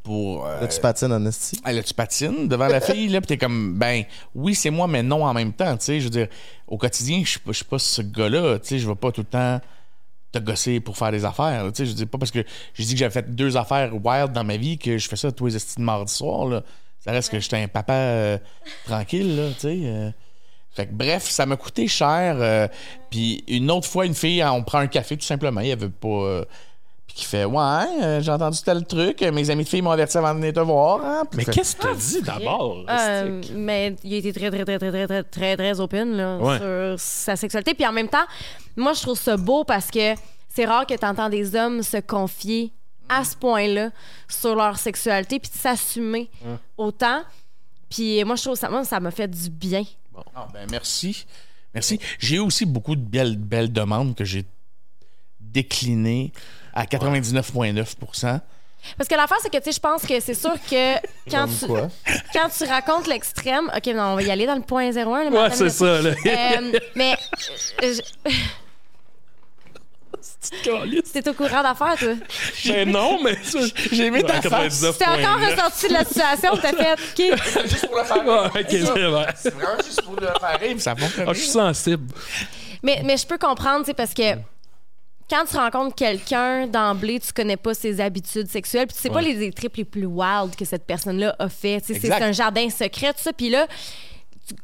[0.04, 0.46] pour.
[0.46, 1.60] euh, Là, tu patines en esti?
[1.64, 4.04] Ah, là, tu patines devant la fille, là, pis t'es comme, ben,
[4.36, 6.00] oui, c'est moi, mais non en même temps, tu sais.
[6.00, 6.28] Je veux dire,
[6.68, 8.80] au quotidien, je suis pas, ce gars-là, tu sais.
[8.80, 9.60] Je vais pas tout le temps
[10.32, 11.86] te gosser pour faire des affaires, tu sais.
[11.86, 12.44] Je dis pas parce que
[12.74, 15.32] j'ai dit que j'avais fait deux affaires wild dans ma vie que je fais ça
[15.32, 16.64] tous les estis de mardi soir, là.
[17.00, 18.38] Ça reste que j'étais un papa euh,
[18.86, 19.80] tranquille, là, tu sais.
[19.86, 20.12] euh.
[20.72, 22.36] Fait que bref, ça m'a coûté cher.
[22.40, 22.68] euh,
[23.10, 25.62] Puis une autre fois, une fille, on prend un café tout simplement.
[25.62, 26.46] Il y avait pas.
[27.10, 29.22] Euh, puis qui fait Ouais, euh, j'ai entendu tel truc.
[29.22, 31.04] Mes amis de filles m'ont averti avant de venir te voir.
[31.04, 31.24] hein.
[31.30, 32.86] Puis Mais fait- qu'est-ce que t'as dit d'abord?
[32.90, 33.56] Euh, Stick?
[33.56, 36.58] mais il a été très, très, très, très, très, très, très, très open là, Ouais.
[36.60, 37.74] sur sa sexualité.
[37.74, 38.26] Puis en même temps,
[38.78, 40.14] moi, je trouve ça beau parce que
[40.50, 42.72] c'est rare que tu entends des hommes se confier
[43.08, 43.90] à ce point-là
[44.28, 46.30] sur leur sexualité puis de s'assumer
[46.78, 47.22] autant.
[47.90, 49.84] Puis moi, je trouve ça, moi, ça m'a fait du bien.
[50.36, 51.26] Ah, ben merci.
[51.74, 52.00] Merci.
[52.20, 54.46] J'ai eu aussi beaucoup de belles, belles demandes que j'ai
[55.40, 56.32] déclinées
[56.74, 58.40] à 99,9
[58.98, 60.96] Parce que l'affaire, c'est que, tu sais, je pense que c'est sûr que
[61.32, 61.88] quand tu, quoi?
[62.34, 63.72] quand tu racontes l'extrême.
[63.76, 65.30] OK, non, on va y aller dans le point 01.
[65.30, 66.12] là, Ouais, c'est ça, là.
[66.26, 67.16] Euh, mais
[67.84, 68.02] euh, je-
[71.14, 72.14] t'es au courant d'affaires, toi?
[72.66, 73.60] Mais non, mais ça.
[73.92, 74.80] J'ai aimé ta face.
[74.98, 77.40] T'es encore ressorti de la situation, t'as fait OK.
[77.70, 79.28] Juste pour le faire Ouais, ok, c'est vrai.
[79.36, 81.26] C'est vraiment juste pour le faire ça fonctionne.
[81.28, 82.14] Ah, je suis sensible.
[82.82, 84.36] Mais, mais je peux comprendre, tu sais, parce que
[85.30, 89.22] quand tu rencontres quelqu'un d'emblée, tu connais pas ses habitudes sexuelles, puis tu sais pas
[89.22, 91.82] les, les trips les plus wild que cette personne-là a fait.
[91.86, 93.34] C'est un jardin secret, tout ça.
[93.34, 93.68] Puis là,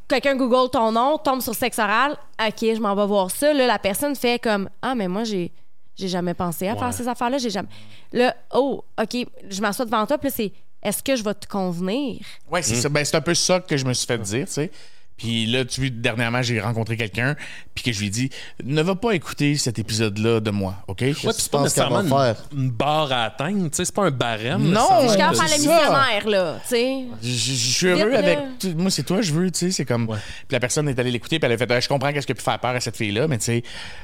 [0.07, 3.53] quelqu'un Google ton nom, tombe sur sexe oral, OK, je m'en vais voir ça.
[3.53, 5.51] Là, la personne fait comme Ah, mais moi, j'ai.
[5.97, 6.79] J'ai jamais pensé à Ouais.
[6.79, 7.37] faire ces affaires-là.
[7.37, 7.69] J'ai jamais.
[8.11, 9.15] Là, oh, OK,
[9.49, 10.51] je m'assois devant toi, puis là, c'est
[10.83, 12.19] est-ce que je vais te convenir?
[12.51, 12.89] Ouais, c'est ça.
[12.89, 14.71] Ben, c'est un peu ça que je me suis fait dire, tu sais.
[15.17, 17.35] Puis là, tu vois, dernièrement, j'ai rencontré quelqu'un,
[17.73, 18.29] puis que je lui ai dit
[18.63, 21.01] Ne va pas écouter cet épisode-là de moi, OK?
[21.01, 22.35] Ouais, puis c'est pas nécessairement une, faire?
[22.53, 24.63] une barre à atteindre, tu sais, c'est pas un barème.
[24.63, 24.81] Non!
[25.03, 25.75] Je suis Ouais, capable de faire c'est le ça.
[25.77, 27.05] missionnaire, là, tu sais.
[27.21, 28.19] Je, suis heureux là.
[28.19, 28.39] avec.
[28.59, 29.71] tout- Moi, c'est toi, je veux, tu sais.
[29.71, 30.09] C'est comme.
[30.09, 30.17] Ouais.
[30.17, 32.33] Puis la personne est allée l'écouter, puis elle a fait Ah, Je comprends qu'est-ce qui
[32.33, 33.63] a pu faire peur à cette fille-là, mais tu sais,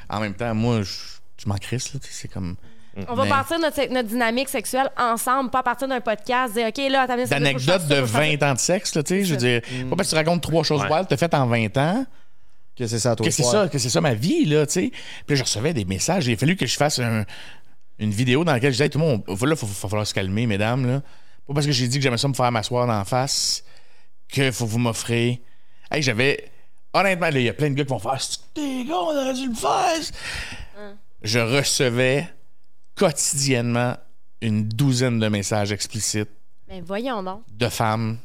[0.10, 0.92] en même temps, moi, je,
[1.44, 2.14] je m'en crisse, là, tu sais.
[2.22, 2.56] C'est comme.
[3.10, 6.54] On va Mais- partir de notre, notre dynamique sexuelle ensemble, pas à partir d'un podcast,
[6.54, 8.08] dire OK, là, t'as mis ça, faut que je fasse D'anecdotes ça, de faut que
[8.08, 9.24] je fasse 20 ans de sexe, là, tu sais.
[9.26, 10.92] Je veux dire, pas parce que tu racontes trois choses Ouais.
[10.92, 12.06] wild, t'as fait en 20 ans.
[12.78, 13.26] Que c'est ça, toi.
[13.26, 14.92] que c'est ça, que c'est ça ma vie, là, tu sais.
[15.26, 16.26] Puis là, je recevais des messages.
[16.28, 17.26] Il a fallu que je fasse un-
[18.00, 20.14] une vidéo dans laquelle je disais, Hey, tout le monde, là, il va falloir se
[20.14, 21.02] calmer, mesdames, là.
[21.48, 23.64] Pas parce que j'ai dit que j'aimais ça me faire m'asseoir d'en face
[24.34, 25.42] que faut que vous m'offrez.
[25.92, 26.50] Hey, j'avais.
[26.94, 29.16] Honnêtement, là, il y a plein de gars qui vont faire, c'est des gars, on
[29.16, 30.00] aurait dû le faire.
[31.22, 32.28] Je recevais
[33.02, 33.98] quotidiennement
[34.42, 36.30] une douzaine de messages explicites
[36.68, 37.42] Ben voyons donc.
[37.52, 38.20] de femmes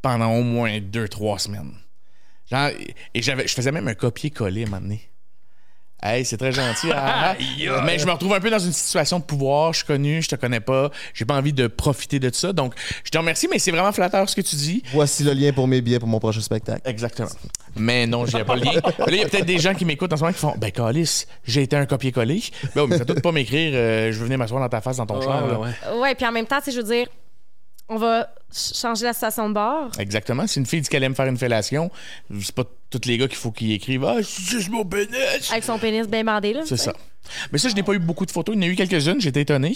[0.00, 1.74] pendant au moins deux, trois semaines.
[2.50, 2.70] Genre,
[3.12, 5.10] et j'avais, je faisais même un copier-coller à un moment donné.
[6.04, 6.88] Hey, c'est très gentil.
[6.94, 7.82] ah, ah.
[7.86, 9.72] mais je me retrouve un peu dans une situation de pouvoir.
[9.72, 10.90] Je suis connu, je te connais pas.
[11.14, 12.52] J'ai pas envie de profiter de ça.
[12.52, 12.74] Donc,
[13.04, 14.82] je te remercie, mais c'est vraiment flatteur ce que tu dis.
[14.92, 16.82] Voici le lien pour mes billets pour mon prochain spectacle.
[16.84, 17.30] Exactement.
[17.76, 18.72] Mais non, j'ai pas le lien.
[18.74, 20.70] Là, il y a peut-être des gens qui m'écoutent en ce moment qui font Ben,
[20.70, 22.42] Calis, j'ai été un copier-coller.
[22.74, 24.98] Ben, oui, mais ça doit pas m'écrire euh, Je veux venir m'asseoir dans ta face
[24.98, 25.42] dans ton char.
[25.42, 25.58] Ouais, là.
[25.58, 26.00] ouais.
[26.00, 27.06] Ouais, puis en même temps, tu sais, je veux dire,
[27.88, 29.90] on va ch- changer la station de bord.
[29.98, 30.46] Exactement.
[30.46, 31.90] Si une fille dit qu'elle aime faire une fellation,
[32.40, 35.50] c'est pas tous les gars qu'il faut qu'ils écrivent Ah, c'est juste mon pénis.
[35.50, 36.62] Avec son pénis bien bandé, là.
[36.64, 36.94] C'est ça.
[37.52, 38.54] Mais ça, je n'ai pas eu beaucoup de photos.
[38.54, 39.20] Il y en a eu quelques-unes.
[39.20, 39.74] J'étais étonné.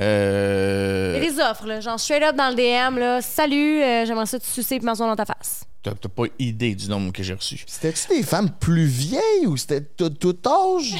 [0.00, 1.80] Euh, des offres, là.
[1.80, 3.22] Genre, straight up dans le DM, là.
[3.22, 5.64] Salut, euh, j'aimerais ça te sucer et m'en dans ta face.
[5.82, 7.62] T'as t'as pas idée du nombre que j'ai reçu.
[7.66, 10.94] C'était-tu des femmes plus vieilles ou c'était tout, tout âge?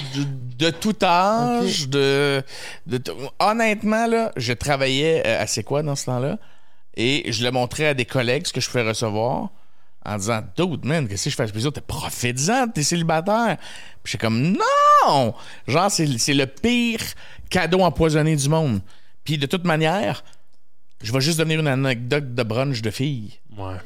[0.58, 2.42] De tout âge, de,
[2.86, 3.02] de
[3.38, 6.38] Honnêtement, là, je travaillais euh, à C'est quoi dans ce temps-là?
[6.96, 9.48] Et je le montrais à des collègues ce que je pouvais recevoir
[10.04, 11.72] en disant Dude, man, qu'est-ce que je fais plaisir?
[11.72, 13.56] T'es profites-en, t'es célibataire.
[14.02, 15.34] Puis j'étais comme Non!
[15.66, 17.00] Genre, c'est c'est le pire
[17.50, 18.80] cadeau empoisonné du monde.
[19.24, 20.24] Puis de toute manière,
[21.02, 23.38] je vais juste devenir une anecdote de brunch de filles.
[23.56, 23.76] Ouais.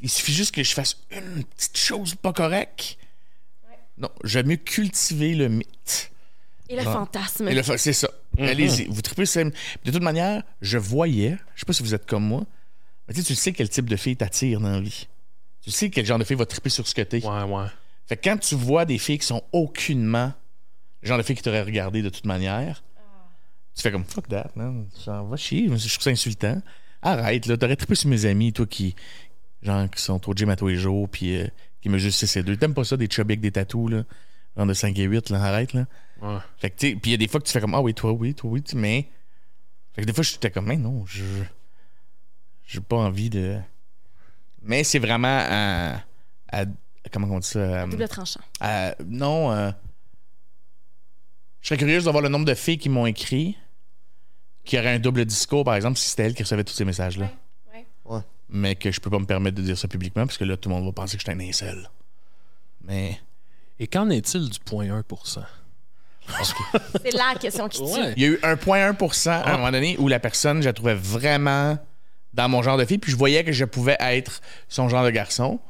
[0.00, 2.98] Il suffit juste que je fasse une petite chose pas correcte.
[3.98, 6.10] Non, j'aime mieux cultiver le mythe.
[6.68, 6.92] Et le Ah.
[6.92, 7.48] fantasme.
[7.48, 8.08] Et le fa- c'est ça.
[8.38, 12.06] Allez-y, vous tripez sur- De toute manière, je voyais, je sais pas si vous êtes
[12.06, 12.44] comme moi,
[13.06, 15.06] mais tu sais, tu sais quel type de fille t'attire dans la vie.
[15.62, 17.24] Tu sais quel genre de fille va triper sur ce que t'es.
[17.24, 17.66] Ouais, ouais.
[18.06, 20.32] Fait que quand tu vois des filles qui sont aucunement
[21.04, 22.82] genre de filles qui t'auraient regardé de toute manière,
[23.74, 24.86] tu fais comme fuck that, man.
[25.04, 26.60] Genre, va chier, je trouve ça insultant.
[27.02, 28.94] Arrête, là, t'aurais trippé sur mes amis, toi qui.
[29.62, 31.46] Genre, qui sont au gym à tous les jours, puis euh,
[31.80, 32.56] qui me juste 6 et 2.
[32.56, 34.04] T'aimes pas ça, des chubby avec des tatous, là?
[34.56, 35.86] Genre de 5 et 8, là, arrête, là.
[36.22, 36.38] Ouais.
[36.58, 37.80] Fait que, tu sais, puis il y a des fois que tu fais comme, ah
[37.80, 39.08] oui, toi, oui, toi, oui, tu- mais.
[39.94, 41.24] Fait que des fois, j'étais comme, mais non, je.
[42.66, 43.58] J'ai pas envie de.
[44.62, 46.00] Mais c'est vraiment à.
[46.52, 46.64] à-
[47.12, 47.82] comment on dit ça?
[47.82, 48.40] à- Double tranchant.
[48.60, 49.50] à- non.
[49.52, 49.70] euh,
[51.64, 53.56] je serais curieuse de voir le nombre de filles qui m'ont écrit
[54.64, 57.30] qui auraient un double discours, par exemple, si c'était elle qui recevait tous ces messages-là.
[57.72, 57.86] Ouais.
[58.04, 58.20] Ouais.
[58.50, 60.68] Mais que je peux pas me permettre de dire ça publiquement parce que là, tout
[60.68, 61.90] le monde va penser que je suis un incel.
[62.82, 63.18] Mais.
[63.78, 65.42] Et qu'en est-il du 0.1%
[67.02, 67.98] C'est la question qui tue.
[67.98, 68.12] Ouais.
[68.16, 70.94] Il y a eu 1,1% à un moment donné où la personne, je la trouvais
[70.94, 71.78] vraiment
[72.34, 75.10] dans mon genre de fille, puis je voyais que je pouvais être son genre de
[75.10, 75.60] garçon.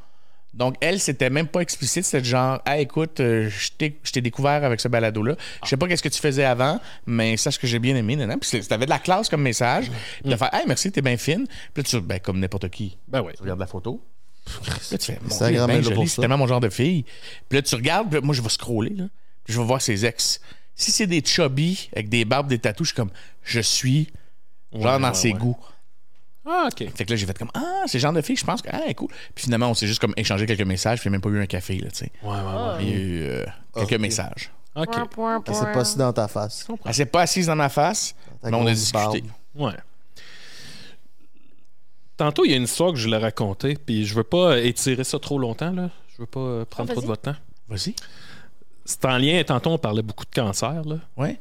[0.54, 2.04] Donc, elle, c'était même pas explicite.
[2.04, 3.70] C'était genre, ah, écoute, euh, je
[4.12, 5.34] t'ai- découvert avec ce balado-là.
[5.64, 8.14] Je sais pas qu'est-ce que tu faisais avant, mais sache que j'ai bien aimé.
[8.14, 8.38] nan, nan.
[8.38, 9.90] Puis t'avais de la classe comme message.
[10.22, 11.46] Puis de faire, hey, merci, t'es bien fine.
[11.74, 13.32] Puis là, tu, ben, comme n'importe qui, Ben oui.
[13.36, 14.00] tu regardes la photo.
[14.44, 15.30] Puis là, tu fais, ben
[15.82, 16.22] c'est ça.
[16.22, 17.04] tellement mon genre de fille.
[17.48, 19.04] Puis là, tu regardes, puis là, moi, je vais scroller, là.
[19.44, 20.40] Puis je vais voir ses ex.
[20.76, 23.10] Si c'est des chubby avec des barbes, des tatous, je suis comme,
[23.42, 24.08] je suis
[24.72, 25.38] genre Ouais, dans ouais, ses ouais.
[25.38, 25.56] goûts.
[26.46, 26.78] Ah, OK.
[26.94, 28.68] Fait que là, j'ai fait comme, ah, c'est le genre de fille, je pense que,
[28.72, 29.08] ah, cool.
[29.34, 31.30] Puis finalement, on s'est juste comme échangé quelques messages, puis il n'y a même pas
[31.30, 32.12] eu un café, là, tu sais.
[32.22, 32.76] Ouais, ouais, ouais.
[32.84, 33.44] Il y a eu euh,
[33.74, 33.98] quelques Ok.
[34.00, 34.50] messages.
[34.76, 34.86] OK.
[34.86, 36.66] Point, point, Elle s'est pas assis dans ta face.
[36.84, 38.98] Elle s'est pas assise dans ma face, mais on a discuté.
[38.98, 39.26] barbe.
[39.54, 39.72] Ouais.
[42.16, 45.02] Tantôt, il y a une histoire que je l'ai racontée, puis je veux pas étirer
[45.04, 45.90] ça trop longtemps, là.
[46.14, 47.36] Je veux pas euh, prendre Ah, trop de votre temps.
[47.68, 47.94] Vas-y.
[48.84, 50.96] C'est en lien, tantôt, on parlait beaucoup de cancer, là.
[51.16, 51.40] Ouais.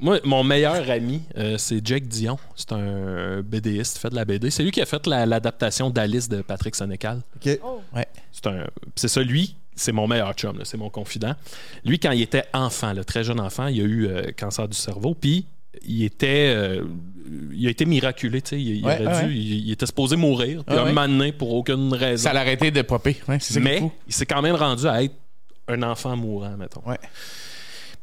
[0.00, 2.36] Moi, mon meilleur ami, euh, c'est Jake Dion.
[2.56, 4.50] C'est un BDiste, fait de la BD.
[4.50, 7.20] C'est lui qui a fait la- l'adaptation d'Alice de Patrick Sénécal.
[7.36, 7.58] OK.
[7.64, 7.80] Oh.
[8.32, 8.66] C'est un,
[8.96, 11.34] c'est ça, lui, c'est mon meilleur chum, c'est mon confident.
[11.84, 14.76] Lui, quand il était enfant, le très jeune enfant, il a eu euh, cancer du
[14.76, 15.46] cerveau, puis
[15.86, 16.84] il était, euh,
[17.52, 19.86] il a été miraculé, tu sais, il, il Ouais, aurait ouais, dû, il, il était
[19.86, 20.92] supposé mourir, puis Ah un ouais.
[20.92, 22.24] moment donné, pour aucune raison.
[22.24, 23.16] Ça l'a arrêté de popper.
[23.28, 25.14] Ouais, c'est Mais il s'est quand même rendu à être
[25.68, 26.82] un enfant mourant, mettons.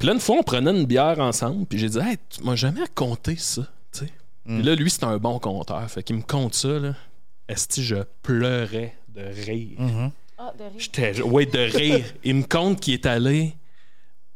[0.02, 2.56] Puis là, une fois, on prenait une bière ensemble, puis j'ai dit, hey, tu m'as
[2.56, 3.62] jamais raconté ça,
[3.92, 4.12] tu sais.
[4.48, 4.56] Mm.
[4.56, 6.96] Puis là, lui, c'est un bon conteur, fait qu'il me compte ça, là.
[7.48, 9.80] Est-ce que je pleurais de rire?
[9.80, 10.12] Mhm.
[10.40, 10.74] Ah, de rire.
[10.80, 11.22] J'étais.
[11.22, 12.04] Ouais, de rire.
[12.24, 13.54] Il me compte qu'il est allé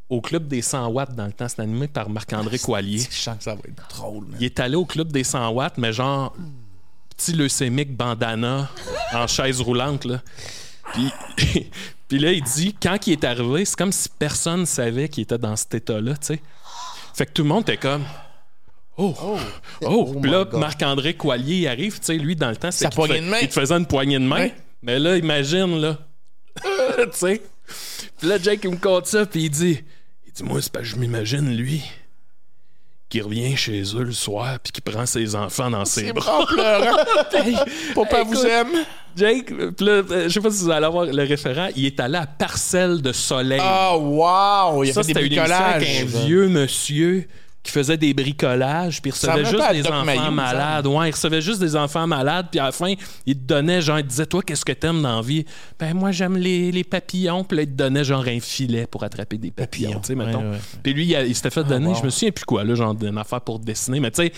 [0.08, 1.48] au club des 100 watts dans le temps.
[1.48, 3.00] C'est animé par Marc-André Coilier.
[3.00, 4.38] Je sens que ça va être drôle, man.
[4.40, 6.36] Il est allé au club des 100 watts, mais genre
[7.18, 8.70] petit leucémique bandana
[9.14, 10.22] en chaise roulante, là.
[10.94, 11.72] Puis,
[12.08, 15.38] puis là, il dit, quand il est arrivé, c'est comme si personne savait qu'il était
[15.38, 16.42] dans cet état-là, tu sais.
[17.14, 18.04] Fait que tout le monde était comme.
[18.98, 19.14] Oh!
[19.22, 19.38] Oh!
[19.82, 20.46] Oh Puis là.
[20.54, 23.22] Marc-André Coilier il arrive, tu sais, lui, dans le temps, c'était qu'il te poignée fait-
[23.22, 23.38] de main.
[23.42, 24.50] Il te faisait une poignée de main.
[24.82, 25.98] Mais là, imagine, là.
[26.98, 27.42] tu sais.
[28.20, 29.84] Puis là, Jake, il me compte ça, puis il dit
[30.28, 31.82] Il dit, moi, c'est parce que je m'imagine, lui,
[33.10, 36.42] qui revient chez eux le soir, puis qui prend ses enfants dans ses bras.
[36.42, 36.98] En pleurant.
[37.96, 38.86] Papa vous Écoute, aime.
[39.16, 42.18] Jake, euh, euh, je sais pas si vous allez avoir le référent, il est allé
[42.18, 43.62] à Parcelle de Soleil.
[43.64, 44.84] Oh, wow!
[44.84, 45.76] Il a ça, fait des c'était une émission bricolages.
[45.76, 47.28] avec un vieux monsieur
[47.66, 50.86] qui faisait des bricolages, puis il recevait juste des enfants malades.
[50.88, 52.94] Ouais, il recevait juste des enfants malades, puis à la fin,
[53.26, 55.46] il te donnait, genre, il te disait, toi, qu'est-ce que t'aimes dans la vie?
[55.80, 59.04] Ben, moi, j'aime les, les papillons, puis là, il te donnait, genre, un filet pour
[59.04, 60.40] attraper des papillons, tu sais, mettons.
[60.42, 60.60] ouais, ouais.
[60.84, 61.96] Puis lui, il, s'était fait donner, wow.
[61.96, 64.32] je me souviens plus quoi, là, genre, d'une affaire pour dessiner, mais tu sais,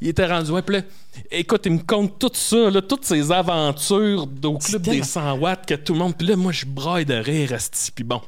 [0.00, 0.82] il était rendu, ouais, puis là,
[1.30, 5.38] écoute, il me compte tout ça, là, toutes ses aventures au club des tellement- 100
[5.38, 7.52] watts, que tout le monde, puis là, moi, je braille de rire,
[7.94, 8.22] puis bon.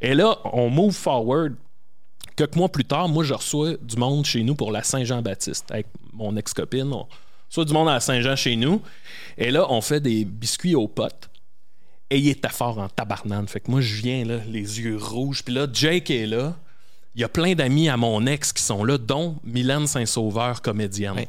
[0.00, 1.54] Et là, on move forward
[2.36, 5.86] quelques mois plus tard, moi, je reçois du monde chez nous pour la Saint-Jean-Baptiste avec
[6.12, 6.92] mon ex-copine.
[6.92, 7.06] On
[7.48, 8.82] reçoit du monde à la Saint-Jean chez nous.
[9.38, 11.30] Et là, on fait des biscuits aux potes.
[12.10, 13.48] Et il était fort en tabarnane.
[13.48, 15.42] Fait que moi, je viens, là, les yeux rouges.
[15.42, 16.56] Puis là, Jake est là.
[17.14, 21.24] Il y a plein d'amis à mon ex qui sont là, dont Mylène Saint-Sauveur, comédienne.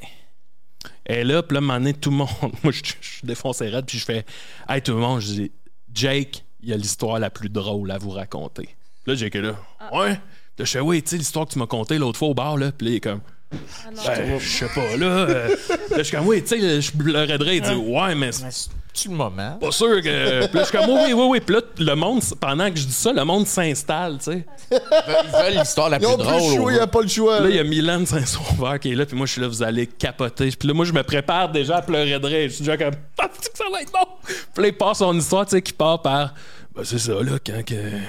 [1.05, 2.29] Et là, puis là, à un moment donné, tout le monde,
[2.63, 4.25] moi, je, je défonçais raide, puis je fais,
[4.67, 5.51] hey, tout le monde, je dis,
[5.93, 8.69] Jake, il y a l'histoire la plus drôle à vous raconter.
[9.05, 9.55] Là, Jake est là,
[9.93, 10.19] ouais.
[10.59, 12.71] Je fais, oui, tu sais, l'histoire que tu m'as contée l'autre fois au bar, là,
[12.71, 13.19] puis là, il est comme,
[13.51, 15.05] ben, je sais pas, là.
[15.05, 18.69] euh, là, je suis comme, oui, tu sais, je pleurais il dit, ouais, mais c'est
[18.93, 19.57] Tu le moment?
[19.59, 20.45] pas sûr que.
[20.47, 21.39] Puis là, je suis comme, oui, oui, oui.
[21.41, 24.45] Puis là, le monde, pendant que je dis ça, le monde s'installe, tu sais.
[24.71, 26.55] Ils veulent l'histoire la Ils plus ont plus le drôle.
[26.55, 27.39] choix, il n'y a pas le choix.
[27.41, 29.61] Là, il y a Milan Saint-Sauveur qui est là, puis moi, je suis là, vous
[29.63, 30.49] allez capoter.
[30.57, 32.49] Puis là, moi, je me prépare déjà à pleurer de rire.
[32.49, 34.07] Je suis déjà comme, ah, c'est que ça va être bon?
[34.53, 36.33] Puis là, il part son histoire, tu sais, qui part par,
[36.73, 37.99] ben, c'est ça, là, quand, que-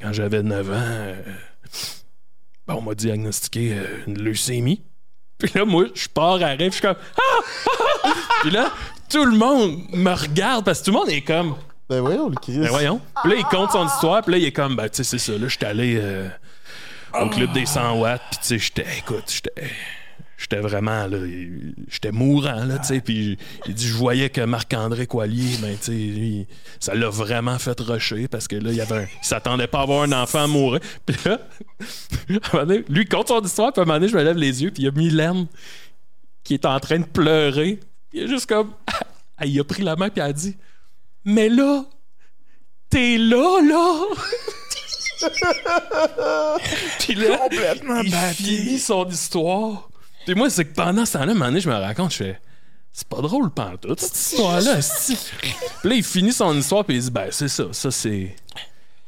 [0.00, 1.14] quand j'avais 9 ans, euh,
[2.66, 4.82] ben, on m'a diagnostiqué euh, une leucémie.
[5.38, 7.20] Puis là, moi, je pars à puis je suis comme, ah,
[7.66, 8.12] ah, ah.
[8.42, 8.72] Puis là,
[9.08, 11.56] tout le monde me regarde, parce que tout le monde est comme,
[11.88, 12.58] Ben voyons, le Chris.
[12.58, 13.00] ben voyons.
[13.22, 15.18] Puis là, il compte son histoire, puis là, il est comme, ben, tu sais, c'est
[15.18, 16.28] ça, là, j'étais allé euh,
[17.20, 19.70] au club des 100 watts, puis tu sais, j'étais, écoute, j'étais.
[20.42, 21.18] J'étais vraiment, là,
[21.88, 23.38] j'étais mourant, là, tu sais, puis
[23.68, 26.48] il dit, je voyais que Marc-André Coilier, ben, tu sais, lui,
[26.80, 29.78] ça l'a vraiment fait rusher, parce que là, il y avait un, il s'attendait pas
[29.78, 30.80] à avoir un enfant mourir.
[31.06, 31.38] Puis là,
[32.52, 34.64] donné, lui, il compte son histoire, puis à un moment donné, je me lève les
[34.64, 35.46] yeux, puis il y a Mylène
[36.42, 37.78] qui est en train de pleurer.
[38.12, 38.72] Il est juste comme,
[39.44, 40.56] il a pris la main, puis elle a dit,
[41.24, 41.84] mais là,
[42.90, 44.06] t'es là, là!
[46.98, 47.48] Puis là,
[48.02, 49.88] il finit son histoire.
[50.24, 52.40] Puis moi, c'est que pendant ce temps-là, un moment donné, je me raconte, je fais,
[52.92, 54.78] c'est pas drôle, pantoute, cette histoire-là.
[55.80, 58.36] Puis là, il finit son histoire, puis il dit, ben, c'est ça, ça, c'est.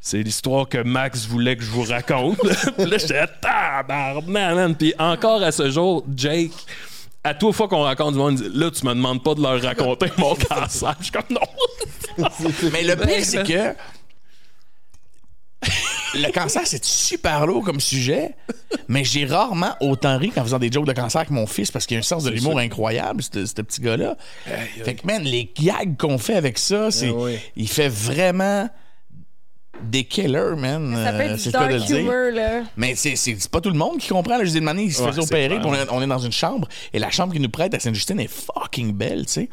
[0.01, 2.37] C'est l'histoire que Max voulait que je vous raconte.
[2.77, 4.77] puis là, j'étais tabarnak, man.
[4.77, 6.53] Puis encore à ce jour, Jake,
[7.23, 9.41] à toute fois qu'on raconte du monde, il dit, là, tu me demandes pas de
[9.41, 10.95] leur raconter mon cancer.
[10.99, 12.29] Je suis comme, non.
[12.71, 13.75] Mais le pire, c'est que
[16.15, 18.35] le cancer, c'est super lourd comme sujet,
[18.89, 21.87] mais j'ai rarement autant ri en faisant des jokes de cancer que mon fils parce
[21.87, 24.17] qu'il a un sens de l'humour incroyable, ce ce petit gars-là.
[24.85, 27.39] Fait que, man, les gags qu'on fait avec ça, c'est, oui.
[27.57, 28.69] il fait vraiment
[29.83, 30.95] des killers, man.
[31.05, 31.99] Ça peut Euh, être c'est du le cas dark de le dire.
[31.99, 32.63] humor, là.
[32.77, 34.39] Mais c'est, c'est, c'est pas tout le monde qui comprend.
[34.39, 36.07] Là, je dis une année, il se Ouais, faisait c'est opérer, on est, on est
[36.07, 39.33] dans une chambre, et la chambre qu'il nous prête à Sainte-Justine est fucking belle, tu
[39.33, 39.49] sais.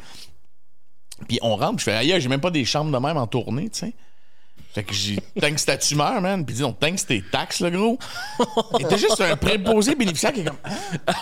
[1.28, 3.68] Puis on rentre, je fais ailleurs, j'ai même pas des chambres de même en tournée,
[3.68, 3.92] tu sais.
[4.74, 6.44] Fait que j'ai tant que c'est ta tumeur, man.
[6.46, 7.98] Puis dis donc, tant que c'est tes taxes, le gros.
[8.78, 10.56] Il était juste un préposé bénéficiaire qui est comme.
[10.64, 11.12] Hein?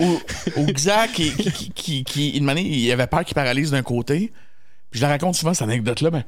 [0.00, 0.18] ou,
[0.56, 1.32] ou Xac qui,
[1.74, 4.32] qui, qui, une il avait peur qu'il paralyse d'un côté.
[4.90, 6.24] Puis je la raconte souvent, cette anecdote-là, mais.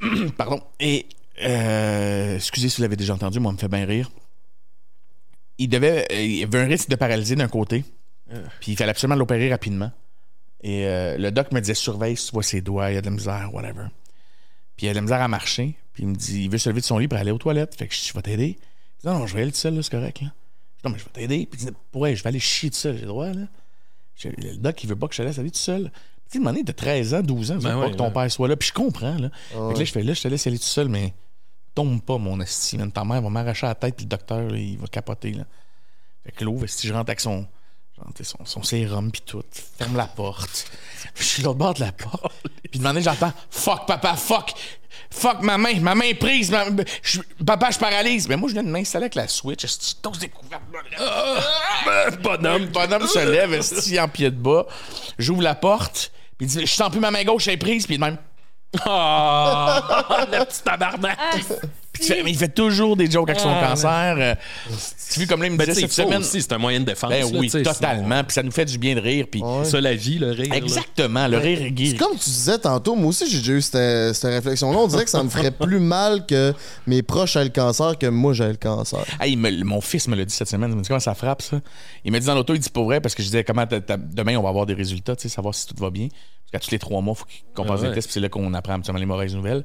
[0.36, 0.60] Pardon.
[0.80, 1.06] Et.
[1.42, 4.10] euh, excusez si vous l'avez déjà entendu, moi, ça me fait bien rire.
[5.58, 6.06] Il devait.
[6.12, 7.84] euh, Il avait un risque de paralyser d'un côté.
[8.60, 9.90] Puis il fallait absolument l'opérer rapidement.
[10.62, 13.00] Et euh, le doc me disait surveille si tu vois ses doigts, il y a
[13.00, 13.84] de la misère, whatever.
[14.78, 15.76] Puis il a de la misère à marcher.
[15.92, 17.74] Puis il me dit il veut se lever de son lit pour aller aux toilettes.
[17.76, 18.56] Fait que je dis, je vais t'aider.
[18.58, 20.22] Il dit non, non, je vais aller tout seul, là, c'est correct.
[20.22, 20.28] Là.
[20.28, 21.46] Je dis non, mais je vais t'aider.
[21.50, 23.26] Puis il dit ouais, je vais aller chier tout seul, j'ai le droit.
[23.26, 23.46] Là.
[24.16, 25.90] Je- le doc, il veut pas que je te laisse aller tout seul.
[26.30, 27.96] Puis il m'a dit, de 13 ans, 12 ans, il veut Ben pas ouais, que
[27.96, 28.12] ton ouais.
[28.12, 28.56] père soit là.
[28.56, 29.14] Puis je comprends.
[29.16, 29.30] Là.
[29.48, 31.14] Fait que là, je fais là, je te laisse aller tout seul, mais
[31.74, 32.76] tombe pas, mon esti.
[32.78, 32.92] man.
[32.92, 35.32] Ta mère va m'arracher la tête, puis le docteur, là, il va capoter.
[35.32, 35.44] Là.
[36.24, 37.46] Fait que l'ouvre, si je rentre avec son,
[38.22, 39.42] son, son sérum, puis tout,
[39.78, 40.66] ferme la porte.
[41.14, 42.32] Je suis l'autre bord de la porte.
[42.70, 44.52] Puis de moment donné, j'entends Fuck, papa, fuck!
[45.10, 46.50] Fuck, ma main, ma main est prise.
[46.50, 46.66] ma-
[47.02, 48.28] je- papa, je paralyse.
[48.28, 49.64] Mais moi, je viens de m'installer avec la Switch.
[49.64, 50.62] Esti, tous découverte.
[52.22, 52.66] bonhomme.
[52.66, 54.66] Bonhomme se lève, esti, en pied de bas?
[55.18, 56.12] J'ouvre la porte.
[56.36, 57.86] Puis il dit Je sens plus ma main gauche, elle est prise.
[57.86, 58.18] Puis de même.
[58.84, 61.18] Ah, le petit tabarnak.
[61.98, 64.16] Puis tu fais- mais il fait toujours des jokes avec son Ah, cancer.
[64.18, 64.34] Euh,
[65.12, 66.20] tu vu comme là, il me Ben, disait cette semaine.
[66.20, 67.10] aussi, c'est un moyen de défense.
[67.10, 68.22] Ben là, oui, tu sais, totalement.
[68.24, 69.26] Puis ça nous fait du bien de rire.
[69.30, 70.48] Puis sinon- C'est ça la vie, le rire.
[70.50, 70.56] là.
[70.56, 71.96] exactement, le rire est guéri.
[71.96, 74.78] Comme tu disais tantôt, moi aussi j'ai déjà eu cette, cette réflexion-là.
[74.78, 76.54] On dirait que ça me ferait plus mal que
[76.86, 79.04] mes proches aient le cancer que moi j'ai le cancer.
[79.20, 80.70] Hey, il me- mon fils me l'a dit cette semaine.
[80.70, 81.60] Il m'a dit comment ça frappe, ça?
[82.04, 83.80] Il m'a dit dans l'auto, il dit pour vrai, parce que je disais comment t'as-
[83.80, 86.08] t'as- demain on va avoir des résultats, tu sais, savoir si tout va bien.
[86.08, 87.88] Parce qu'à tous les trois mois, il faut qu'on fasse Ah ouais.
[87.90, 89.64] des tests, puis c'est là qu'on apprend absolument les mauvaises nouvelles.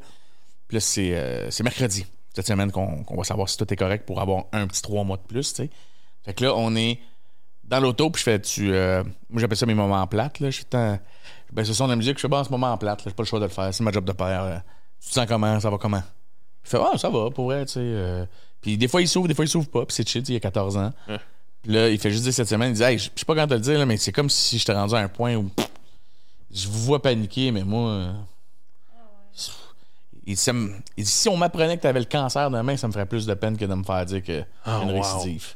[0.67, 4.05] Puis là, c'est euh, c'est mercredi, cette semaine, qu'on va savoir si tout est correct
[4.05, 5.69] pour avoir un petit trois mois de plus, tu sais.
[6.23, 6.99] Fait que là, on est
[7.63, 8.73] dans l'auto, puis je fais, tu.
[8.73, 10.49] euh, moi, j'appelle ça mes moments plates, là.
[10.49, 10.97] Je suis tant.
[11.51, 13.15] Ben, ce son de la musique, je fais, bon, en ce moment plate, là, j'ai
[13.15, 13.73] pas le choix de le faire.
[13.73, 14.43] C'est ma job de père.
[14.43, 14.57] euh.
[15.01, 16.01] Tu te sens comment, ça va comment?
[16.65, 17.79] Il fait, ah, ça va, pour vrai, tu sais.
[17.81, 18.25] euh.
[18.61, 20.37] Puis des fois, il s'ouvre, des fois, il s'ouvre pas, puis c'est chill, il y
[20.37, 20.93] a 14 ans.
[21.61, 23.35] Puis là, il fait juste dire cette semaine, il dit, hey, je je sais pas
[23.35, 25.49] comment te le dire, là, mais c'est comme si j'étais rendu à un point où
[26.51, 28.13] je vous vois paniquer, mais moi.
[30.25, 32.77] Il dit, ça me- il dit, si on m'apprenait que tu avais le cancer demain,
[32.77, 35.01] ça me ferait plus de peine que de me faire dire que Ah, une wow.
[35.01, 35.53] récidive.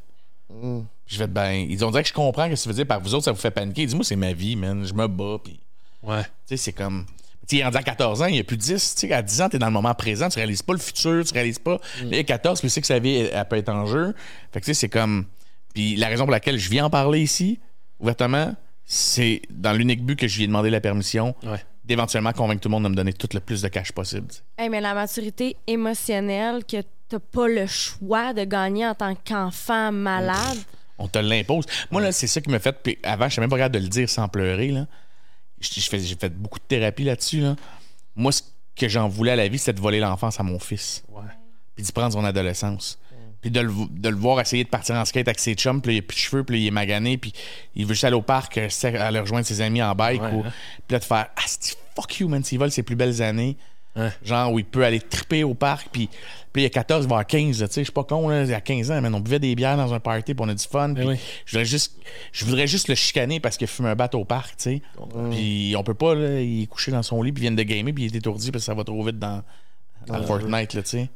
[0.50, 2.86] Puis Je vais ben, ils ont dit que je comprends ce que ça veut dire
[2.88, 3.84] par vous autres, ça vous fait paniquer.
[3.84, 4.86] Il dit, moi, c'est ma vie, man.
[4.86, 5.60] Je me bats, puis.
[6.04, 6.24] Ouais.
[6.24, 7.06] Tu sais, c'est comme.
[7.48, 8.96] Tu sais, rendu à 14 ans, il n'y a plus 10.
[8.96, 10.80] Tu sais, à 10 ans, tu es dans le moment présent, tu réalises pas le
[10.80, 11.80] futur, tu réalises pas.
[12.04, 12.10] Mm.
[12.12, 14.14] Là, à 14, puis tu sais que sa vie, elle, elle peut être en jeu.
[14.52, 15.26] Fait que tu sais, c'est comme.
[15.74, 17.60] Puis la raison pour laquelle je viens en parler ici,
[18.02, 18.54] ouvertement,
[18.84, 21.64] c'est dans l'unique but que je lui ai demandé la permission Ouais.
[21.88, 24.28] D'éventuellement convaincre tout le monde de me donner tout le plus de cash possible.
[24.58, 29.92] Hey, mais la maturité émotionnelle que t'as pas le choix de gagner en tant qu'enfant
[29.92, 30.58] malade.
[31.00, 31.66] On te l'impose.
[31.90, 32.76] Moi, là, c'est ça qui m'a fait.
[32.84, 34.70] Puis avant, je suis même pas capable de le dire sans pleurer.
[34.70, 34.86] Là.
[35.60, 37.40] J'ai fait beaucoup de thérapie là-dessus.
[37.40, 37.56] Là.
[38.16, 38.42] Moi, ce
[38.76, 41.04] que j'en voulais à la vie, c'était de voler l'enfance à mon fils.
[41.10, 41.24] Ouais.
[41.76, 43.00] Puis d'y prendre son adolescence.
[43.42, 45.92] Puis de le, de le voir essayer de partir en skate avec ses chums, puis
[45.92, 47.34] là, il a plus de cheveux, puis là, il est magané, puis
[47.76, 48.68] il veut juste aller au parc, euh,
[49.00, 50.52] aller rejoindre ses amis en bike, Ouais, ou, hein.
[50.88, 53.56] puis là, de faire Ah, c'est- fuck you, man, s'il vole ses plus belles années.
[54.24, 56.08] Genre où il peut aller triper au parc, puis,
[56.54, 58.44] puis il y a 14, voire 15, là, tu sais, je suis pas con, là,
[58.44, 60.50] il y a 15 ans, man, on buvait des bières dans un party, puis on
[60.50, 61.16] a du fun, puis oui.
[61.46, 61.96] je voudrais juste
[62.32, 64.82] je voudrais juste le chicaner parce qu'il fume un bat au parc, tu sais.
[65.32, 67.64] Puis on peut pas, là, il est couché dans son lit, puis il vient de
[67.64, 69.42] gamer, puis il est étourdi parce que ça va trop vite dans,
[70.06, 71.10] dans Fortnite, là, tu sais.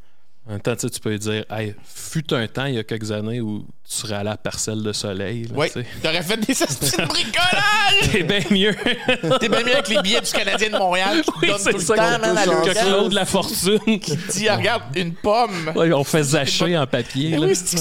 [0.48, 3.12] En même temps, tu peux lui dire, hey, fut un temps, il y a quelques
[3.12, 5.48] années, où tu serais allé à la parcelle de soleil.
[5.56, 5.86] là, sais.
[6.02, 8.10] t'aurais fait des astuces de bricolage!
[8.12, 8.76] C'est bien mieux.
[9.40, 11.78] T'es bien mieux avec les billets du Canadien de Montréal qui Oui, donnent c'est tout
[11.78, 12.74] le ça temps, qu'on man, à que.
[12.86, 14.00] Claude La Fortune.
[14.00, 15.74] qui Dis, regarde, une pomme!
[15.76, 17.38] On fait zacher en papier.
[17.38, 17.46] Là.
[17.48, 17.78] oui, c'est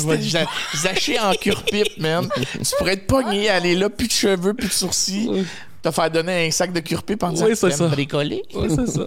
[0.76, 2.28] zaché en cure-pipe, man?
[2.36, 5.46] Tu pourrais être pogné, aller là, plus de cheveux, plus de sourcils,
[5.82, 7.86] te faire donner un sac de cure-pipe en disant Oui, c'est T'aimes ça.
[7.88, 8.42] bricoler.
[8.54, 9.06] Ouais, c'est ça.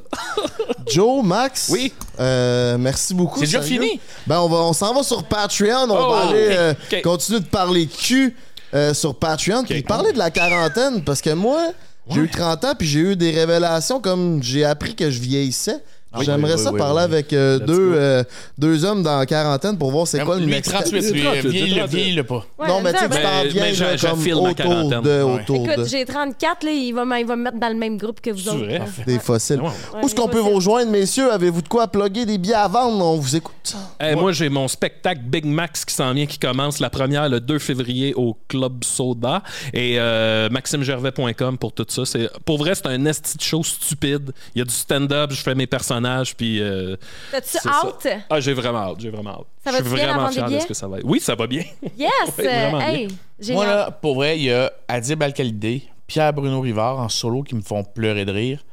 [0.88, 1.70] Joe, Max.
[1.72, 1.94] Oui.
[2.20, 3.40] Euh, merci beaucoup.
[3.40, 4.00] C'est déjà fini?
[4.28, 5.90] Ben, on, va, on s'en va sur Patreon.
[5.90, 6.54] On Oh, va aller ok,
[6.94, 8.36] euh, continuer de parler cul
[8.74, 9.64] euh, sur Patreon.
[9.64, 11.04] Puis parler de la quarantaine.
[11.04, 11.72] Parce que moi,
[12.10, 12.74] j'ai eu 30 ans.
[12.78, 15.78] Puis j'ai eu des révélations comme j'ai appris que je vieillissais.
[16.16, 17.04] Oui, J'aimerais oui, ça oui, parler oui.
[17.06, 18.24] avec euh, deux, euh,
[18.58, 21.14] deux hommes dans la quarantaine pour voir c'est quoi le next 38, step.
[21.14, 21.98] lui, C'est 38, vieille-le, 38.
[21.98, 22.46] vieille-le pas.
[22.60, 24.40] Ouais, Non, mais tu sais, tu t'en viens mais je- là, je comme file ma
[24.42, 25.02] autour quarantaine.
[25.02, 25.42] de, Ouais.
[25.42, 27.76] autour de Écoute, j'ai 34, là, il va, me- il va me mettre dans le
[27.76, 29.06] même groupe que vous C'est autres.
[29.08, 29.62] des fossiles.
[29.62, 29.70] Ouais.
[30.02, 31.32] Où est-ce qu'on peut vous rejoindre, messieurs?
[31.32, 33.04] Avez-vous de quoi plugger des billets à vendre?
[33.04, 33.76] On vous écoute.
[34.00, 37.40] Hey, Moi, j'ai mon spectacle Big Max qui s'en vient, qui commence la première le
[37.40, 39.42] 2 février au Club Soda.
[39.74, 42.06] Et euh, maximegervais.com pour tout ça.
[42.06, 44.32] C'est, pour vrai, c'est un esti de show stupide.
[44.56, 46.03] Il y a du stand-up, je fais mes personnages,
[46.38, 46.62] puis...
[46.62, 46.96] euh,
[47.32, 47.70] T'as-tu ça.
[47.70, 48.08] hâte?
[48.30, 49.48] Ah, j'ai vraiment hâte, j'ai vraiment hâte.
[49.64, 51.06] Ça je suis vraiment fier de ce que ça va être.
[51.06, 51.64] Oui, ça va bien.
[51.98, 52.10] Yes!
[52.38, 53.08] Ouais, vraiment hey,
[53.50, 57.62] Moi, là, pour vrai, il y a Adib Al-Khalidé, Pierre-Bruno Rivard en solo qui me
[57.62, 58.64] font pleurer de rire.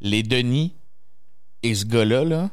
[0.00, 0.74] Les Denis
[1.62, 2.50] et ce gars-là, là.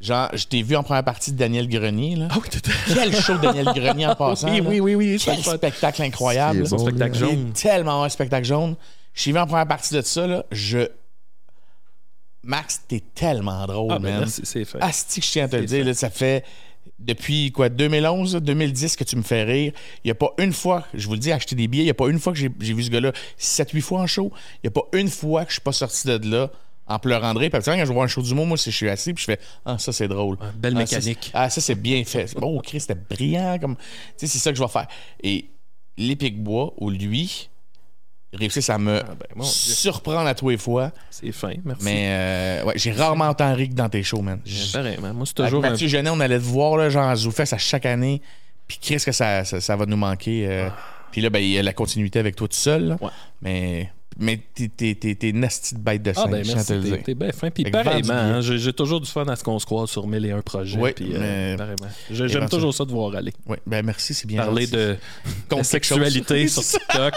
[0.00, 2.28] Genre, je t'ai vu en première partie de Daniel Grenier, là.
[2.50, 4.48] T'étais- Quel show de Daniel Grenier en passant.
[4.50, 5.18] oui, oui, oui, oui.
[5.18, 6.66] c'est Quel spectacle incroyable.
[6.66, 7.52] C'est bon, spectacle Il est jaune.
[7.52, 8.76] tellement un spectacle jaune.
[9.12, 10.44] Je t'ai vu en première partie de ça, là.
[10.50, 10.88] Je.
[12.42, 14.28] Max, t'es tellement drôle, Ah, ben, man.
[14.28, 14.78] c'est fait.
[14.80, 16.44] Asti que je tiens à te le dire, là, ça fait
[16.98, 19.72] depuis quoi 2011, 2010 que tu me fais rire.
[20.04, 21.90] Il n'y a pas une fois, je vous le dis, acheter des billets, il n'y
[21.90, 24.32] a pas une fois que j'ai vu ce gars-là 7-8 fois en show.
[24.56, 26.50] Il n'y a pas une fois que je suis pas sorti de là
[26.86, 27.50] en pleurant de rire.
[27.50, 29.26] Puis habituellement, quand je vois un show d'humour, moi, c'est je suis assis puis je
[29.32, 30.38] fais Ah, ça c'est drôle.
[30.56, 31.18] belle Ah, ça, mécanique.
[31.24, 32.34] c'est- Ah, ça c'est bien fait.
[32.40, 33.58] Oh, Chris, c'était brillant.
[33.60, 33.82] comme Tu
[34.16, 34.88] sais, c'est ça que je vais faire.
[35.22, 35.50] Et
[35.98, 37.49] l'Épic Bois, où lui,
[38.32, 39.52] réussissent à me ben, mon Dieu.
[39.52, 40.92] surprendre à tous les fois.
[41.10, 41.84] C'est fin, merci.
[41.84, 44.40] Mais euh, ouais, j'ai rarement autant ri que dans tes shows, man.
[44.44, 45.14] Mais Pareillement.
[45.14, 47.52] Moi, c'est Avec toujours un Mathieu Genet, on allait te voir là, genre à Zoufest
[47.52, 48.22] à chaque année.
[48.68, 50.46] Puis qu'est-ce que ça, ça, ça va nous manquer.
[50.48, 50.68] euh.
[51.10, 52.84] Puis là, ben, il y a la continuité avec toi tout seul.
[52.88, 52.98] là.
[53.00, 53.10] Ouais.
[53.42, 54.38] Mais, mais
[54.76, 57.50] t'es, une nasty de bête de Ah ben merci, t'es, bien fin.
[57.50, 60.32] Puis pareillement, hein, j'ai, toujours du fun à ce qu'on se croise sur mille et
[60.32, 60.78] un projets.
[60.78, 61.56] Oui, euh,
[62.10, 63.32] J'aime toujours ça de voir aller.
[63.46, 64.42] Oui, ben merci, c'est bien.
[64.42, 64.96] Parler de,
[65.56, 67.14] de sexualité sur TikTok.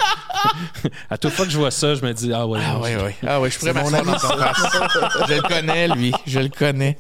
[1.10, 3.12] à toute fois que je vois ça, je me dis Ah ouais, Ah je- oui.
[3.28, 5.28] Ah oui, je pourrais m'asseoir dans face.
[5.28, 6.14] je le connais, lui.
[6.26, 6.98] Je le connais.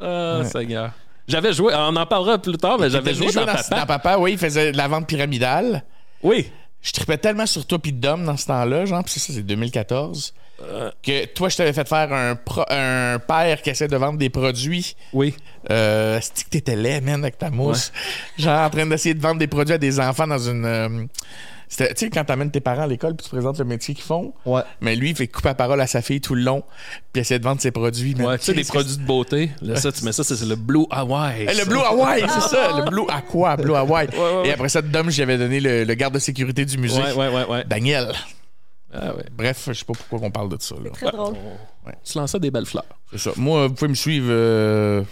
[0.00, 0.92] Ah, Seigneur.
[1.28, 3.80] J'avais joué, on en parlera plus tard, mais j'avais joué dans, jouer Papa.
[3.80, 5.84] dans Papa, oui, il faisait de la vente pyramidale.
[6.22, 6.50] Oui.
[6.82, 10.32] Je tripais tellement sur toi pis Dom dans ce temps-là, genre, pis ça, c'est 2014,
[10.60, 10.90] Euh.
[11.02, 14.30] que toi, je t'avais fait faire un, pro- un père qui essaie de vendre des
[14.30, 14.96] produits.
[15.12, 15.34] Oui.
[15.70, 17.92] Euh, c'est que t'étais laid, man, avec ta mousse?
[18.38, 20.64] Genre, en train d'essayer de vendre des produits à des enfants dans une.
[20.64, 21.04] euh,
[21.68, 24.32] tu sais, quand t'amènes tes parents à l'école puis tu présentes le métier qu'ils font,
[24.46, 24.62] Ouais.
[24.80, 26.62] mais lui, il fait couper la parole à sa fille tout le long
[27.12, 28.14] puis essaie de vendre ses produits.
[28.14, 29.50] Ouais, tu sais, que produits de beauté.
[29.62, 31.42] Là, ça, tu mets ça, c'est le Blue Hawaii.
[31.42, 31.64] Eh, Le ça.
[31.66, 32.80] Blue Hawaii, c'est ça.
[32.80, 34.08] Le Blue Aqua, Blue Hawaii.
[34.08, 34.48] ouais, ouais.
[34.48, 37.00] Et après ça, Dom, j'avais donné le, le garde de sécurité du musée.
[37.02, 37.64] Ouais, ouais, ouais, ouais.
[37.66, 38.12] Daniel.
[38.92, 39.24] Ah ouais.
[39.36, 40.74] Bref, je sais pas pourquoi on parle de ça.
[40.82, 40.90] Là.
[40.90, 41.34] Très drôle.
[42.04, 42.84] Tu lançais des belles fleurs.
[43.10, 43.30] C'est ça.
[43.36, 44.28] Moi, vous pouvez me suivre.
[44.30, 45.02] euh,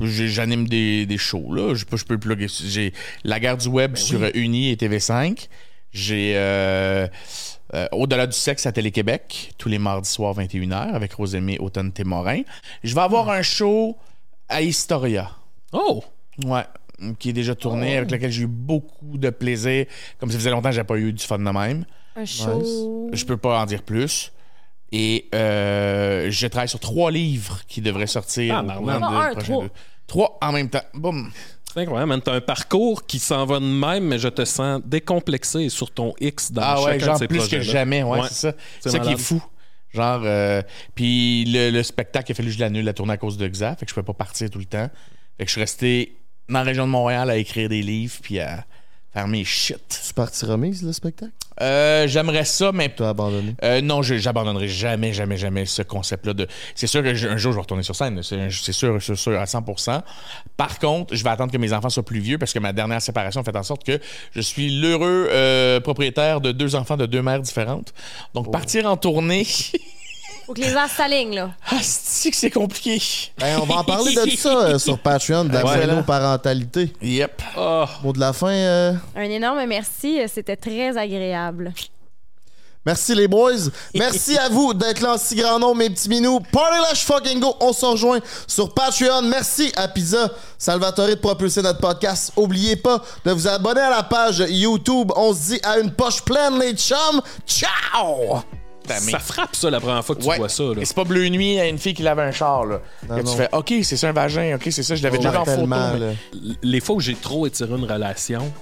[0.00, 1.74] J'anime des, des shows, là.
[1.74, 2.46] Je peux, je peux le plugger.
[2.48, 2.92] J'ai
[3.24, 5.48] La guerre du web sur euh, Uni et TV5.
[5.92, 7.06] J'ai euh,
[7.74, 12.42] euh, Au-delà du sexe à Télé-Québec, tous les mardis soirs 21h avec Rosemée Automne Témorin.
[12.82, 13.96] Je vais avoir un show
[14.48, 15.30] à Historia.
[15.72, 16.02] Oh!
[16.44, 16.64] Ouais.
[17.18, 19.86] Qui est déjà tourné, avec lequel j'ai eu beaucoup de plaisir.
[20.18, 21.84] Comme ça faisait longtemps que j'ai pas eu du fun de même.
[22.16, 23.10] Un show.
[23.12, 24.32] Je peux pas en dire plus.
[24.92, 28.56] Et euh, je travaille sur trois livres qui devraient sortir.
[28.68, 29.62] Ah, au ben, courant un, prochains trois.
[29.64, 29.70] deux.
[30.06, 30.82] Trois en même temps.
[30.94, 31.30] Boum.
[31.72, 32.20] C'est incroyable, man.
[32.22, 36.12] T'as un parcours qui s'en va de même, mais je te sens décomplexé sur ton
[36.20, 38.26] X dans Ah ouais, chacun genre de ces plus que jamais, ouais, Ouais.
[38.28, 38.52] c'est ça.
[38.80, 39.42] C'est C'est ça qui est fou.
[39.94, 40.62] Genre, euh,
[40.94, 43.46] puis le, le spectacle, il a fallu que je l'annule la tournée à cause de
[43.48, 44.90] XA, fait que je pouvais pas partir tout le temps.
[45.38, 46.16] Fait que je suis resté
[46.48, 48.64] dans la région de Montréal à écrire des livres puis à
[49.14, 50.02] faire mes shit.
[50.06, 51.32] Tu parti remise, le spectacle?
[51.62, 53.54] Euh, J'aimerais ça, mais Tu as abandonné.
[53.62, 56.34] euh, non, j'abandonnerai jamais, jamais, jamais ce concept-là.
[56.34, 56.46] de.
[56.74, 58.20] C'est sûr qu'un jour, je vais retourner sur scène.
[58.22, 60.02] C'est sûr, c'est sûr, à 100%
[60.56, 63.00] Par contre, je vais attendre que mes enfants soient plus vieux parce que ma dernière
[63.00, 63.98] séparation a fait en sorte que
[64.34, 67.92] je suis l'heureux euh, propriétaire de deux enfants de deux mères différentes.
[68.34, 69.46] Donc, partir en tournée,
[70.46, 71.50] Faut que les as s'alignent, là.
[71.70, 73.00] ah, c'est que c'est compliqué?
[73.38, 76.02] Ben, on va en parler de ça euh, sur Patreon, de la Ouais, là.
[76.02, 76.92] parentalité.
[77.00, 77.42] Yep.
[77.56, 78.48] Ah, Mot de la fin.
[78.50, 80.20] euh, Un énorme merci.
[80.32, 81.72] C'était très agréable.
[82.84, 83.52] Merci les boys.
[83.94, 86.40] Merci à vous d'être là en si grand nombre, mes petits minous.
[86.40, 87.54] Party Lash fucking go.
[87.60, 89.22] On se rejoint sur Patreon.
[89.22, 90.28] Merci à Pizza
[90.58, 92.32] Salvatore de propulser notre podcast.
[92.34, 95.12] Oubliez pas de vous abonner à la page YouTube.
[95.14, 97.22] On se dit à une poche pleine, les chums.
[97.46, 98.42] Ciao!
[98.88, 100.36] Ça frappe ça la première fois que tu Ouais.
[100.38, 100.62] vois ça.
[100.64, 100.74] Là.
[100.80, 102.80] Et c'est pas bleu nuit à une fille qui lave un char, là.
[103.08, 105.40] Non, que tu fais, OK, c'est ça un vagin, OK, c'est ça, je l'avais déjà
[105.40, 105.66] en photo.
[105.66, 106.16] mais-.
[106.62, 108.52] Les fois où j'ai trop étiré une relation,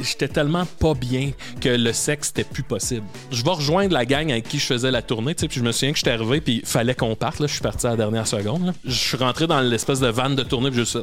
[0.00, 1.30] j'étais tellement pas bien
[1.60, 3.06] que le sexe était plus possible.
[3.30, 5.64] Je vais rejoindre la gang avec qui je faisais la tournée, tu sais, puis je
[5.64, 7.96] me souviens que j'étais arrivé puis fallait qu'on parte là, je suis parti à la
[7.96, 8.66] dernière seconde.
[8.66, 8.72] là.
[8.84, 11.00] Je suis rentré dans l'espèce de van de tournée puis juste ça.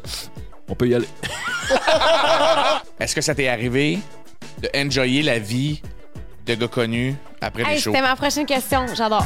[0.68, 1.08] On peut y aller.
[3.00, 4.00] Est-ce que ça t'est arrivé
[4.62, 5.82] de enjoyer la vie
[6.46, 7.92] de gars connus après Hey, les shows?
[7.92, 8.86] c'était ma prochaine question.
[8.96, 9.26] J'adore.